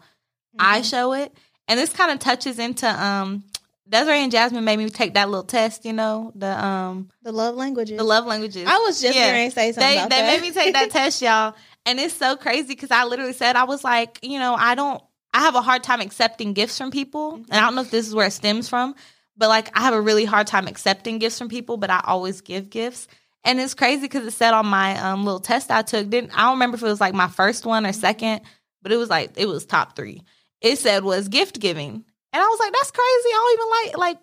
I 0.57 0.79
mm-hmm. 0.79 0.83
show 0.83 1.13
it. 1.13 1.33
And 1.67 1.79
this 1.79 1.93
kind 1.93 2.11
of 2.11 2.19
touches 2.19 2.57
into 2.59 2.87
um 2.87 3.43
Desiree 3.91 4.23
and 4.23 4.31
Jasmine 4.31 4.63
made 4.63 4.77
me 4.77 4.89
take 4.89 5.15
that 5.15 5.29
little 5.29 5.43
test, 5.43 5.83
you 5.85 5.91
know, 5.93 6.31
the 6.33 6.63
um 6.65 7.09
The 7.23 7.31
love 7.33 7.55
languages. 7.55 7.97
the 7.97 8.03
love 8.05 8.25
languages. 8.25 8.65
I 8.67 8.77
was 8.79 9.01
just 9.01 9.13
Yeah. 9.15 9.33
going 9.33 9.51
say 9.51 9.73
something 9.73 9.87
they 9.87 9.97
about 9.97 10.09
they 10.09 10.21
that. 10.21 10.27
made 10.27 10.41
me 10.41 10.51
take 10.51 10.73
that 10.73 10.89
test, 10.99 11.21
y'all. 11.21 11.53
And 11.85 11.99
it's 11.99 12.13
so 12.15 12.37
crazy 12.37 12.69
because 12.69 12.89
I 12.91 13.03
literally 13.03 13.33
said 13.33 13.55
I 13.55 13.65
was 13.65 13.83
like, 13.83 14.19
you 14.23 14.39
know, 14.39 14.55
I 14.55 14.75
don't 14.75 15.03
I 15.33 15.41
have 15.41 15.55
a 15.55 15.61
hard 15.61 15.83
time 15.83 15.99
accepting 16.01 16.53
gifts 16.53 16.77
from 16.77 16.89
people. 16.89 17.33
And 17.35 17.53
I 17.53 17.59
don't 17.61 17.75
know 17.75 17.81
if 17.81 17.91
this 17.91 18.07
is 18.07 18.15
where 18.15 18.27
it 18.27 18.31
stems 18.31 18.69
from, 18.69 18.95
but 19.35 19.49
like 19.49 19.77
I 19.77 19.81
have 19.81 19.93
a 19.93 20.01
really 20.01 20.25
hard 20.25 20.47
time 20.47 20.67
accepting 20.67 21.19
gifts 21.19 21.37
from 21.37 21.49
people, 21.49 21.75
but 21.77 21.89
I 21.89 22.01
always 22.05 22.39
give 22.41 22.69
gifts. 22.69 23.07
And 23.43 23.59
it's 23.59 23.73
crazy 23.73 24.01
because 24.03 24.25
it 24.25 24.31
said 24.31 24.53
on 24.53 24.67
my 24.67 24.97
um, 25.01 25.25
little 25.25 25.39
test 25.39 25.69
I 25.71 25.81
took, 25.81 26.09
didn't 26.09 26.31
I 26.33 26.43
don't 26.43 26.53
remember 26.53 26.75
if 26.77 26.83
it 26.83 26.85
was 26.85 27.01
like 27.01 27.13
my 27.13 27.27
first 27.27 27.65
one 27.65 27.85
or 27.85 27.91
second, 27.91 28.41
but 28.81 28.91
it 28.93 28.97
was 28.97 29.09
like 29.09 29.31
it 29.35 29.47
was 29.47 29.65
top 29.65 29.97
three. 29.97 30.21
It 30.61 30.77
said 30.77 31.03
was 31.03 31.27
gift 31.27 31.59
giving. 31.59 32.05
And 32.33 32.41
I 32.41 32.47
was 32.47 32.59
like, 32.59 32.73
that's 32.73 32.91
crazy. 32.91 33.29
I 33.29 33.31
don't 33.33 33.53
even 33.53 33.97
like 33.97 33.97
like 33.97 34.19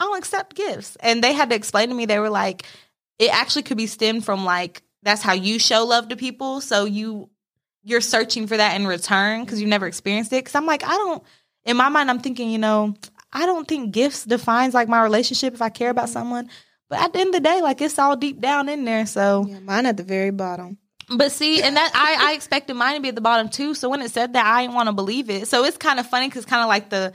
I 0.00 0.04
don't 0.04 0.18
accept 0.18 0.56
gifts. 0.56 0.96
And 1.00 1.22
they 1.22 1.32
had 1.32 1.50
to 1.50 1.56
explain 1.56 1.88
to 1.88 1.94
me, 1.94 2.06
they 2.06 2.18
were 2.18 2.30
like, 2.30 2.64
it 3.18 3.34
actually 3.34 3.62
could 3.62 3.76
be 3.76 3.86
stemmed 3.86 4.24
from 4.24 4.44
like 4.44 4.82
that's 5.02 5.22
how 5.22 5.32
you 5.32 5.58
show 5.58 5.84
love 5.84 6.08
to 6.08 6.16
people. 6.16 6.60
So 6.60 6.84
you 6.84 7.30
you're 7.82 8.00
searching 8.00 8.46
for 8.46 8.56
that 8.56 8.78
in 8.78 8.86
return 8.86 9.44
because 9.44 9.60
you've 9.60 9.70
never 9.70 9.86
experienced 9.86 10.32
it. 10.32 10.44
Because 10.44 10.54
I'm 10.54 10.66
like, 10.66 10.84
I 10.84 10.96
don't. 10.96 11.22
In 11.64 11.76
my 11.76 11.88
mind, 11.88 12.10
I'm 12.10 12.20
thinking, 12.20 12.50
you 12.50 12.58
know, 12.58 12.94
I 13.32 13.46
don't 13.46 13.66
think 13.66 13.92
gifts 13.92 14.24
defines 14.24 14.74
like 14.74 14.88
my 14.88 15.02
relationship 15.02 15.54
if 15.54 15.62
I 15.62 15.68
care 15.68 15.90
about 15.90 16.06
mm-hmm. 16.06 16.12
someone. 16.12 16.50
But 16.88 17.00
at 17.00 17.12
the 17.12 17.20
end 17.20 17.28
of 17.28 17.34
the 17.34 17.48
day, 17.48 17.60
like 17.60 17.80
it's 17.80 17.98
all 17.98 18.16
deep 18.16 18.40
down 18.40 18.68
in 18.68 18.84
there. 18.84 19.06
So, 19.06 19.46
Yeah, 19.48 19.60
mine 19.60 19.86
at 19.86 19.96
the 19.96 20.02
very 20.02 20.30
bottom. 20.30 20.78
but 21.14 21.32
see, 21.32 21.62
and 21.62 21.76
that 21.76 21.90
I, 21.94 22.30
I 22.30 22.34
expected 22.34 22.74
mine 22.74 22.96
to 22.96 23.00
be 23.00 23.08
at 23.08 23.14
the 23.14 23.20
bottom 23.20 23.48
too. 23.48 23.74
So 23.74 23.88
when 23.88 24.00
it 24.00 24.10
said 24.10 24.32
that, 24.32 24.46
I 24.46 24.62
didn't 24.62 24.74
want 24.74 24.88
to 24.88 24.94
believe 24.94 25.28
it. 25.28 25.48
So 25.48 25.64
it's 25.64 25.76
kind 25.76 26.00
of 26.00 26.06
funny 26.06 26.28
because 26.28 26.46
kind 26.46 26.62
of 26.62 26.68
like 26.68 26.90
the 26.90 27.12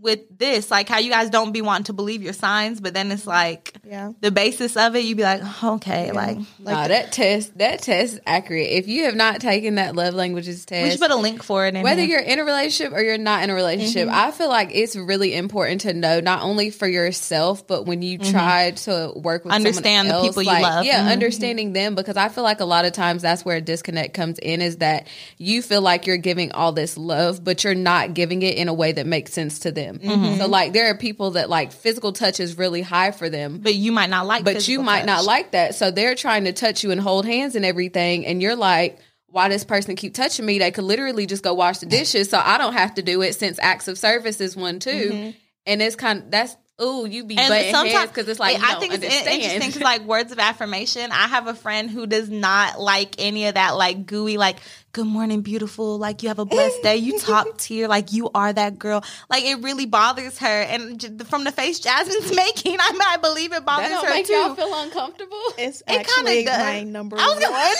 with 0.00 0.20
this, 0.38 0.70
like 0.70 0.88
how 0.88 0.98
you 0.98 1.10
guys 1.10 1.30
don't 1.30 1.52
be 1.52 1.60
wanting 1.62 1.84
to 1.84 1.92
believe 1.92 2.22
your 2.22 2.32
signs, 2.32 2.80
but 2.80 2.94
then 2.94 3.10
it's 3.12 3.26
like 3.26 3.74
Yeah. 3.84 4.12
the 4.20 4.30
basis 4.30 4.76
of 4.76 4.96
it, 4.96 5.00
you'd 5.04 5.16
be 5.16 5.22
like, 5.22 5.40
oh, 5.62 5.74
okay, 5.74 6.12
like 6.12 6.38
Nah, 6.58 6.88
that 6.88 7.12
test 7.12 7.58
that 7.58 7.82
test 7.82 8.14
is 8.14 8.20
accurate. 8.26 8.68
If 8.70 8.88
you 8.88 9.04
have 9.04 9.14
not 9.14 9.40
taken 9.40 9.74
that 9.74 9.94
love 9.96 10.14
languages 10.14 10.64
test, 10.64 10.84
we 10.84 10.90
should 10.92 11.00
put 11.00 11.10
a 11.10 11.16
link 11.16 11.42
for 11.42 11.66
it. 11.66 11.74
Whether 11.74 12.02
here. 12.02 12.18
you're 12.18 12.26
in 12.28 12.38
a 12.38 12.44
relationship 12.44 12.94
or 12.96 13.02
you're 13.02 13.18
not 13.18 13.42
in 13.44 13.50
a 13.50 13.54
relationship, 13.54 14.08
Mm-hmm. 14.08 14.16
I 14.18 14.30
feel 14.30 14.48
like 14.48 14.70
it's 14.72 14.96
really 14.96 15.34
important 15.34 15.82
to 15.82 15.92
know 15.92 16.20
not 16.20 16.42
only 16.42 16.70
for 16.70 16.86
yourself, 16.88 17.66
but 17.66 17.84
when 17.84 18.00
you 18.02 18.18
try 18.18 18.70
to 18.70 19.12
work 19.16 19.44
with 19.44 19.52
Mm-hmm. 19.52 19.66
Understand 19.66 20.08
someone 20.08 20.22
the 20.22 20.28
else, 20.28 20.36
people 20.36 20.42
you 20.54 20.62
love. 20.62 20.84
Yeah, 20.84 21.08
Mhm. 21.08 21.12
understanding 21.12 21.72
them 21.74 21.94
because 21.94 22.16
I 22.16 22.28
feel 22.28 22.44
like 22.44 22.60
a 22.60 22.64
lot 22.64 22.84
of 22.84 22.92
times 22.92 23.22
that's 23.22 23.44
where 23.44 23.56
a 23.56 23.60
disconnect 23.60 24.14
comes 24.14 24.38
in 24.38 24.62
is 24.62 24.76
that 24.78 25.08
you 25.36 25.60
feel 25.60 25.82
like 25.82 26.06
you're 26.06 26.16
giving 26.16 26.52
all 26.52 26.72
this 26.72 26.96
love, 26.96 27.42
but 27.44 27.64
you're 27.64 27.74
not 27.74 28.14
giving 28.14 28.42
it 28.42 28.56
in 28.56 28.68
a 28.68 28.74
way 28.74 28.92
that 28.92 29.06
makes 29.06 29.32
sense 29.32 29.58
to 29.60 29.72
them. 29.72 29.79
Mm-hmm. 29.88 30.38
So 30.38 30.46
like 30.46 30.72
there 30.72 30.90
are 30.90 30.94
people 30.96 31.32
that 31.32 31.48
like 31.48 31.72
physical 31.72 32.12
touch 32.12 32.40
is 32.40 32.58
really 32.58 32.82
high 32.82 33.10
for 33.10 33.28
them, 33.28 33.58
but 33.58 33.74
you 33.74 33.92
might 33.92 34.10
not 34.10 34.26
like. 34.26 34.44
but 34.44 34.66
you 34.68 34.82
might 34.82 35.06
not 35.06 35.24
like 35.24 35.52
that. 35.52 35.74
So 35.74 35.90
they're 35.90 36.14
trying 36.14 36.44
to 36.44 36.52
touch 36.52 36.84
you 36.84 36.90
and 36.90 37.00
hold 37.00 37.26
hands 37.26 37.54
and 37.54 37.64
everything, 37.64 38.26
and 38.26 38.40
you're 38.42 38.56
like, 38.56 38.98
"Why 39.26 39.48
this 39.48 39.64
person 39.64 39.96
keep 39.96 40.14
touching 40.14 40.46
me? 40.46 40.58
They 40.58 40.70
could 40.70 40.84
literally 40.84 41.26
just 41.26 41.42
go 41.42 41.54
wash 41.54 41.78
the 41.78 41.86
dishes, 41.86 42.30
so 42.30 42.40
I 42.42 42.58
don't 42.58 42.74
have 42.74 42.94
to 42.94 43.02
do 43.02 43.22
it." 43.22 43.34
Since 43.34 43.58
acts 43.60 43.88
of 43.88 43.98
service 43.98 44.40
is 44.40 44.56
one 44.56 44.78
too, 44.78 45.34
and 45.66 45.82
it's 45.82 45.96
kind 45.96 46.22
of 46.22 46.30
that's 46.30 46.56
ooh, 46.82 47.06
you 47.06 47.24
be 47.24 47.36
And 47.36 47.70
sometimes 47.70 48.10
because 48.10 48.28
it's 48.28 48.40
like 48.40 48.56
I 48.62 48.78
think 48.80 48.94
it's 48.94 49.04
understand. 49.04 49.42
interesting 49.42 49.68
because 49.68 49.82
like 49.82 50.02
words 50.02 50.32
of 50.32 50.38
affirmation. 50.38 51.10
I 51.12 51.28
have 51.28 51.46
a 51.46 51.54
friend 51.54 51.90
who 51.90 52.06
does 52.06 52.28
not 52.30 52.80
like 52.80 53.16
any 53.18 53.46
of 53.46 53.54
that 53.54 53.76
like 53.76 54.06
gooey 54.06 54.36
like 54.36 54.56
good 54.92 55.06
morning 55.06 55.40
beautiful 55.40 55.98
like 55.98 56.22
you 56.22 56.28
have 56.28 56.40
a 56.40 56.44
blessed 56.44 56.82
day 56.82 56.96
you 56.96 57.16
top 57.18 57.46
tier 57.58 57.86
like 57.86 58.12
you 58.12 58.28
are 58.34 58.52
that 58.52 58.76
girl 58.78 59.04
like 59.28 59.44
it 59.44 59.56
really 59.62 59.86
bothers 59.86 60.38
her 60.38 60.46
and 60.62 60.98
j- 60.98 61.16
from 61.26 61.44
the 61.44 61.52
face 61.52 61.78
Jasmine's 61.78 62.34
making 62.36 62.76
I 62.80 62.90
might 62.92 63.18
believe 63.22 63.52
it 63.52 63.64
bothers 63.64 63.88
that 63.88 63.94
don't 63.94 64.06
her 64.06 64.10
make 64.14 64.26
too. 64.26 64.32
y'all 64.32 64.54
feel 64.56 64.74
uncomfortable. 64.74 65.38
It's 65.58 65.80
It 65.82 65.86
kinda 65.86 66.00
actually 66.00 66.44
does. 66.44 66.58
my 66.58 66.82
number 66.82 67.16
I 67.20 67.26
was 67.26 67.34
one. 67.36 67.42
gonna- 67.42 67.74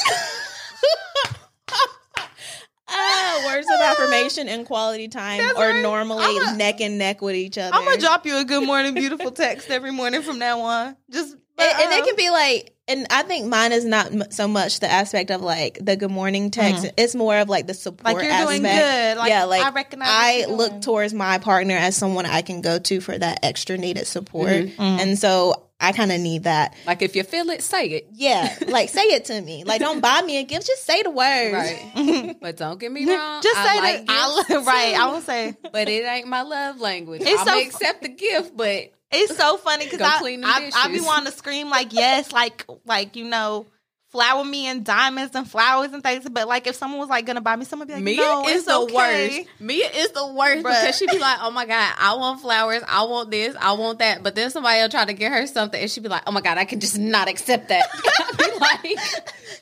Ah, 2.93 3.43
words 3.47 3.67
of 3.73 3.81
affirmation 3.81 4.49
and 4.49 4.67
quality 4.67 5.09
time 5.09 5.39
That's 5.39 5.59
or 5.59 5.67
right. 5.71 5.83
normally 5.83 6.37
a- 6.39 6.57
neck 6.57 6.81
and 6.81 6.97
neck 6.99 7.23
with 7.23 7.35
each 7.37 7.59
other. 7.59 7.75
I'm 7.75 7.85
gonna 7.85 8.01
drop 8.01 8.25
you 8.27 8.37
a 8.37 8.45
good 8.45 8.65
morning 8.65 8.95
beautiful 8.95 9.31
text 9.33 9.71
every 9.71 9.91
morning 9.93 10.23
from 10.23 10.39
now 10.39 10.61
on. 10.61 10.97
Just 11.11 11.37
and, 11.61 11.81
and 11.83 11.93
it 11.93 12.05
can 12.05 12.17
be 12.17 12.31
like, 12.31 12.75
and 12.89 13.07
I 13.11 13.23
think 13.23 13.47
mine 13.47 13.71
is 13.73 13.85
not 13.85 14.07
m- 14.13 14.31
so 14.31 14.49
much 14.49 14.81
the 14.81 14.91
aspect 14.91 15.31
of 15.31 15.41
like 15.43 15.79
the 15.81 15.97
good 15.97 16.11
morning 16.11 16.51
text. 16.51 16.87
It's 16.99 17.15
more 17.15 17.37
of 17.39 17.49
like 17.49 17.67
the 17.67 17.75
support. 17.75 18.05
like 18.15 18.23
you're 18.25 18.33
aspect. 18.33 18.49
doing 18.51 18.63
good. 18.63 19.17
Like, 19.19 19.29
yeah, 19.31 19.45
like 19.45 19.63
I 19.65 19.71
recognize. 19.71 20.09
I 20.11 20.47
look 20.49 20.81
towards 20.83 21.15
my 21.15 21.39
partner 21.39 21.77
as 21.77 21.97
someone 21.97 22.27
I 22.27 22.43
can 22.43 22.61
go 22.63 22.79
to 22.79 23.01
for 23.01 23.17
that 23.17 23.41
extra 23.45 23.77
needed 23.79 24.07
support, 24.07 24.49
Mm-hmm. 24.51 24.81
and 24.83 25.19
so 25.19 25.67
I 25.83 25.93
kind 25.93 26.11
of 26.13 26.21
need 26.21 26.45
that. 26.45 26.75
Like 26.87 27.01
if 27.01 27.15
you 27.17 27.23
feel 27.23 27.49
it, 27.51 27.63
say 27.63 27.87
it. 27.87 28.09
Yeah, 28.13 28.55
like 28.69 28.89
say 28.89 29.03
it 29.03 29.27
to 29.27 29.41
me. 29.41 29.63
Like 29.65 29.81
don't 29.81 30.01
buy 30.01 30.21
me 30.23 30.39
a 30.39 30.43
gift, 30.43 30.67
just 30.67 30.85
say 30.85 31.03
the 31.05 31.11
word. 31.11 31.53
Right, 31.53 32.37
but 32.41 32.57
don't 32.57 32.81
get 32.81 32.91
me 32.91 33.09
wrong. 33.09 33.41
Just 33.43 33.57
I 33.57 33.75
say 33.77 33.81
like 33.81 34.07
that. 34.07 34.45
gifts 34.49 34.67
I, 34.69 34.73
right. 34.73 34.95
I 35.01 35.13
will 35.13 35.21
say. 35.21 35.55
but 35.73 35.89
it 35.89 36.05
ain't 36.07 36.27
my 36.27 36.43
love 36.43 36.81
language. 36.81 37.23
It's 37.25 37.41
I 37.43 37.45
so 37.45 37.67
accept 37.69 38.03
the 38.03 38.09
gift, 38.09 38.57
but 38.57 38.93
It's 39.13 39.37
so 39.37 39.57
funny 39.57 39.85
because 39.91 40.01
I, 40.01 40.19
clean 40.19 40.41
the 40.43 40.47
I, 40.47 40.71
I 40.75 40.89
be 40.89 41.01
wanting 41.01 41.27
to 41.31 41.37
scream 41.37 41.69
like 41.71 41.93
yes, 41.93 42.33
like 42.33 42.65
like 42.85 43.17
you 43.17 43.25
know, 43.25 43.67
flower 44.09 44.45
me 44.45 44.69
in 44.69 44.83
diamonds 44.83 45.35
and 45.35 45.49
flowers 45.51 45.93
and 45.93 46.03
things. 46.03 46.29
But 46.29 46.47
like 46.49 46.67
if 46.67 46.77
someone 46.77 47.01
was 47.01 47.09
like 47.09 47.27
gonna 47.27 47.41
buy 47.41 47.57
me, 47.57 47.65
someone 47.65 47.89
would 47.89 47.93
be 47.93 47.95
like, 47.97 48.05
Mia 48.05 48.17
no, 48.17 48.49
is 48.49 48.65
the 48.67 48.79
okay. 48.81 48.95
worst. 49.39 49.49
Mia 49.61 49.89
is 49.91 50.11
the 50.13 50.27
worst 50.33 50.65
Bruh. 50.65 50.81
because 50.81 50.97
she'd 50.97 51.11
be 51.11 51.19
like, 51.19 51.39
"Oh 51.41 51.51
my 51.51 51.67
god, 51.67 51.95
I 51.99 52.15
want 52.15 52.41
flowers, 52.41 52.83
I 52.87 53.03
want 53.05 53.31
this, 53.31 53.57
I 53.61 53.73
want 53.73 53.99
that," 53.99 54.23
but 54.23 54.35
then 54.35 54.51
somebody 54.51 54.81
will 54.81 54.89
try 54.89 55.05
to 55.05 55.13
get 55.13 55.33
her 55.33 55.47
something, 55.47 55.81
and 55.81 55.91
she'd 55.91 56.03
be 56.03 56.09
like, 56.09 56.23
"Oh 56.27 56.33
my 56.33 56.41
god, 56.41 56.59
I 56.59 56.65
can 56.65 56.79
just 56.81 56.99
not 56.99 57.29
accept 57.29 57.69
that." 57.69 57.89
I'd 58.41 58.61
like, 58.61 58.97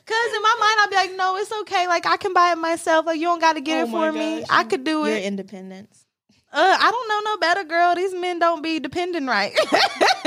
Cause 0.05 0.33
in 0.35 0.41
my 0.41 0.55
mind 0.59 0.77
I'd 0.79 0.87
be 0.89 0.95
like, 0.95 1.15
no, 1.17 1.37
it's 1.37 1.51
okay. 1.61 1.87
Like 1.87 2.05
I 2.05 2.17
can 2.17 2.33
buy 2.33 2.51
it 2.51 2.57
myself. 2.57 3.05
Like 3.05 3.17
you 3.19 3.25
don't 3.25 3.39
got 3.39 3.53
to 3.53 3.61
get 3.61 3.81
Oh 3.81 3.83
it 3.83 3.89
my 3.89 4.07
for 4.07 4.11
me. 4.17 4.39
gosh. 4.39 4.47
I 4.49 4.63
could 4.63 4.83
do 4.83 5.05
it. 5.05 5.09
Your 5.09 5.19
independence. 5.19 6.05
Uh, 6.51 6.77
I 6.79 6.91
don't 6.91 7.07
know 7.07 7.31
no 7.31 7.37
better, 7.37 7.63
girl. 7.63 7.95
These 7.95 8.13
men 8.15 8.39
don't 8.39 8.61
be 8.61 8.79
dependent 8.79 9.27
right. 9.27 9.53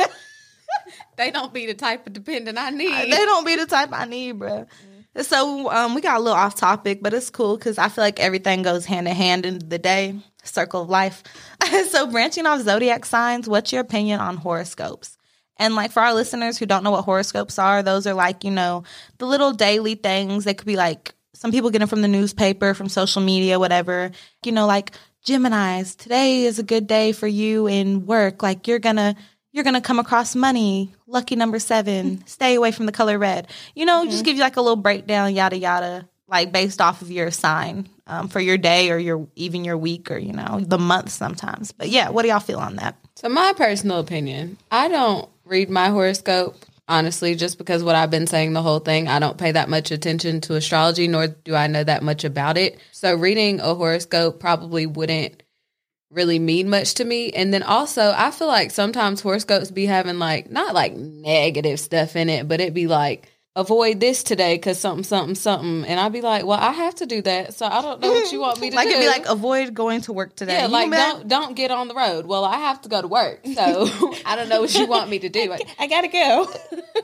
they 1.17 1.31
don't 1.31 1.53
be 1.53 1.67
the 1.67 1.75
type 1.75 2.07
of 2.07 2.13
dependent 2.13 2.59
I 2.59 2.71
need. 2.71 3.13
they 3.13 3.25
don't 3.25 3.45
be 3.45 3.57
the 3.57 3.67
type 3.67 3.91
I 3.93 4.05
need, 4.05 4.33
bro. 4.33 4.67
So 5.21 5.71
um, 5.71 5.95
we 5.95 6.01
got 6.01 6.17
a 6.17 6.21
little 6.21 6.39
off 6.39 6.55
topic, 6.55 7.01
but 7.03 7.13
it's 7.13 7.29
cool 7.29 7.57
because 7.57 7.77
I 7.77 7.89
feel 7.89 8.03
like 8.03 8.19
everything 8.19 8.63
goes 8.63 8.87
hand 8.87 9.07
in 9.07 9.15
hand 9.15 9.45
in 9.45 9.69
the 9.69 9.79
day, 9.79 10.19
circle 10.43 10.83
of 10.83 10.89
life. 10.89 11.23
so 11.91 12.07
branching 12.07 12.47
off 12.47 12.63
zodiac 12.63 13.05
signs, 13.05 13.49
what's 13.49 13.73
your 13.73 13.83
opinion 13.83 14.21
on 14.21 14.39
horoscopes? 14.39 15.19
And 15.59 15.75
like 15.75 15.93
for 15.93 16.01
our 16.01 16.15
listeners 16.15 16.57
who 16.57 16.67
don't 16.67 16.83
know 16.83 16.91
what 16.91 17.05
horoscopes 17.05 17.59
are, 17.59 17.83
those 17.83 18.07
are 18.07 18.15
like, 18.15 18.43
you 18.43 18.51
know, 18.51 18.85
the 19.19 19.27
little 19.27 19.53
daily 19.53 19.97
things. 19.97 20.45
They 20.45 20.55
could 20.55 20.67
be 20.67 20.77
like 20.77 21.15
some 21.35 21.51
people 21.51 21.71
get 21.71 21.81
them 21.81 21.89
from 21.89 22.03
the 22.03 22.09
newspaper, 22.09 22.73
from 22.73 22.89
social 22.89 23.21
media, 23.21 23.59
whatever. 23.59 24.13
You 24.45 24.53
know, 24.53 24.67
like 24.67 24.93
Gemini's, 25.25 25.95
today 25.95 26.45
is 26.45 26.59
a 26.59 26.65
good 26.65 26.89
day 26.89 27.13
for 27.13 27.29
you 27.29 27.69
in 27.69 28.07
work. 28.07 28.43
Like 28.43 28.67
you're 28.67 28.81
gonna 28.81 29.15
you're 29.53 29.63
gonna 29.63 29.81
come 29.81 30.01
across 30.01 30.35
money. 30.35 30.93
Lucky 31.07 31.37
number 31.37 31.61
seven. 31.61 32.27
Stay 32.27 32.57
away 32.57 32.73
from 32.73 32.87
the 32.87 32.93
color 32.93 33.19
red. 33.19 33.47
You 33.75 33.85
know, 33.85 34.05
just 34.07 34.25
give 34.25 34.37
you 34.37 34.43
like 34.43 34.57
a 34.57 34.61
little 34.61 34.77
breakdown, 34.77 35.33
yada 35.35 35.57
yada, 35.57 36.09
like 36.27 36.51
based 36.51 36.81
off 36.81 37.03
of 37.03 37.11
your 37.11 37.31
sign 37.31 37.89
um, 38.09 38.29
for 38.29 38.41
your 38.41 38.59
day 38.59 38.91
or 38.91 38.99
your 38.99 39.29
even 39.37 39.65
your 39.65 39.77
week 39.77 40.11
or 40.11 40.19
you 40.19 40.33
know 40.33 40.59
the 40.61 40.79
month 40.79 41.11
sometimes. 41.11 41.71
But 41.71 41.89
yeah, 41.89 42.11
what 42.11 42.23
do 42.23 42.29
y'all 42.29 42.41
feel 42.41 42.59
on 42.59 42.77
that? 42.77 42.97
So 43.15 43.29
my 43.29 43.53
personal 43.57 44.01
opinion, 44.01 44.59
I 44.73 44.89
don't 44.89 45.29
read 45.45 45.71
my 45.71 45.91
horoscope 45.91 46.57
honestly 46.89 47.35
just 47.35 47.59
because 47.59 47.83
what 47.83 47.95
I've 47.95 48.11
been 48.11 48.27
saying 48.27 48.53
the 48.53 48.63
whole 48.63 48.81
thing, 48.81 49.09
I 49.09 49.19
don't 49.19 49.39
pay 49.39 49.53
that 49.53 49.69
much 49.69 49.91
attention 49.91 50.41
to 50.43 50.55
astrology 50.55 51.09
nor 51.09 51.29
do 51.29 51.55
I 51.55 51.67
know 51.67 51.85
that 51.85 52.03
much 52.03 52.25
about 52.25 52.57
it. 52.57 52.79
So 52.93 53.15
reading 53.15 53.61
a 53.61 53.75
horoscope 53.75 54.41
probably 54.41 54.87
wouldn't 54.87 55.43
really 56.13 56.39
mean 56.39 56.69
much 56.69 56.95
to 56.95 57.05
me. 57.05 57.31
And 57.31 57.53
then 57.53 57.63
also, 57.63 58.13
I 58.17 58.31
feel 58.31 58.49
like 58.49 58.71
sometimes 58.71 59.21
horoscopes 59.21 59.71
be 59.71 59.87
having 59.87 60.19
like 60.19 60.51
not 60.51 60.75
like 60.75 60.95
negative 60.95 61.81
stuff 61.81 62.17
in 62.17 62.29
it, 62.29 62.47
but 62.47 62.61
it'd 62.61 62.75
be 62.75 62.87
like 62.87 63.32
avoid 63.55 64.01
this 64.01 64.23
today 64.23 64.55
because 64.55 64.79
something, 64.79 65.05
something, 65.05 65.35
something. 65.35 65.85
And 65.85 66.01
I'd 66.01 66.13
be 66.13 66.21
like, 66.23 66.45
well, 66.47 66.59
I 66.59 66.73
have 66.73 66.95
to 66.97 67.07
do 67.07 67.21
that. 67.23 67.55
So 67.55 67.67
I 67.67 67.83
don't 67.83 68.01
know 68.01 68.11
what 68.11 68.33
you 68.33 68.41
want 68.41 68.61
me 68.61 68.71
to 68.71 68.77
Like 68.77 68.89
do. 68.89 68.95
Like, 68.95 69.01
it'd 69.05 69.15
be 69.15 69.21
like 69.21 69.29
avoid 69.29 69.75
going 69.75 70.01
to 70.03 70.13
work 70.13 70.35
today. 70.35 70.55
Yeah, 70.55 70.67
You 70.67 70.73
like 70.73 70.91
don't 70.91 71.29
don't 71.29 71.57
get 71.57 71.71
on 71.71 71.89
the 71.89 71.95
road. 71.95 72.27
Well, 72.27 72.45
I 72.45 72.57
have 72.57 72.81
to 72.83 72.89
go 72.89 73.03
to 73.03 73.09
work, 73.09 73.41
so 73.45 73.89
I 74.25 74.37
don't 74.37 74.49
know 74.49 74.61
what 74.61 74.75
you 74.75 74.87
want 74.87 75.11
me 75.11 75.19
to 75.21 75.29
do. 75.29 75.49
Like, 75.49 75.63
I 75.79 75.87
gotta 75.87 76.09
go. 76.09 76.51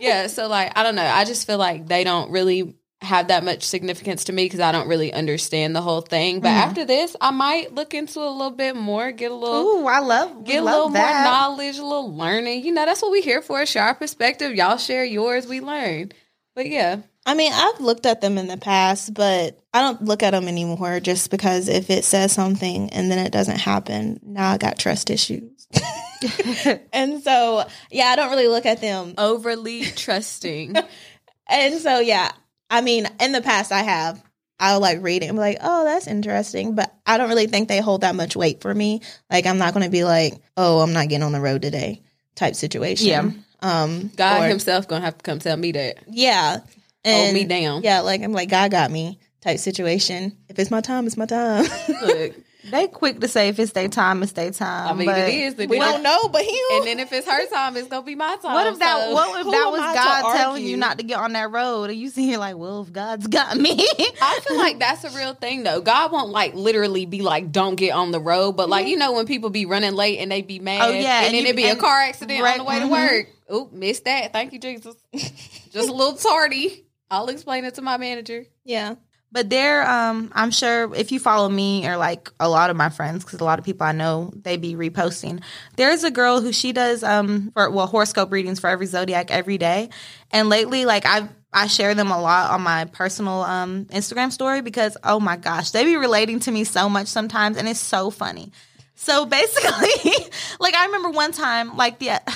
yeah, 0.01 0.27
so 0.27 0.49
like 0.49 0.77
I 0.77 0.83
don't 0.83 0.95
know. 0.95 1.05
I 1.05 1.25
just 1.25 1.47
feel 1.47 1.59
like 1.59 1.87
they 1.87 2.05
don't 2.05 2.31
really 2.31 2.75
have 3.01 3.29
that 3.29 3.45
much 3.45 3.63
significance 3.63 4.25
to 4.25 4.33
me 4.33 4.45
because 4.45 4.59
I 4.59 4.73
don't 4.73 4.89
really 4.89 5.13
understand 5.13 5.77
the 5.77 5.81
whole 5.81 6.01
thing. 6.01 6.41
But 6.41 6.49
mm-hmm. 6.49 6.69
after 6.69 6.85
this, 6.85 7.15
I 7.21 7.31
might 7.31 7.73
look 7.73 7.95
into 7.95 8.21
a 8.21 8.29
little 8.29 8.51
bit 8.51 8.75
more, 8.75 9.13
get 9.13 9.31
a 9.31 9.35
little. 9.35 9.61
Ooh, 9.61 9.87
I 9.87 10.01
love 10.01 10.45
Get 10.45 10.63
a 10.63 10.65
love 10.65 10.75
little 10.75 10.89
that. 10.91 11.23
more 11.23 11.33
knowledge, 11.33 11.79
a 11.79 11.85
little 11.85 12.15
learning. 12.17 12.65
You 12.65 12.73
know, 12.73 12.85
that's 12.87 13.01
what 13.01 13.13
we 13.13 13.21
here 13.21 13.41
for. 13.41 13.65
Share 13.67 13.85
our 13.85 13.95
perspective. 13.95 14.55
Y'all 14.55 14.79
share 14.79 15.05
yours. 15.05 15.47
We 15.47 15.61
learn. 15.61 16.11
But 16.59 16.67
yeah, 16.67 17.03
I 17.25 17.35
mean, 17.35 17.53
I've 17.55 17.79
looked 17.79 18.05
at 18.05 18.21
them 18.21 18.37
in 18.37 18.49
the 18.49 18.57
past, 18.57 19.15
but 19.15 19.63
I 19.73 19.81
don't 19.81 20.03
look 20.03 20.25
at 20.25 20.33
them 20.33 20.49
anymore 20.49 20.99
just 20.99 21.31
because 21.31 21.69
if 21.69 21.89
it 21.89 22.05
says 22.05 22.33
something 22.33 22.91
and 22.91 23.09
then 23.09 23.25
it 23.25 23.31
doesn't 23.31 23.61
happen, 23.61 24.19
now 24.25 24.51
I 24.51 24.59
got 24.59 24.77
trust 24.77 25.09
issues. 25.09 25.69
and 26.93 27.23
so, 27.23 27.65
yeah, 27.93 28.07
I 28.07 28.17
don't 28.17 28.31
really 28.31 28.49
look 28.49 28.67
at 28.67 28.81
them. 28.81 29.15
overly 29.19 29.85
trusting. 29.85 30.75
And 31.49 31.81
so, 31.81 32.01
yeah, 32.01 32.33
I 32.69 32.81
mean, 32.81 33.07
in 33.21 33.31
the 33.31 33.41
past, 33.41 33.71
I 33.71 33.83
have. 33.83 34.23
I'll 34.59 34.81
like 34.81 34.99
read 35.01 35.23
it 35.23 35.27
and 35.27 35.37
be 35.37 35.41
like, 35.41 35.59
oh, 35.63 35.85
that's 35.85 36.09
interesting. 36.09 36.75
But 36.75 36.93
I 37.07 37.19
don't 37.19 37.29
really 37.29 37.47
think 37.47 37.69
they 37.69 37.81
hold 37.81 38.01
that 38.01 38.17
much 38.17 38.35
weight 38.35 38.63
for 38.63 38.75
me. 38.75 39.01
Like, 39.31 39.47
I'm 39.47 39.59
not 39.59 39.75
going 39.75 39.85
to 39.85 39.91
be 39.91 40.05
like, 40.05 40.35
oh, 40.57 40.81
I'm 40.81 40.93
not 40.93 41.09
getting 41.09 41.23
on 41.23 41.33
the 41.33 41.41
road 41.41 41.63
today 41.63 42.03
type 42.39 42.55
situation. 42.55 43.09
Yeah. 43.09 43.31
Um, 43.61 44.11
God 44.17 44.43
or- 44.43 44.49
Himself 44.49 44.87
gonna 44.89 45.05
have 45.05 45.19
to 45.19 45.23
come 45.23 45.39
tell 45.41 45.57
me 45.57 45.73
that. 45.73 45.99
Yeah. 46.09 46.59
Hold 47.05 47.35
me 47.35 47.45
down. 47.45 47.83
Yeah, 47.83 48.01
like 48.01 48.23
I'm 48.23 48.33
like 48.33 48.49
God 48.51 48.71
got 48.71 48.91
me 48.91 49.19
type 49.41 49.59
situation. 49.59 50.37
If 50.49 50.59
it's 50.59 50.71
my 50.71 50.81
time, 50.81 51.07
it's 51.07 51.17
my 51.17 51.27
time. 51.27 51.65
Look, 52.03 52.35
They 52.71 52.87
quick 52.89 53.21
to 53.21 53.29
say 53.29 53.49
if 53.49 53.59
it's 53.59 53.73
their 53.73 53.89
time, 53.89 54.23
it's 54.23 54.33
their 54.33 54.51
time. 54.51 54.89
I 54.89 54.93
mean, 54.95 55.07
but 55.07 55.19
it 55.19 55.35
is. 55.35 55.55
The 55.55 55.67
we 55.67 55.79
don't 55.79 56.03
know, 56.03 56.29
but 56.29 56.43
he. 56.43 56.63
And 56.73 56.87
then 56.87 57.01
if 57.01 57.13
it's 57.13 57.27
her 57.27 57.47
time, 57.49 57.77
it's 57.77 57.89
gonna 57.89 58.05
be 58.05 58.15
my 58.15 58.37
time. 58.43 58.55
What 58.55 58.67
if 58.67 58.79
that? 58.79 59.07
so- 59.09 59.15
What 59.15 59.41
if 59.41 59.51
that 59.51 59.71
was 59.71 59.81
God 59.81 60.37
telling 60.37 60.65
you 60.65 60.77
not 60.77 60.99
to 60.99 61.05
get 61.05 61.19
on 61.19 61.33
that 61.33 61.51
road, 61.51 61.91
and 61.91 61.99
you 61.99 62.09
sit 62.11 62.23
here 62.23 62.39
like, 62.39 62.57
well, 62.57 62.83
if 62.83 62.93
God's 62.93 63.27
got 63.27 63.57
me, 63.57 63.71
I 64.23 64.41
feel 64.47 64.59
like 64.59 64.79
that's 64.79 65.05
a 65.05 65.11
real 65.17 65.35
thing 65.35 65.63
though. 65.63 65.81
God 65.81 66.13
won't 66.13 66.31
like 66.31 66.55
literally 66.55 67.07
be 67.07 67.23
like, 67.23 67.53
"Don't 67.53 67.77
get 67.77 67.93
on 67.93 68.13
the 68.13 68.21
road," 68.21 68.53
but 68.53 68.69
like 68.69 68.87
you 68.87 68.97
know 68.97 69.13
when 69.13 69.27
people 69.27 69.51
be 69.51 69.67
running 69.67 69.95
late 69.95 70.19
and 70.19 70.31
they 70.31 70.43
be 70.43 70.59
mad, 70.59 70.89
Oh, 70.89 70.93
yeah, 70.93 71.19
and, 71.19 71.27
and 71.27 71.35
then 71.35 71.45
you- 71.45 71.51
it 71.51 71.57
be 71.57 71.69
a 71.69 71.77
car 71.77 72.01
accident 72.01 72.43
right, 72.43 72.59
on 72.61 72.67
the 72.67 72.71
way 72.71 72.79
to 72.81 72.85
mhm. 72.87 72.91
work. 72.91 73.27
Oop, 73.55 73.73
missed 73.73 74.05
that. 74.05 74.33
Thank 74.33 74.53
you, 74.53 74.59
Jesus. 74.59 74.95
Just 75.15 75.89
a 75.89 75.93
little 75.93 76.15
tardy. 76.15 76.85
I'll 77.11 77.29
explain 77.29 77.65
it 77.65 77.75
to 77.77 77.83
my 77.83 77.97
manager. 77.97 78.45
yeah, 78.65 78.97
But 79.31 79.51
there, 79.51 79.87
um, 79.89 80.33
I'm 80.35 80.51
sure 80.51 80.95
if 80.95 81.13
you 81.13 81.21
follow 81.21 81.49
me 81.49 81.87
or 81.87 81.99
like 81.99 82.31
a 82.41 82.49
lot 82.49 82.71
of 82.71 82.77
my 82.77 82.89
friends, 82.89 83.25
because 83.25 83.41
a 83.41 83.45
lot 83.45 83.59
of 83.59 83.65
people 83.65 83.87
I 83.87 83.93
know 83.93 84.33
they 84.35 84.57
be 84.57 84.75
reposting. 84.75 85.43
There's 85.77 86.03
a 86.03 86.11
girl 86.11 86.41
who 86.41 86.53
she 86.53 86.73
does 86.73 87.03
um 87.03 87.51
for 87.53 87.71
well 87.71 87.87
horoscope 87.87 88.33
readings 88.33 88.59
for 88.59 88.69
every 88.69 88.87
zodiac 88.87 89.31
every 89.31 89.59
day, 89.59 89.91
and 90.31 90.49
lately 90.49 90.87
like 90.87 91.05
I've 91.05 91.29
I 91.53 91.67
share 91.67 91.95
them 91.95 92.11
a 92.11 92.21
lot 92.21 92.53
on 92.53 92.63
my 92.63 92.87
personal 92.87 93.43
um 93.43 93.85
Instagram 93.87 94.33
story 94.33 94.63
because 94.63 94.97
oh 95.05 95.21
my 95.21 95.37
gosh 95.37 95.71
they 95.71 95.85
be 95.85 95.97
relating 95.97 96.41
to 96.41 96.51
me 96.51 96.65
so 96.65 96.89
much 96.89 97.09
sometimes, 97.09 97.59
and 97.59 97.69
it's 97.69 97.81
so 97.81 98.11
funny. 98.11 98.51
So 98.95 99.27
basically, 99.27 100.15
like 100.59 100.75
I 100.75 100.87
remember 100.87 101.11
one 101.11 101.33
time 101.33 101.77
like 101.77 101.99
the. 101.99 102.21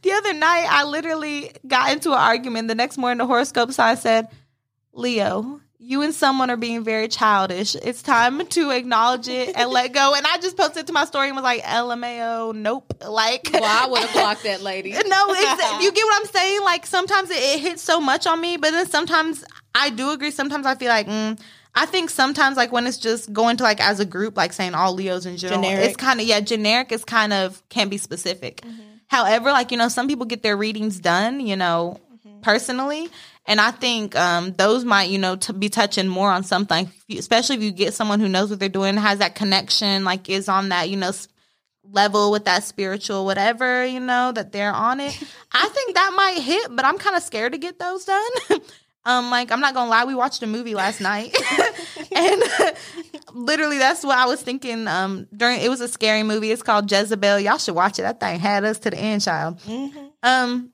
The 0.00 0.12
other 0.12 0.32
night, 0.32 0.66
I 0.68 0.84
literally 0.84 1.52
got 1.66 1.92
into 1.92 2.10
an 2.10 2.18
argument. 2.18 2.68
The 2.68 2.74
next 2.74 2.96
morning, 2.96 3.18
the 3.18 3.26
horoscope 3.26 3.70
sign 3.70 3.98
said, 3.98 4.28
Leo, 4.92 5.60
you 5.84 6.00
and 6.02 6.14
someone 6.14 6.48
are 6.48 6.56
being 6.56 6.84
very 6.84 7.08
childish. 7.08 7.74
It's 7.74 8.02
time 8.02 8.46
to 8.46 8.70
acknowledge 8.70 9.26
it 9.26 9.56
and 9.56 9.68
let 9.68 9.92
go. 9.92 10.14
And 10.14 10.24
I 10.24 10.38
just 10.38 10.56
posted 10.56 10.86
to 10.86 10.92
my 10.92 11.04
story 11.04 11.26
and 11.26 11.36
was 11.36 11.42
like, 11.42 11.62
LMAO, 11.62 12.54
nope. 12.54 12.94
Like, 13.06 13.50
Well, 13.52 13.64
I 13.64 13.90
would 13.90 14.00
have 14.00 14.12
blocked 14.12 14.44
that 14.44 14.62
lady. 14.62 14.92
no, 14.92 14.98
it's, 15.00 15.82
you 15.82 15.90
get 15.90 16.04
what 16.04 16.20
I'm 16.20 16.26
saying? 16.28 16.62
Like, 16.62 16.86
sometimes 16.86 17.30
it, 17.30 17.38
it 17.38 17.60
hits 17.60 17.82
so 17.82 18.00
much 18.00 18.28
on 18.28 18.40
me, 18.40 18.56
but 18.58 18.70
then 18.70 18.88
sometimes 18.88 19.44
I 19.74 19.90
do 19.90 20.10
agree. 20.10 20.30
Sometimes 20.30 20.66
I 20.66 20.76
feel 20.76 20.88
like, 20.88 21.08
mm, 21.08 21.40
I 21.74 21.86
think 21.86 22.10
sometimes, 22.10 22.56
like, 22.56 22.70
when 22.70 22.86
it's 22.86 22.98
just 22.98 23.32
going 23.32 23.56
to, 23.56 23.64
like, 23.64 23.80
as 23.80 23.98
a 23.98 24.04
group, 24.04 24.36
like 24.36 24.52
saying 24.52 24.74
all 24.74 24.92
Leos 24.92 25.26
in 25.26 25.36
general, 25.36 25.62
Generic. 25.62 25.84
it's 25.88 25.96
kind 25.96 26.20
of, 26.20 26.26
yeah, 26.26 26.38
generic 26.40 26.92
is 26.92 27.04
kind 27.04 27.32
of, 27.32 27.60
can 27.70 27.88
be 27.88 27.98
specific. 27.98 28.62
However, 29.08 29.50
like, 29.50 29.72
you 29.72 29.78
know, 29.78 29.88
some 29.88 30.06
people 30.06 30.26
get 30.26 30.44
their 30.44 30.56
readings 30.56 31.00
done, 31.00 31.40
you 31.40 31.56
know, 31.56 31.98
personally. 32.42 33.08
And 33.46 33.60
I 33.60 33.72
think 33.72 34.14
um, 34.14 34.52
those 34.52 34.84
might, 34.84 35.10
you 35.10 35.18
know, 35.18 35.36
to 35.36 35.52
be 35.52 35.68
touching 35.68 36.06
more 36.06 36.30
on 36.30 36.44
something, 36.44 36.90
especially 37.10 37.56
if 37.56 37.62
you 37.62 37.72
get 37.72 37.92
someone 37.94 38.20
who 38.20 38.28
knows 38.28 38.50
what 38.50 38.60
they're 38.60 38.68
doing, 38.68 38.96
has 38.96 39.18
that 39.18 39.34
connection, 39.34 40.04
like 40.04 40.28
is 40.28 40.48
on 40.48 40.68
that, 40.68 40.88
you 40.88 40.96
know, 40.96 41.12
level 41.84 42.30
with 42.30 42.44
that 42.44 42.62
spiritual 42.62 43.24
whatever, 43.24 43.84
you 43.84 43.98
know, 43.98 44.30
that 44.32 44.52
they're 44.52 44.72
on 44.72 45.00
it. 45.00 45.18
I 45.52 45.68
think 45.68 45.94
that 45.94 46.12
might 46.14 46.40
hit, 46.40 46.74
but 46.74 46.84
I'm 46.84 46.98
kind 46.98 47.16
of 47.16 47.22
scared 47.22 47.52
to 47.52 47.58
get 47.58 47.80
those 47.80 48.04
done. 48.04 48.30
um, 49.04 49.30
like 49.30 49.50
I'm 49.50 49.60
not 49.60 49.74
gonna 49.74 49.90
lie, 49.90 50.04
we 50.04 50.14
watched 50.14 50.42
a 50.44 50.46
movie 50.46 50.76
last 50.76 51.00
night, 51.00 51.36
and 52.14 52.42
literally 53.32 53.78
that's 53.78 54.04
what 54.04 54.18
I 54.18 54.26
was 54.26 54.40
thinking. 54.40 54.86
Um, 54.86 55.26
during 55.36 55.60
it 55.60 55.68
was 55.68 55.80
a 55.80 55.88
scary 55.88 56.22
movie. 56.22 56.52
It's 56.52 56.62
called 56.62 56.90
Jezebel. 56.90 57.40
Y'all 57.40 57.58
should 57.58 57.74
watch 57.74 57.98
it. 57.98 58.02
That 58.02 58.20
thing 58.20 58.38
had 58.38 58.64
us 58.64 58.78
to 58.80 58.90
the 58.90 58.98
end, 58.98 59.22
child. 59.22 59.60
Um, 60.22 60.72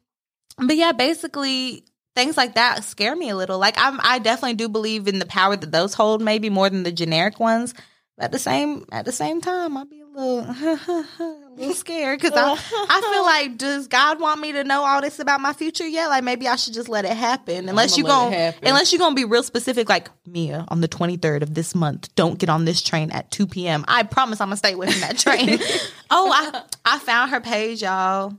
but 0.58 0.76
yeah, 0.76 0.92
basically 0.92 1.84
things 2.18 2.36
like 2.36 2.56
that 2.56 2.82
scare 2.82 3.14
me 3.14 3.30
a 3.30 3.36
little. 3.36 3.58
Like 3.58 3.76
I'm, 3.78 4.00
I 4.02 4.18
definitely 4.18 4.54
do 4.54 4.68
believe 4.68 5.06
in 5.06 5.20
the 5.20 5.26
power 5.26 5.54
that 5.54 5.70
those 5.70 5.94
hold, 5.94 6.20
maybe 6.20 6.50
more 6.50 6.68
than 6.68 6.82
the 6.82 6.90
generic 6.90 7.38
ones. 7.38 7.74
But 8.16 8.24
at 8.24 8.32
the 8.32 8.40
same, 8.40 8.84
at 8.90 9.04
the 9.04 9.12
same 9.12 9.40
time, 9.40 9.76
I'll 9.76 9.84
be 9.84 10.00
a 10.00 10.06
little, 10.06 10.40
a 11.20 11.36
little 11.56 11.74
scared 11.74 12.20
because 12.20 12.36
I, 12.36 12.50
I 12.50 13.12
feel 13.12 13.22
like, 13.52 13.56
does 13.56 13.86
God 13.86 14.18
want 14.18 14.40
me 14.40 14.50
to 14.50 14.64
know 14.64 14.84
all 14.84 15.00
this 15.00 15.20
about 15.20 15.40
my 15.40 15.52
future 15.52 15.86
yet? 15.86 16.08
Like 16.08 16.24
maybe 16.24 16.48
I 16.48 16.56
should 16.56 16.74
just 16.74 16.88
let 16.88 17.04
it 17.04 17.16
happen. 17.16 17.68
Unless 17.68 17.96
you 17.96 18.04
I'ma 18.04 18.24
let 18.24 18.30
going 18.30 18.40
it 18.40 18.58
unless 18.62 18.92
you're 18.92 18.98
gonna 18.98 19.14
be 19.14 19.24
real 19.24 19.44
specific, 19.44 19.88
like 19.88 20.08
Mia 20.26 20.64
on 20.66 20.80
the 20.80 20.88
23rd 20.88 21.42
of 21.42 21.54
this 21.54 21.72
month. 21.72 22.12
Don't 22.16 22.36
get 22.36 22.48
on 22.48 22.64
this 22.64 22.82
train 22.82 23.12
at 23.12 23.30
2 23.30 23.46
p.m. 23.46 23.84
I 23.86 24.02
promise 24.02 24.40
I'm 24.40 24.48
gonna 24.48 24.56
stay 24.56 24.72
from 24.72 24.86
that 24.86 25.18
train. 25.18 25.60
oh, 26.10 26.32
I 26.32 26.62
I 26.84 26.98
found 26.98 27.30
her 27.30 27.40
page, 27.40 27.82
y'all. 27.82 28.36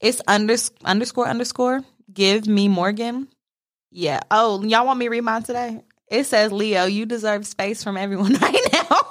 It's 0.00 0.20
unders- 0.28 0.72
underscore 0.84 1.28
underscore 1.28 1.82
give 2.12 2.46
me 2.46 2.68
Morgan. 2.68 3.28
Yeah. 3.90 4.20
Oh, 4.30 4.62
y'all 4.62 4.86
want 4.86 4.98
me 4.98 5.06
to 5.06 5.10
read 5.10 5.20
mine 5.22 5.42
today? 5.42 5.82
It 6.08 6.24
says, 6.24 6.52
Leo, 6.52 6.84
you 6.84 7.06
deserve 7.06 7.46
space 7.46 7.82
from 7.82 7.96
everyone 7.96 8.34
right 8.40 8.58
now. 8.72 9.10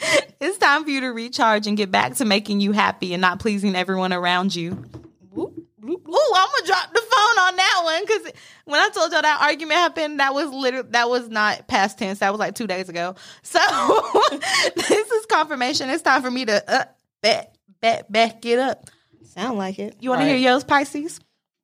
it's 0.40 0.58
time 0.58 0.84
for 0.84 0.90
you 0.90 1.00
to 1.02 1.08
recharge 1.08 1.66
and 1.66 1.76
get 1.76 1.90
back 1.90 2.14
to 2.16 2.24
making 2.24 2.60
you 2.60 2.72
happy 2.72 3.12
and 3.14 3.20
not 3.20 3.38
pleasing 3.40 3.74
everyone 3.76 4.12
around 4.12 4.54
you. 4.54 4.84
Ooh, 5.36 5.52
I'm 5.86 6.48
gonna 6.48 6.66
drop 6.66 6.92
the 6.92 7.00
phone 7.00 7.44
on 7.44 7.56
that 7.56 7.80
one 7.84 8.02
because 8.06 8.32
when 8.64 8.80
I 8.80 8.88
told 8.90 9.10
y'all 9.12 9.22
that 9.22 9.40
argument 9.42 9.78
happened, 9.78 10.20
that 10.20 10.34
was 10.34 10.48
literally 10.50 10.88
that 10.90 11.08
was 11.08 11.28
not 11.28 11.66
past 11.68 11.98
tense. 11.98 12.20
That 12.20 12.30
was 12.32 12.38
like 12.38 12.54
two 12.54 12.66
days 12.66 12.88
ago. 12.88 13.14
So 13.42 13.58
this 14.76 15.10
is 15.10 15.26
confirmation. 15.26 15.90
It's 15.90 16.02
time 16.02 16.22
for 16.22 16.30
me 16.30 16.44
to 16.44 16.70
uh, 16.72 16.84
bet, 17.22 17.56
bet, 17.80 18.10
back 18.10 18.44
it 18.46 18.58
up. 18.58 18.88
Sound 19.24 19.58
like 19.58 19.78
it. 19.78 19.96
You 20.00 20.10
want 20.10 20.20
to 20.20 20.26
Right. 20.26 20.36
hear 20.38 20.50
yours, 20.52 20.64
Pisces? 20.64 21.18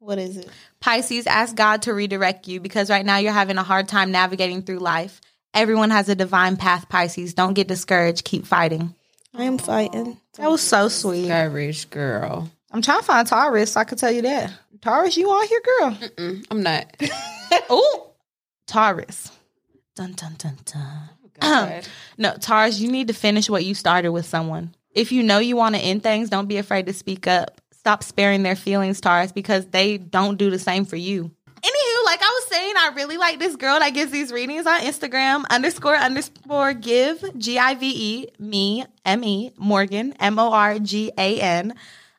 What 0.06 0.20
is 0.20 0.36
it? 0.36 0.48
Pisces, 0.78 1.26
ask 1.26 1.56
God 1.56 1.82
to 1.82 1.92
redirect 1.92 2.46
you 2.46 2.60
because 2.60 2.90
right 2.90 3.04
now 3.04 3.16
you're 3.16 3.32
having 3.32 3.58
a 3.58 3.64
hard 3.64 3.88
time 3.88 4.12
navigating 4.12 4.62
through 4.62 4.78
life. 4.78 5.20
Everyone 5.52 5.90
has 5.90 6.08
a 6.08 6.14
divine 6.14 6.56
path, 6.56 6.88
Pisces. 6.88 7.34
Don't 7.34 7.54
get 7.54 7.66
discouraged. 7.66 8.24
Keep 8.24 8.46
fighting. 8.46 8.94
I 9.34 9.42
am 9.42 9.58
fighting. 9.58 10.16
That 10.34 10.48
was 10.48 10.60
so 10.60 10.86
sweet. 10.86 11.26
Courage, 11.26 11.90
girl. 11.90 12.48
I'm 12.70 12.82
trying 12.82 13.00
to 13.00 13.04
find 13.04 13.26
Taurus. 13.26 13.72
So 13.72 13.80
I 13.80 13.84
could 13.84 13.98
tell 13.98 14.12
you 14.12 14.22
that. 14.22 14.52
Taurus, 14.80 15.16
you 15.16 15.28
on 15.28 15.48
here, 15.48 15.62
girl? 15.64 15.90
Mm, 15.90 16.46
I'm 16.52 16.62
not. 16.62 16.86
oh, 17.68 18.12
Taurus. 18.68 19.32
Dun 19.96 20.12
dun 20.12 20.36
dun 20.38 20.56
dun. 20.64 21.08
God. 21.40 21.88
No, 22.16 22.36
Taurus, 22.36 22.78
you 22.78 22.92
need 22.92 23.08
to 23.08 23.12
finish 23.12 23.50
what 23.50 23.64
you 23.64 23.74
started 23.74 24.12
with 24.12 24.24
someone. 24.24 24.72
If 24.92 25.10
you 25.10 25.24
know 25.24 25.40
you 25.40 25.56
want 25.56 25.74
to 25.74 25.80
end 25.80 26.04
things, 26.04 26.30
don't 26.30 26.46
be 26.46 26.58
afraid 26.58 26.86
to 26.86 26.92
speak 26.92 27.26
up. 27.26 27.60
Stop 27.86 28.02
sparing 28.02 28.42
their 28.42 28.56
feelings, 28.56 29.00
Taurus, 29.00 29.30
because 29.30 29.64
they 29.66 29.96
don't 29.96 30.38
do 30.38 30.50
the 30.50 30.58
same 30.58 30.86
for 30.86 30.96
you. 30.96 31.30
Anywho, 31.46 32.04
like 32.04 32.20
I 32.20 32.40
was 32.40 32.48
saying, 32.48 32.74
I 32.76 32.90
really 32.96 33.16
like 33.16 33.38
this 33.38 33.54
girl 33.54 33.78
that 33.78 33.90
gives 33.90 34.10
these 34.10 34.32
readings 34.32 34.66
on 34.66 34.80
Instagram, 34.80 35.44
underscore 35.50 35.94
underscore 35.94 36.74
give, 36.74 37.24
G 37.38 37.60
I 37.60 37.76
V 37.76 37.92
E, 37.94 38.26
me, 38.40 38.84
M 39.04 39.22
E, 39.22 39.52
Morgan, 39.56 40.14
M 40.18 40.36
O 40.40 40.50
R 40.50 40.80
G 40.80 41.12
A 41.16 41.40
N. 41.40 41.74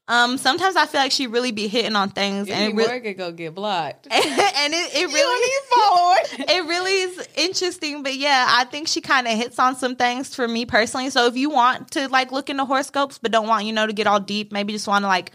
Um, 0.08 0.38
sometimes 0.38 0.78
I 0.78 0.86
feel 0.86 1.02
like 1.02 1.12
she 1.12 1.28
really 1.28 1.52
be 1.52 1.68
hitting 1.68 1.98
on 1.98 2.12
things, 2.12 2.48
Give 2.48 2.56
and 2.56 2.68
me 2.68 2.72
it 2.72 2.76
really, 2.78 2.88
Morgan 2.88 3.18
go 3.18 3.32
get 3.34 3.54
blocked. 3.54 4.08
and 4.10 4.74
it, 4.74 4.96
it 4.96 5.06
really 5.06 5.48
it 6.50 6.66
really 6.66 6.92
is 6.92 7.28
interesting 7.36 8.04
but 8.04 8.16
yeah 8.16 8.46
i 8.50 8.64
think 8.66 8.88
she 8.88 9.02
kind 9.02 9.28
of 9.28 9.34
hits 9.34 9.60
on 9.60 9.76
some 9.76 9.96
things 9.96 10.34
for 10.34 10.48
me 10.48 10.66
personally 10.66 11.10
so 11.10 11.26
if 11.26 11.36
you 11.36 11.50
want 11.50 11.92
to 11.92 12.08
like 12.10 12.32
look 12.32 12.50
into 12.50 12.66
horoscopes 12.66 13.18
but 13.18 13.32
don't 13.32 13.48
want 13.48 13.66
you 13.66 13.74
know 13.74 13.88
to 13.88 13.94
get 13.94 14.08
all 14.08 14.20
deep 14.20 14.52
maybe 14.52 14.74
just 14.74 14.88
want 14.88 15.04
to 15.04 15.08
like 15.08 15.32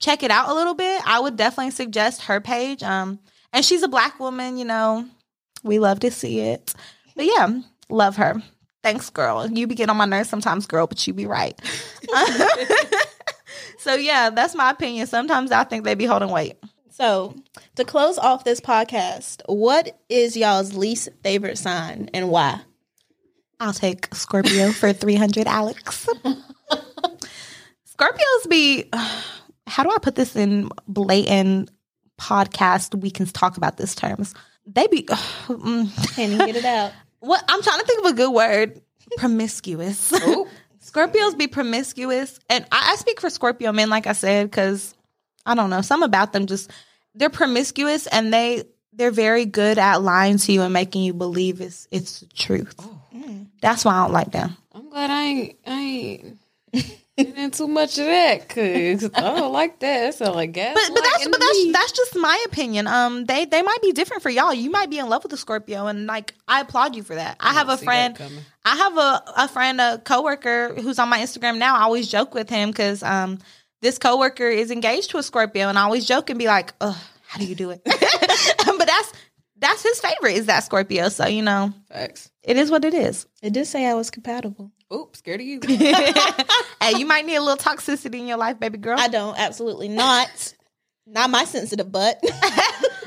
check 0.00 0.22
it 0.22 0.30
out 0.30 0.48
a 0.48 0.54
little 0.54 0.74
bit 0.74 1.02
i 1.06 1.18
would 1.18 1.36
definitely 1.36 1.70
suggest 1.70 2.22
her 2.22 2.40
page 2.40 2.82
um 2.82 3.18
and 3.52 3.64
she's 3.64 3.82
a 3.82 3.88
black 3.88 4.18
woman 4.20 4.56
you 4.56 4.64
know 4.64 5.06
we 5.64 5.78
love 5.78 6.00
to 6.00 6.10
see 6.10 6.40
it. 6.40 6.74
But 7.16 7.26
yeah 7.26 7.60
love 7.88 8.16
her. 8.16 8.42
Thanks 8.82 9.10
girl. 9.10 9.46
You 9.50 9.66
be 9.66 9.74
getting 9.74 9.90
on 9.90 9.96
my 9.96 10.04
nerves 10.04 10.28
sometimes 10.28 10.66
girl 10.66 10.86
but 10.86 11.06
you 11.06 11.14
be 11.14 11.26
right. 11.26 11.58
So 13.80 13.94
yeah 13.94 14.30
that's 14.30 14.54
my 14.54 14.70
opinion. 14.70 15.06
Sometimes 15.06 15.52
i 15.52 15.64
think 15.64 15.84
they 15.84 15.94
be 15.94 16.04
holding 16.04 16.30
weight. 16.30 16.56
So, 16.90 17.36
to 17.76 17.84
close 17.84 18.18
off 18.18 18.42
this 18.42 18.60
podcast, 18.60 19.40
what 19.46 20.00
is 20.08 20.36
y'all's 20.36 20.74
least 20.74 21.08
favorite 21.22 21.56
sign 21.56 22.10
and 22.12 22.28
why? 22.28 22.60
I'll 23.60 23.72
take 23.72 24.12
Scorpio 24.12 24.72
for 24.72 24.92
300, 24.92 25.46
Alex. 25.46 26.08
Scorpios 27.88 28.50
be, 28.50 28.90
how 29.68 29.82
do 29.82 29.90
I 29.90 29.98
put 29.98 30.14
this 30.14 30.36
in 30.36 30.70
blatant 30.86 31.70
podcast? 32.20 33.00
We 33.00 33.10
can 33.10 33.26
talk 33.26 33.56
about 33.56 33.76
this 33.76 33.94
terms. 33.94 34.34
They 34.66 34.86
be, 34.86 35.02
mm, 35.02 36.14
Can 36.14 36.32
you 36.32 36.38
get 36.38 36.56
it 36.56 36.64
out? 36.64 36.92
what 37.20 37.42
I'm 37.48 37.62
trying 37.62 37.80
to 37.80 37.86
think 37.86 38.04
of 38.04 38.12
a 38.12 38.14
good 38.14 38.32
word 38.32 38.80
promiscuous. 39.16 40.12
Scorpios 40.84 41.36
be 41.36 41.46
promiscuous. 41.46 42.38
And 42.48 42.64
I, 42.72 42.92
I 42.92 42.96
speak 42.96 43.20
for 43.20 43.30
Scorpio 43.30 43.72
men, 43.72 43.90
like 43.90 44.06
I 44.06 44.12
said, 44.12 44.50
because 44.50 44.94
I 45.46 45.54
don't 45.54 45.70
know, 45.70 45.82
some 45.82 46.02
about 46.02 46.32
them 46.32 46.46
just, 46.46 46.70
they're 47.14 47.30
promiscuous 47.30 48.06
and 48.06 48.32
they, 48.32 48.64
they're 48.92 49.10
very 49.10 49.46
good 49.46 49.78
at 49.78 50.02
lying 50.02 50.38
to 50.38 50.52
you 50.52 50.62
and 50.62 50.72
making 50.72 51.02
you 51.04 51.14
believe 51.14 51.60
it's 51.60 51.86
it's 51.90 52.20
the 52.20 52.26
truth. 52.26 52.74
That's 53.60 53.84
why 53.84 53.94
I 53.94 54.04
don't 54.04 54.12
like 54.12 54.32
them. 54.32 54.56
I'm 54.72 54.90
glad 54.90 55.10
I 55.10 55.22
ain't 55.22 55.56
I 55.66 56.22
ain't 57.18 57.34
getting 57.34 57.50
too 57.50 57.68
much 57.68 57.98
of 57.98 58.06
that 58.06 58.46
because 58.46 59.04
I 59.14 59.20
don't 59.20 59.52
like 59.52 59.80
that. 59.80 60.00
That 60.00 60.14
sound 60.14 60.36
like 60.36 60.52
gas. 60.52 60.74
but 60.74 60.94
but 60.94 61.02
that's 61.02 61.28
but 61.28 61.40
that's 61.40 61.72
that's 61.72 61.92
just 61.92 62.16
my 62.16 62.44
opinion. 62.46 62.86
Um, 62.86 63.24
they 63.24 63.44
they 63.44 63.62
might 63.62 63.82
be 63.82 63.92
different 63.92 64.22
for 64.22 64.30
y'all. 64.30 64.54
You 64.54 64.70
might 64.70 64.90
be 64.90 64.98
in 64.98 65.08
love 65.08 65.22
with 65.22 65.32
a 65.32 65.36
Scorpio, 65.36 65.86
and 65.86 66.06
like 66.06 66.34
I 66.46 66.60
applaud 66.60 66.94
you 66.96 67.02
for 67.02 67.14
that. 67.14 67.36
I 67.40 67.52
have 67.54 67.68
a 67.68 67.76
friend. 67.76 68.18
I 68.64 68.76
have 68.76 68.96
a 68.96 69.22
a 69.36 69.48
friend, 69.48 69.80
a 69.80 69.98
coworker 69.98 70.74
who's 70.74 70.98
on 70.98 71.08
my 71.08 71.18
Instagram 71.18 71.58
now. 71.58 71.76
I 71.76 71.82
always 71.82 72.08
joke 72.08 72.34
with 72.34 72.48
him 72.48 72.70
because 72.70 73.02
um 73.02 73.38
this 73.80 73.98
coworker 73.98 74.48
is 74.48 74.70
engaged 74.70 75.10
to 75.10 75.18
a 75.18 75.22
Scorpio, 75.22 75.68
and 75.68 75.78
I 75.78 75.82
always 75.82 76.06
joke 76.06 76.30
and 76.30 76.38
be 76.38 76.46
like, 76.46 76.72
"Ugh, 76.80 76.96
how 77.26 77.38
do 77.38 77.46
you 77.46 77.54
do 77.54 77.70
it?" 77.70 77.80
but 77.84 78.86
that's 78.86 79.12
that's 79.58 79.82
his 79.82 80.00
favorite 80.00 80.36
is 80.36 80.46
that 80.46 80.64
Scorpio. 80.64 81.08
So 81.08 81.26
you 81.26 81.42
know, 81.42 81.72
Facts. 81.90 82.30
it 82.42 82.56
is 82.56 82.70
what 82.70 82.84
it 82.84 82.94
is. 82.94 83.26
It 83.42 83.52
did 83.52 83.66
say 83.66 83.86
I 83.86 83.94
was 83.94 84.10
compatible. 84.10 84.72
Oops, 84.92 85.18
scared 85.18 85.40
of 85.40 85.46
you. 85.46 85.60
hey, 85.66 86.98
you 86.98 87.06
might 87.06 87.26
need 87.26 87.36
a 87.36 87.42
little 87.42 87.56
toxicity 87.56 88.20
in 88.20 88.26
your 88.26 88.38
life, 88.38 88.58
baby 88.58 88.78
girl. 88.78 88.98
I 88.98 89.08
don't, 89.08 89.38
absolutely 89.38 89.88
not. 89.88 90.54
Not 91.06 91.30
my 91.30 91.44
sensitive 91.44 91.90
butt. 91.90 92.22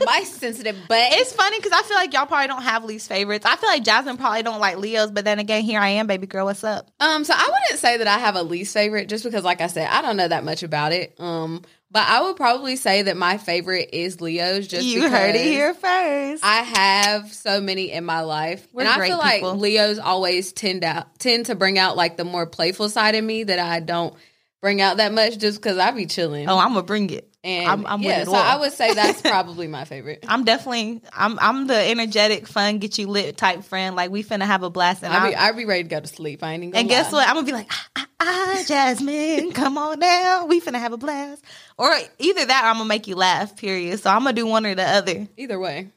My 0.03 0.23
sensitive 0.23 0.75
butt. 0.87 1.09
It's 1.11 1.31
funny 1.31 1.59
because 1.59 1.73
I 1.73 1.83
feel 1.83 1.95
like 1.95 2.11
y'all 2.11 2.25
probably 2.25 2.47
don't 2.47 2.63
have 2.63 2.83
least 2.83 3.07
favorites. 3.07 3.45
I 3.45 3.55
feel 3.55 3.69
like 3.69 3.83
Jasmine 3.83 4.17
probably 4.17 4.41
don't 4.41 4.59
like 4.59 4.77
Leos, 4.77 5.11
but 5.11 5.25
then 5.25 5.37
again, 5.37 5.61
here 5.61 5.79
I 5.79 5.89
am, 5.89 6.07
baby 6.07 6.25
girl. 6.25 6.45
What's 6.45 6.63
up? 6.63 6.89
Um, 6.99 7.23
so 7.23 7.35
I 7.35 7.43
wouldn't 7.43 7.79
say 7.79 7.97
that 7.97 8.07
I 8.07 8.17
have 8.17 8.35
a 8.35 8.41
least 8.41 8.73
favorite 8.73 9.09
just 9.09 9.23
because, 9.23 9.43
like 9.43 9.61
I 9.61 9.67
said, 9.67 9.87
I 9.87 10.01
don't 10.01 10.17
know 10.17 10.27
that 10.27 10.43
much 10.43 10.63
about 10.63 10.91
it. 10.91 11.13
Um, 11.19 11.61
but 11.91 12.07
I 12.07 12.21
would 12.23 12.35
probably 12.37 12.75
say 12.77 13.03
that 13.03 13.17
my 13.17 13.37
favorite 13.37 13.89
is 13.93 14.21
Leo's. 14.21 14.67
Just 14.67 14.85
you 14.85 15.09
heard 15.09 15.29
it 15.29 15.33
because 15.33 15.47
here 15.47 15.73
first. 15.73 16.43
I 16.43 16.57
have 16.63 17.33
so 17.33 17.59
many 17.61 17.91
in 17.91 18.05
my 18.05 18.21
life, 18.21 18.65
We're 18.71 18.83
and 18.83 18.89
I 18.89 19.07
feel 19.07 19.19
people. 19.21 19.51
like 19.51 19.59
Leos 19.61 19.99
always 19.99 20.53
tend 20.53 20.83
out 20.83 21.19
tend 21.19 21.47
to 21.47 21.55
bring 21.55 21.77
out 21.77 21.97
like 21.97 22.17
the 22.17 22.25
more 22.25 22.45
playful 22.45 22.89
side 22.89 23.15
of 23.15 23.23
me 23.23 23.43
that 23.43 23.59
I 23.59 23.79
don't 23.79 24.15
bring 24.61 24.79
out 24.81 24.97
that 24.97 25.13
much, 25.13 25.37
just 25.37 25.59
because 25.61 25.77
I 25.77 25.91
be 25.91 26.05
chilling. 26.05 26.47
oh, 26.47 26.57
I'm 26.57 26.69
gonna 26.69 26.83
bring 26.83 27.09
it. 27.09 27.30
And 27.43 27.67
I'm, 27.67 27.85
I'm 27.87 28.01
yeah, 28.01 28.19
with 28.19 28.27
it 28.27 28.31
so 28.31 28.35
all. 28.35 28.41
I 28.41 28.57
would 28.57 28.71
say 28.73 28.93
that's 28.93 29.21
probably 29.23 29.67
my 29.67 29.85
favorite. 29.85 30.23
I'm 30.27 30.43
definitely. 30.43 31.01
I'm. 31.13 31.39
I'm 31.39 31.67
the 31.67 31.75
energetic, 31.75 32.47
fun, 32.47 32.77
get 32.77 32.97
you 32.99 33.07
lit 33.07 33.37
type 33.37 33.63
friend. 33.63 33.95
Like 33.95 34.11
we 34.11 34.23
finna 34.23 34.45
have 34.45 34.63
a 34.63 34.69
blast, 34.69 35.03
and 35.03 35.11
I 35.11 35.29
be 35.29 35.35
I. 35.35 35.47
I 35.47 35.51
be 35.53 35.65
ready 35.65 35.83
to 35.83 35.89
go 35.89 35.99
to 35.99 36.07
sleep. 36.07 36.43
I 36.43 36.53
ain't 36.53 36.63
even. 36.63 36.71
Gonna 36.71 36.81
and 36.81 36.89
guess 36.89 37.11
what? 37.11 37.27
I'm 37.27 37.35
gonna 37.35 37.47
be 37.47 37.53
like, 37.53 37.67
ah, 37.71 37.87
ah, 37.95 38.07
ah, 38.19 38.63
Jasmine, 38.67 39.51
come 39.53 39.77
on 39.77 39.99
down. 39.99 40.49
We 40.49 40.61
finna 40.61 40.79
have 40.79 40.93
a 40.93 40.97
blast. 40.97 41.43
Or 41.77 41.91
either 42.19 42.45
that, 42.45 42.63
or 42.63 42.67
I'm 42.67 42.75
gonna 42.75 42.85
make 42.85 43.07
you 43.07 43.15
laugh. 43.15 43.57
Period. 43.57 43.99
So 43.99 44.09
I'm 44.11 44.19
gonna 44.19 44.33
do 44.33 44.45
one 44.45 44.65
or 44.65 44.75
the 44.75 44.83
other. 44.87 45.27
Either 45.37 45.59
way, 45.59 45.89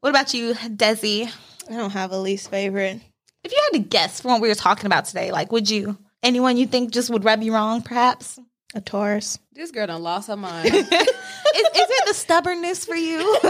What 0.00 0.10
about 0.10 0.34
you, 0.34 0.54
Desi? 0.54 1.32
I 1.68 1.76
don't 1.76 1.90
have 1.90 2.12
a 2.12 2.18
least 2.18 2.50
favorite. 2.50 3.00
If 3.44 3.50
you 3.50 3.58
had 3.72 3.78
to 3.82 3.88
guess 3.88 4.20
from 4.20 4.32
what 4.32 4.40
we 4.40 4.48
were 4.48 4.54
talking 4.54 4.86
about 4.86 5.06
today, 5.06 5.32
like, 5.32 5.50
would 5.50 5.68
you 5.68 5.98
anyone 6.22 6.56
you 6.56 6.66
think 6.66 6.92
just 6.92 7.10
would 7.10 7.24
rub 7.24 7.42
you 7.42 7.52
wrong, 7.52 7.82
perhaps? 7.82 8.38
A 8.74 8.80
Taurus. 8.80 9.38
this 9.52 9.70
girl 9.70 9.86
done 9.86 10.02
lost 10.02 10.28
her 10.28 10.36
mind. 10.36 10.66
is, 10.74 10.74
is 10.74 10.88
it 10.94 12.06
the 12.06 12.14
stubbornness 12.14 12.84
for 12.84 12.94
you? 12.94 13.38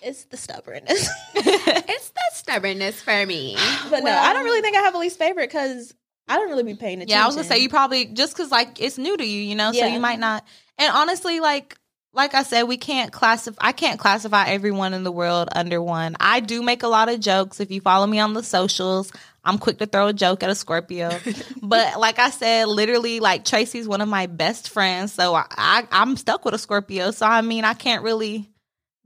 It's 0.00 0.24
the 0.24 0.36
stubbornness. 0.36 1.08
it's 1.34 2.10
the 2.10 2.20
stubbornness 2.32 3.02
for 3.02 3.26
me. 3.26 3.56
but 3.90 4.02
no, 4.02 4.10
I 4.10 4.32
don't 4.32 4.44
really 4.44 4.62
think 4.62 4.76
I 4.76 4.80
have 4.80 4.94
a 4.94 4.98
least 4.98 5.18
favorite 5.18 5.48
because 5.50 5.94
I 6.26 6.36
don't 6.36 6.48
really 6.48 6.62
be 6.62 6.74
paying 6.74 6.98
attention. 6.98 7.16
yeah, 7.16 7.22
I 7.22 7.26
was 7.26 7.36
gonna 7.36 7.46
say 7.46 7.58
you 7.58 7.68
probably 7.68 8.06
just 8.06 8.34
because 8.34 8.50
like 8.50 8.80
it's 8.80 8.96
new 8.98 9.16
to 9.16 9.24
you, 9.24 9.42
you 9.42 9.54
know, 9.54 9.72
so 9.72 9.86
you 9.86 10.00
might 10.00 10.18
not. 10.18 10.44
And 10.78 10.92
honestly, 10.94 11.40
like 11.40 11.76
like 12.12 12.34
I 12.34 12.42
said, 12.42 12.64
we 12.64 12.76
can't 12.76 13.12
classify. 13.12 13.58
I 13.60 13.72
can't 13.72 14.00
classify 14.00 14.46
everyone 14.46 14.94
in 14.94 15.04
the 15.04 15.12
world 15.12 15.48
under 15.54 15.80
one. 15.82 16.16
I 16.18 16.40
do 16.40 16.62
make 16.62 16.82
a 16.82 16.88
lot 16.88 17.08
of 17.08 17.20
jokes. 17.20 17.60
If 17.60 17.70
you 17.70 17.80
follow 17.80 18.06
me 18.06 18.18
on 18.18 18.32
the 18.32 18.42
socials, 18.42 19.12
I'm 19.44 19.58
quick 19.58 19.78
to 19.78 19.86
throw 19.86 20.08
a 20.08 20.12
joke 20.12 20.42
at 20.42 20.50
a 20.50 20.54
Scorpio. 20.54 21.10
but 21.62 22.00
like 22.00 22.18
I 22.18 22.30
said, 22.30 22.66
literally, 22.68 23.20
like 23.20 23.44
Tracy's 23.44 23.86
one 23.86 24.00
of 24.00 24.08
my 24.08 24.26
best 24.26 24.70
friends, 24.70 25.12
so 25.12 25.34
I, 25.34 25.46
I 25.50 25.88
I'm 25.90 26.16
stuck 26.16 26.44
with 26.44 26.54
a 26.54 26.58
Scorpio. 26.58 27.10
So 27.10 27.26
I 27.26 27.42
mean, 27.42 27.64
I 27.64 27.74
can't 27.74 28.02
really. 28.02 28.50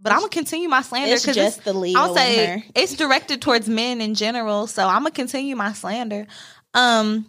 But 0.01 0.13
I'm 0.13 0.19
gonna 0.19 0.31
continue 0.31 0.69
my 0.69 0.83
slander 0.83 1.15
It's 1.15 1.23
because 1.23 1.37
just 1.37 1.65
the 1.65 1.73
Leo 1.73 1.97
I'll 1.97 2.15
say 2.15 2.65
it's 2.75 2.97
directed 2.97 3.41
towards 3.41 3.69
men 3.69 4.01
in 4.01 4.15
general. 4.15 4.67
So 4.67 4.85
I'm 4.85 5.03
gonna 5.03 5.13
continue 5.13 5.55
my 5.55 5.73
slander. 5.75 6.27
Um, 6.75 7.27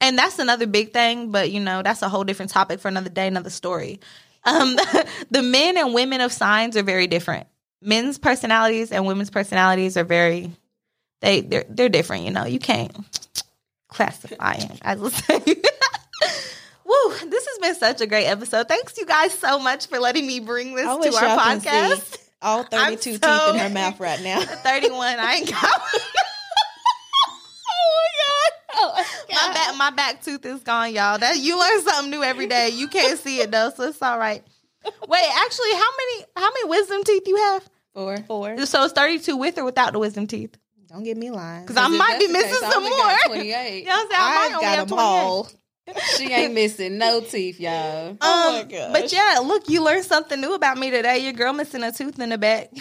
and 0.00 0.16
that's 0.16 0.38
another 0.38 0.66
big 0.66 0.92
thing, 0.92 1.30
but 1.30 1.50
you 1.50 1.60
know, 1.60 1.82
that's 1.82 2.02
a 2.02 2.08
whole 2.08 2.24
different 2.24 2.52
topic 2.52 2.80
for 2.80 2.88
another 2.88 3.10
day, 3.10 3.26
another 3.26 3.50
story. 3.50 4.00
Um, 4.46 4.76
the 5.30 5.42
men 5.42 5.76
and 5.76 5.92
women 5.92 6.20
of 6.20 6.32
signs 6.32 6.76
are 6.76 6.82
very 6.82 7.06
different. 7.06 7.46
Men's 7.82 8.18
personalities 8.18 8.92
and 8.92 9.06
women's 9.06 9.30
personalities 9.30 9.96
are 9.96 10.04
very 10.04 10.50
they 11.20 11.40
they're 11.42 11.64
they're 11.68 11.88
different. 11.88 12.24
You 12.24 12.30
know, 12.30 12.46
you 12.46 12.58
can't 12.58 12.92
classify 13.88 14.56
them. 14.56 14.78
I 14.82 14.94
will 14.94 15.10
say. 15.10 15.38
Woo! 16.84 17.12
This 17.28 17.46
has 17.46 17.58
been 17.60 17.74
such 17.74 18.00
a 18.00 18.06
great 18.06 18.26
episode. 18.26 18.68
Thanks 18.68 18.96
you 18.96 19.06
guys 19.06 19.32
so 19.34 19.58
much 19.58 19.88
for 19.88 19.98
letting 19.98 20.26
me 20.26 20.38
bring 20.40 20.74
this 20.74 20.86
I 20.86 21.10
to 21.10 21.16
our 21.16 21.38
podcast. 21.38 22.18
all 22.40 22.62
32 22.62 22.78
I'm 22.80 22.96
teeth 22.98 23.24
in 23.24 23.58
her 23.58 23.70
mouth 23.70 23.98
right 23.98 24.22
now. 24.22 24.40
31. 24.44 25.18
I 25.18 25.34
ain't 25.34 25.50
got. 25.50 25.80
My 28.76 29.52
back, 29.54 29.76
my 29.76 29.90
back 29.90 30.22
tooth 30.22 30.44
is 30.44 30.62
gone, 30.62 30.92
y'all. 30.92 31.18
That 31.18 31.38
you 31.38 31.58
learn 31.58 31.82
something 31.82 32.10
new 32.10 32.22
every 32.22 32.46
day. 32.46 32.68
You 32.70 32.88
can't 32.88 33.18
see 33.18 33.40
it 33.40 33.50
though, 33.50 33.70
so 33.74 33.84
it's 33.88 34.00
all 34.02 34.18
right. 34.18 34.42
Wait, 35.08 35.24
actually, 35.44 35.72
how 35.72 35.90
many 35.98 36.24
how 36.36 36.50
many 36.52 36.68
wisdom 36.68 37.02
teeth 37.04 37.22
you 37.26 37.36
have? 37.36 37.68
Four. 37.94 38.18
Four. 38.26 38.66
So 38.66 38.84
it's 38.84 38.92
thirty 38.92 39.18
two 39.18 39.36
with 39.36 39.58
or 39.58 39.64
without 39.64 39.92
the 39.92 39.98
wisdom 39.98 40.26
teeth? 40.26 40.56
Don't 40.88 41.02
get 41.02 41.16
me 41.16 41.30
lying. 41.30 41.62
Because 41.66 41.76
I 41.76 41.88
might 41.88 42.18
be 42.20 42.28
missing 42.28 42.70
some 42.70 42.84
more. 42.84 43.16
Twenty 43.26 43.52
eight. 43.52 43.80
You 43.80 43.88
know 43.88 43.96
what 43.96 44.06
I'm 44.06 44.10
saying? 44.10 44.22
I 44.22 44.34
might 44.34 44.50
I 44.50 44.54
only 44.54 44.64
got 44.64 44.78
have 44.78 44.88
them 44.88 44.98
all. 44.98 45.48
She 46.16 46.32
ain't 46.32 46.52
missing 46.54 46.98
no 46.98 47.20
teeth, 47.20 47.60
y'all. 47.60 48.08
Um, 48.10 48.16
Oh 48.22 48.62
my 48.62 48.70
gosh. 48.70 48.92
But 48.92 49.12
yeah, 49.12 49.38
look, 49.42 49.68
you 49.68 49.82
learned 49.84 50.04
something 50.04 50.40
new 50.40 50.54
about 50.54 50.78
me 50.78 50.90
today. 50.90 51.18
Your 51.18 51.32
girl 51.32 51.52
missing 51.52 51.82
a 51.82 51.92
tooth 51.92 52.18
in 52.18 52.28
the 52.30 52.38
back. 52.38 52.70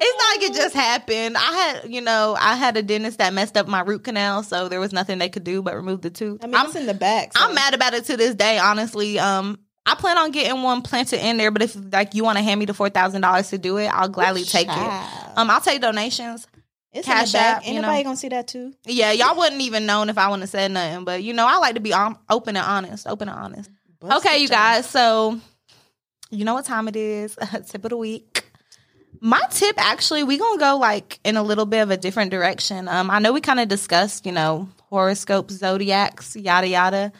it's 0.00 0.24
not 0.24 0.36
like 0.42 0.50
it 0.50 0.54
just 0.54 0.74
happened. 0.74 1.36
I 1.36 1.40
had, 1.40 1.92
you 1.92 2.00
know, 2.00 2.36
I 2.38 2.54
had 2.56 2.76
a 2.76 2.82
dentist 2.82 3.18
that 3.18 3.32
messed 3.32 3.56
up 3.56 3.66
my 3.68 3.80
root 3.80 4.04
canal, 4.04 4.42
so 4.42 4.68
there 4.68 4.80
was 4.80 4.92
nothing 4.92 5.18
they 5.18 5.28
could 5.28 5.44
do 5.44 5.62
but 5.62 5.74
remove 5.74 6.02
the 6.02 6.10
tooth. 6.10 6.42
I 6.42 6.46
mean, 6.46 6.54
I'm, 6.56 6.66
it's 6.66 6.76
in 6.76 6.86
the 6.86 6.94
back. 6.94 7.36
so- 7.36 7.44
I'm 7.44 7.54
mad 7.54 7.74
about 7.74 7.94
it 7.94 8.04
to 8.06 8.16
this 8.16 8.34
day, 8.34 8.58
honestly. 8.58 9.18
Um, 9.18 9.58
I 9.86 9.94
plan 9.94 10.18
on 10.18 10.30
getting 10.32 10.62
one 10.62 10.82
planted 10.82 11.24
in 11.26 11.38
there, 11.38 11.50
but 11.50 11.62
if 11.62 11.74
like 11.92 12.14
you 12.14 12.22
want 12.22 12.36
to 12.36 12.44
hand 12.44 12.60
me 12.60 12.66
the 12.66 12.74
four 12.74 12.90
thousand 12.90 13.22
dollars 13.22 13.48
to 13.50 13.58
do 13.58 13.78
it, 13.78 13.86
I'll 13.86 14.08
gladly 14.08 14.44
take 14.44 14.68
it. 14.68 15.36
Um, 15.36 15.50
I'll 15.50 15.62
take 15.62 15.80
donations. 15.80 16.46
It's 16.92 17.06
Cash 17.06 17.34
in. 17.34 17.40
App, 17.40 17.62
Ain't 17.64 17.76
you 17.76 17.80
know. 17.82 18.02
gonna 18.02 18.16
see 18.16 18.28
that 18.28 18.48
too. 18.48 18.74
Yeah, 18.84 19.12
y'all 19.12 19.36
wouldn't 19.36 19.60
even 19.62 19.86
known 19.86 20.08
if 20.10 20.18
I 20.18 20.26
wouldn't 20.28 20.42
have 20.42 20.50
said 20.50 20.70
nothing, 20.72 21.04
but 21.04 21.22
you 21.22 21.32
know, 21.32 21.46
I 21.46 21.56
like 21.56 21.74
to 21.74 21.80
be 21.80 21.92
um, 21.94 22.18
open 22.28 22.56
and 22.56 22.66
honest, 22.66 23.06
open 23.06 23.28
and 23.28 23.38
honest. 23.38 23.70
Bust 24.00 24.26
okay, 24.26 24.38
you 24.42 24.48
guys. 24.48 24.84
So 24.86 25.40
you 26.30 26.44
know 26.44 26.54
what 26.54 26.66
time 26.66 26.88
it 26.88 26.96
is? 26.96 27.36
tip 27.68 27.84
of 27.84 27.90
the 27.90 27.96
week. 27.96 28.27
My 29.20 29.42
tip, 29.50 29.74
actually, 29.78 30.22
we 30.22 30.38
gonna 30.38 30.58
go 30.58 30.76
like 30.76 31.18
in 31.24 31.36
a 31.36 31.42
little 31.42 31.66
bit 31.66 31.80
of 31.80 31.90
a 31.90 31.96
different 31.96 32.30
direction. 32.30 32.88
Um, 32.88 33.10
I 33.10 33.18
know 33.18 33.32
we 33.32 33.40
kind 33.40 33.60
of 33.60 33.68
discussed, 33.68 34.26
you 34.26 34.32
know, 34.32 34.68
horoscopes, 34.90 35.54
zodiacs, 35.54 36.36
yada 36.36 36.68
yada. 36.68 37.12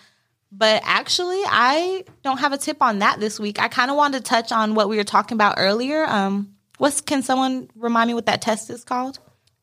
But 0.51 0.82
actually, 0.84 1.43
I 1.47 2.05
don't 2.22 2.39
have 2.39 2.53
a 2.53 2.59
tip 2.59 2.80
on 2.80 3.01
that 3.01 3.20
this 3.20 3.39
week. 3.39 3.61
I 3.61 3.68
kind 3.68 3.91
of 3.91 3.97
wanted 3.97 4.18
to 4.18 4.24
touch 4.24 4.51
on 4.51 4.74
what 4.74 4.89
we 4.89 4.97
were 4.97 5.05
talking 5.05 5.34
about 5.34 5.57
earlier. 5.59 6.07
Um, 6.07 6.55
what's 6.78 7.01
can 7.01 7.22
someone 7.22 7.68
remind 7.74 8.09
me 8.09 8.14
what 8.14 8.26
that 8.26 8.41
test 8.41 8.70
is 8.70 8.84
called? 8.84 9.18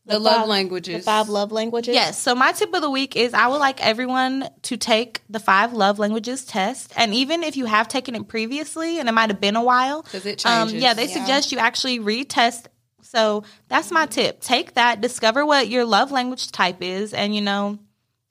The, 0.08 0.20
love 0.20 0.41
five- 0.41 0.47
languages. 0.47 0.97
The 0.97 1.01
five 1.03 1.30
love 1.30 1.51
languages. 1.51 1.93
Yes. 1.95 2.22
So 2.22 2.36
my 2.36 2.51
tip 2.51 2.74
of 2.74 2.82
the 2.82 2.89
week 2.89 3.16
is 3.16 3.34
I 3.34 3.47
would 3.47 3.58
like 3.58 3.84
everyone 3.86 4.49
to 4.64 4.78
take 4.78 5.22
the 5.30 5.39
five 5.39 5.74
love 5.74 5.97
languages 5.99 6.45
test, 6.45 6.93
and 6.95 7.14
even 7.14 7.43
if 7.43 7.58
you 7.58 7.66
have 7.66 7.88
taken 7.88 8.14
it 8.16 8.28
previously 8.28 8.99
and 8.99 9.10
it 9.10 9.14
might 9.14 9.30
have 9.32 9.41
been 9.41 9.56
a 9.56 9.64
while, 9.64 10.03
'Cause 10.03 10.26
it 10.26 10.45
Um, 10.45 10.68
changes. 10.68 10.84
yeah, 10.84 10.93
they 10.93 11.08
Yeah. 11.08 11.14
suggest 11.14 11.51
you 11.51 11.58
actually 11.58 11.99
retest. 11.99 12.66
So 13.01 13.43
that's 13.68 13.91
my 13.91 14.06
tip. 14.06 14.41
Take 14.41 14.74
that, 14.76 15.01
discover 15.01 15.45
what 15.45 15.70
your 15.70 15.86
love 15.86 16.12
language 16.12 16.51
type 16.51 16.78
is, 16.82 17.14
and 17.14 17.34
you 17.36 17.41
know. 17.41 17.80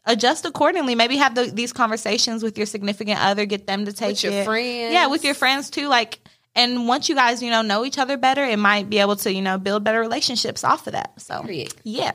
Adjust 0.07 0.45
accordingly. 0.45 0.95
Maybe 0.95 1.17
have 1.17 1.35
the, 1.35 1.45
these 1.45 1.73
conversations 1.73 2.43
with 2.43 2.59
your 2.59 2.67
significant 2.67 3.19
other. 3.25 3.47
Get 3.47 3.67
them 3.67 3.87
to 3.87 3.93
take 3.93 4.09
With 4.17 4.25
your 4.25 4.33
it. 4.35 4.45
friends. 4.45 4.93
Yeah, 4.93 5.07
with 5.07 5.25
your 5.25 5.33
friends 5.33 5.71
too. 5.71 5.89
Like, 5.89 6.19
and 6.55 6.87
once 6.87 7.09
you 7.09 7.15
guys, 7.15 7.43
you 7.43 7.51
know, 7.51 7.63
know 7.63 7.85
each 7.85 7.99
other 7.99 8.17
better, 8.17 8.45
it 8.45 8.59
might 8.59 8.89
be 8.89 8.99
able 8.99 9.17
to, 9.17 9.33
you 9.33 9.43
know, 9.43 9.59
build 9.59 9.85
better 9.85 10.01
relationships 10.01 10.65
off 10.65 10.87
of 10.87 10.93
that. 10.93 11.21
So, 11.21 11.43
yeah. 11.83 12.13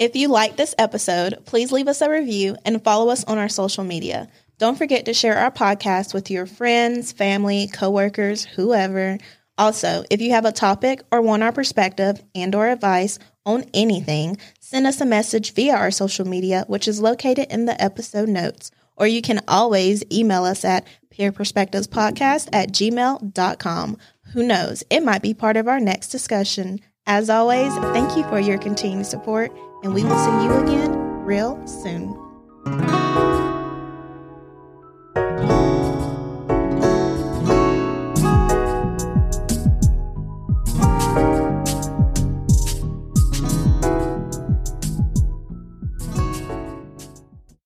If 0.00 0.16
you 0.16 0.28
like 0.28 0.56
this 0.56 0.74
episode, 0.78 1.38
please 1.46 1.72
leave 1.72 1.88
us 1.88 2.00
a 2.00 2.10
review 2.10 2.56
and 2.64 2.82
follow 2.82 3.10
us 3.10 3.24
on 3.24 3.38
our 3.38 3.48
social 3.48 3.84
media. 3.84 4.28
Don't 4.58 4.76
forget 4.76 5.04
to 5.06 5.14
share 5.14 5.36
our 5.38 5.50
podcast 5.50 6.12
with 6.12 6.30
your 6.30 6.44
friends, 6.44 7.12
family, 7.12 7.68
coworkers, 7.72 8.44
whoever. 8.44 9.18
Also, 9.56 10.04
if 10.10 10.20
you 10.20 10.32
have 10.32 10.44
a 10.44 10.52
topic 10.52 11.02
or 11.10 11.22
want 11.22 11.42
our 11.42 11.52
perspective 11.52 12.22
and 12.34 12.54
or 12.54 12.68
advice 12.68 13.18
on 13.46 13.64
anything, 13.72 14.36
send 14.60 14.86
us 14.86 15.00
a 15.00 15.06
message 15.06 15.54
via 15.54 15.74
our 15.74 15.90
social 15.90 16.26
media, 16.26 16.64
which 16.66 16.88
is 16.88 17.00
located 17.00 17.46
in 17.50 17.66
the 17.66 17.80
episode 17.82 18.28
notes. 18.28 18.70
Or 18.96 19.06
you 19.06 19.22
can 19.22 19.40
always 19.46 20.02
email 20.12 20.44
us 20.44 20.64
at 20.64 20.84
peerperspectivespodcast 21.18 22.48
at 22.52 22.70
gmail.com. 22.70 23.96
Who 24.32 24.42
knows? 24.42 24.84
It 24.90 25.02
might 25.02 25.22
be 25.22 25.34
part 25.34 25.56
of 25.56 25.68
our 25.68 25.80
next 25.80 26.08
discussion. 26.08 26.80
As 27.06 27.30
always, 27.30 27.74
thank 27.92 28.16
you 28.16 28.22
for 28.24 28.38
your 28.38 28.58
continued 28.58 29.06
support, 29.06 29.50
and 29.82 29.94
we 29.94 30.04
will 30.04 30.18
see 30.18 30.44
you 30.44 30.52
again 30.52 30.92
real 31.24 31.66
soon. 31.66 33.27